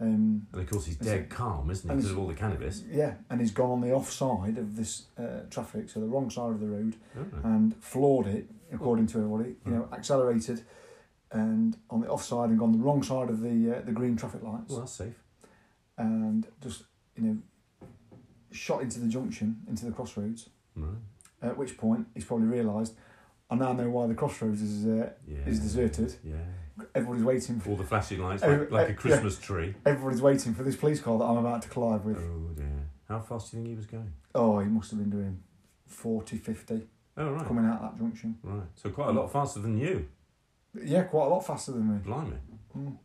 um, 0.00 0.46
And 0.52 0.62
of 0.62 0.70
course 0.70 0.86
he's 0.86 0.96
dead 0.96 1.30
calm, 1.30 1.70
isn't 1.70 1.88
he? 1.88 1.96
Because 1.96 2.10
of 2.12 2.18
all 2.18 2.26
the 2.28 2.34
cannabis. 2.34 2.82
yeah, 2.88 3.14
and 3.30 3.40
he's 3.40 3.50
gone 3.52 3.70
on 3.70 3.80
the 3.80 3.92
offside 3.92 4.58
of 4.58 4.76
this 4.76 5.06
uh, 5.18 5.40
traffic, 5.50 5.88
so 5.88 5.98
the 6.00 6.06
wrong 6.06 6.30
side 6.30 6.50
of 6.50 6.60
the 6.60 6.66
road, 6.68 6.96
Oh, 7.18 7.24
and 7.44 7.74
floored 7.82 8.26
it 8.28 8.46
according 8.72 9.06
to 9.08 9.18
everybody. 9.18 9.56
You 9.64 9.72
know, 9.72 9.88
accelerated, 9.92 10.62
and 11.32 11.76
on 11.90 12.00
the 12.00 12.08
offside 12.08 12.50
and 12.50 12.58
gone 12.58 12.72
the 12.72 12.78
wrong 12.78 13.02
side 13.02 13.28
of 13.30 13.40
the 13.40 13.76
uh, 13.76 13.80
the 13.84 13.92
green 13.92 14.16
traffic 14.16 14.42
lights, 14.42 14.70
well, 14.70 14.80
that's 14.80 14.92
safe. 14.92 15.14
and 15.98 16.46
just 16.62 16.84
you 17.16 17.22
know 17.24 17.36
shot 18.52 18.82
into 18.82 19.00
the 19.00 19.08
junction, 19.08 19.60
into 19.68 19.84
the 19.86 19.92
crossroads. 19.92 20.48
Right. 20.74 20.96
At 21.42 21.56
which 21.58 21.76
point 21.76 22.06
he's 22.14 22.24
probably 22.24 22.46
realised, 22.46 22.94
I 23.50 23.54
now 23.56 23.72
know 23.72 23.90
why 23.90 24.06
the 24.06 24.14
crossroads 24.14 24.62
is. 24.62 24.86
Uh, 24.86 25.10
Yeah. 25.26 25.38
Is 25.46 25.60
deserted. 25.60 26.14
Yeah. 26.24 26.36
everybody's 26.94 27.24
waiting 27.24 27.58
for 27.60 27.70
All 27.70 27.76
the 27.76 27.84
flashing 27.84 28.20
lights, 28.22 28.42
like, 28.42 28.70
like 28.70 28.88
a 28.90 28.94
Christmas 28.94 29.38
tree. 29.38 29.74
everybody's 29.84 30.22
waiting 30.22 30.54
for 30.54 30.62
this 30.62 30.76
police 30.76 31.00
car 31.00 31.18
that 31.18 31.24
I'm 31.24 31.38
about 31.38 31.62
to 31.62 31.68
collide 31.68 32.04
with. 32.04 32.18
Oh 32.18 32.50
dear. 32.54 32.88
How 33.08 33.20
fast 33.20 33.50
do 33.50 33.56
you 33.56 33.62
think 33.62 33.70
he 33.70 33.76
was 33.76 33.86
going? 33.86 34.12
Oh, 34.34 34.58
he 34.58 34.68
must 34.68 34.90
have 34.90 34.98
been 35.00 35.10
doing 35.10 35.42
40, 35.86 36.36
50 36.38 36.82
Oh 37.18 37.30
right. 37.30 37.46
coming 37.46 37.64
out 37.64 37.80
that 37.80 37.96
junction. 37.98 38.36
Right. 38.42 38.66
So 38.74 38.90
quite 38.90 39.08
a 39.08 39.12
lot 39.12 39.32
faster 39.32 39.60
than 39.60 39.78
you. 39.78 40.06
Yeah, 40.84 41.02
quite 41.04 41.26
a 41.26 41.28
lot 41.28 41.46
faster 41.46 41.72
than 41.72 41.92
me. 41.92 41.98
Blimey. 42.04 42.36
Mm. 42.76 42.96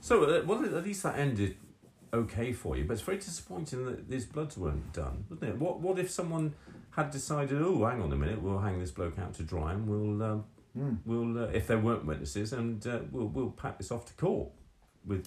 so 0.00 0.24
uh, 0.24 0.42
well, 0.44 0.64
at 0.64 0.84
least 0.84 1.02
that 1.02 1.18
ended 1.18 1.56
okay 2.12 2.52
for 2.52 2.76
you, 2.76 2.84
but 2.84 2.94
it's 2.94 3.02
very 3.02 3.18
disappointing 3.18 3.84
that 3.86 4.08
these 4.08 4.24
bloods 4.24 4.56
weren't 4.56 4.92
done, 4.92 5.24
wasn't 5.28 5.50
it? 5.50 5.58
What 5.58 5.80
What 5.80 5.98
if 5.98 6.10
someone 6.10 6.54
had 6.90 7.10
decided, 7.10 7.60
oh, 7.60 7.84
hang 7.84 8.00
on 8.00 8.12
a 8.12 8.16
minute, 8.16 8.40
we'll 8.40 8.58
hang 8.58 8.78
this 8.80 8.90
bloke 8.90 9.18
out 9.18 9.34
to 9.34 9.42
dry, 9.42 9.72
and 9.72 9.86
we'll 9.86 10.22
um, 10.22 10.44
Mm. 10.78 10.98
we'll 11.06 11.38
uh, 11.38 11.46
if 11.54 11.66
there 11.68 11.78
weren't 11.78 12.04
witnesses, 12.04 12.52
and 12.52 12.86
uh, 12.86 12.98
we'll 13.10 13.28
we'll 13.28 13.48
pack 13.50 13.78
this 13.78 13.90
off 13.90 14.04
to 14.06 14.12
court 14.12 14.50
with 15.06 15.26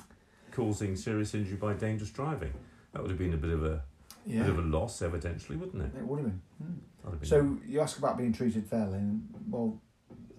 causing 0.52 0.96
serious 0.96 1.34
injury 1.34 1.56
by 1.58 1.74
dangerous 1.74 2.12
driving. 2.12 2.54
That 2.94 3.02
would 3.02 3.10
have 3.10 3.18
been 3.18 3.34
a 3.34 3.38
bit 3.38 3.50
of 3.50 3.66
a 3.66 3.82
Yeah, 4.28 4.44
bit 4.44 4.52
of 4.52 4.60
a 4.60 4.62
loss, 4.62 5.00
evidentially, 5.00 5.58
wouldn't 5.58 5.82
it? 5.82 5.98
it 5.98 6.06
would 6.06 6.20
have 6.20 6.28
been. 6.28 6.42
Mm. 6.64 7.10
Have 7.12 7.20
been 7.20 7.28
So 7.30 7.58
you 7.66 7.82
ask 7.82 7.98
about 7.98 8.16
being 8.20 8.32
treated 8.32 8.68
fairly, 8.68 9.00
and 9.00 9.28
well, 9.50 9.82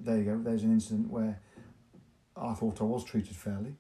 there 0.01 0.19
you 0.19 0.25
go. 0.25 0.39
There's 0.43 0.63
an 0.63 0.73
incident 0.73 1.11
where 1.11 1.41
I 2.37 2.55
thought 2.55 2.81
I 2.81 2.85
was 2.85 3.05
treated 3.05 3.37
fairly 3.37 3.75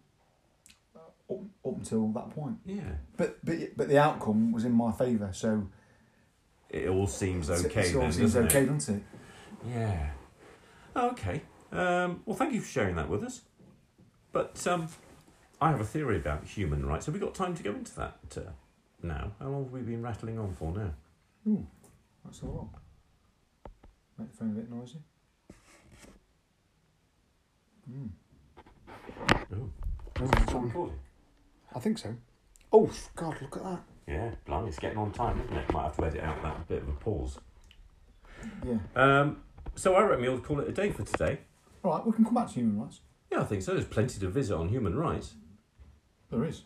uh, 0.94 1.32
up, 1.32 1.40
up 1.66 1.76
until 1.76 2.08
that 2.12 2.30
point. 2.30 2.58
yeah, 2.64 2.92
But 3.16 3.44
but 3.44 3.76
but 3.76 3.88
the 3.88 3.98
outcome 3.98 4.52
was 4.52 4.64
in 4.64 4.72
my 4.72 4.92
favour. 4.92 5.30
So 5.32 5.68
it 6.68 6.88
all 6.88 7.06
seems 7.06 7.50
okay. 7.50 7.88
it 7.88 7.94
all 7.94 8.02
then, 8.02 8.12
seems 8.12 8.36
okay, 8.36 8.62
It? 8.62 8.66
doesn't 8.66 8.96
it? 8.96 9.02
Yeah. 9.68 10.10
Okay. 10.96 11.42
Um, 11.72 12.22
well, 12.26 12.36
thank 12.36 12.52
you 12.52 12.60
for 12.60 12.68
sharing 12.68 12.96
that 12.96 13.08
with 13.08 13.22
us. 13.24 13.42
But 14.32 14.64
um, 14.66 14.88
I 15.60 15.70
have 15.70 15.80
a 15.80 15.84
theory 15.84 16.16
about 16.16 16.44
human 16.44 16.86
rights. 16.86 17.06
Have 17.06 17.14
we 17.14 17.20
got 17.20 17.34
time 17.34 17.54
to 17.54 17.62
go 17.62 17.70
into 17.70 17.94
that 17.96 18.18
uh, 18.36 18.50
now? 19.02 19.32
How 19.40 19.48
long 19.48 19.64
have 19.64 19.72
we 19.72 19.80
been 19.80 20.02
rattling 20.02 20.38
on 20.38 20.52
for 20.52 20.72
now? 20.72 20.92
Ooh, 21.48 21.66
that's 22.24 22.42
a 22.42 22.46
lot. 22.46 22.68
Make 24.18 24.30
the 24.30 24.36
phone 24.36 24.50
a 24.50 24.52
bit 24.52 24.70
noisy. 24.70 24.98
Mm. 27.88 28.08
Oh, 29.52 29.70
Oh, 30.20 30.24
it's 30.24 30.42
it's 30.42 30.52
recording. 30.52 30.98
I 31.74 31.78
think 31.78 31.98
so. 31.98 32.14
Oh 32.72 32.90
God, 33.16 33.36
look 33.40 33.56
at 33.56 33.62
that. 33.64 33.80
Yeah, 34.06 34.30
blimey, 34.46 34.68
it's 34.68 34.78
getting 34.78 34.98
on 34.98 35.12
time, 35.12 35.40
isn't 35.40 35.56
it? 35.56 35.72
Might 35.72 35.84
have 35.84 35.96
to 35.96 36.04
edit 36.04 36.22
out 36.22 36.42
that 36.42 36.68
bit 36.68 36.82
of 36.82 36.88
a 36.88 36.92
pause. 36.92 37.38
Yeah. 38.66 38.78
Um, 38.96 39.42
so 39.76 39.94
I 39.94 40.02
reckon 40.02 40.22
we'll 40.22 40.40
call 40.40 40.60
it 40.60 40.68
a 40.68 40.72
day 40.72 40.90
for 40.90 41.04
today. 41.04 41.38
All 41.84 41.92
right, 41.92 42.06
we 42.06 42.12
can 42.12 42.24
come 42.24 42.34
back 42.34 42.48
to 42.48 42.54
human 42.54 42.80
rights. 42.80 43.00
Yeah, 43.30 43.40
I 43.40 43.44
think 43.44 43.62
so. 43.62 43.72
There's 43.74 43.86
plenty 43.86 44.18
to 44.20 44.28
visit 44.28 44.56
on 44.56 44.68
human 44.68 44.96
rights. 44.96 45.34
There 46.30 46.44
is. 46.44 46.64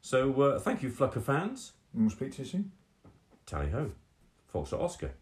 So 0.00 0.40
uh, 0.40 0.58
thank 0.60 0.82
you, 0.82 0.90
Flucker 0.90 1.22
fans. 1.22 1.72
And 1.92 2.02
we'll 2.02 2.10
speak 2.10 2.32
to 2.32 2.38
you 2.42 2.48
soon. 2.48 2.72
Tally 3.46 3.70
ho. 3.70 3.90
Foxtrot 4.52 4.80
Oscar. 4.80 5.12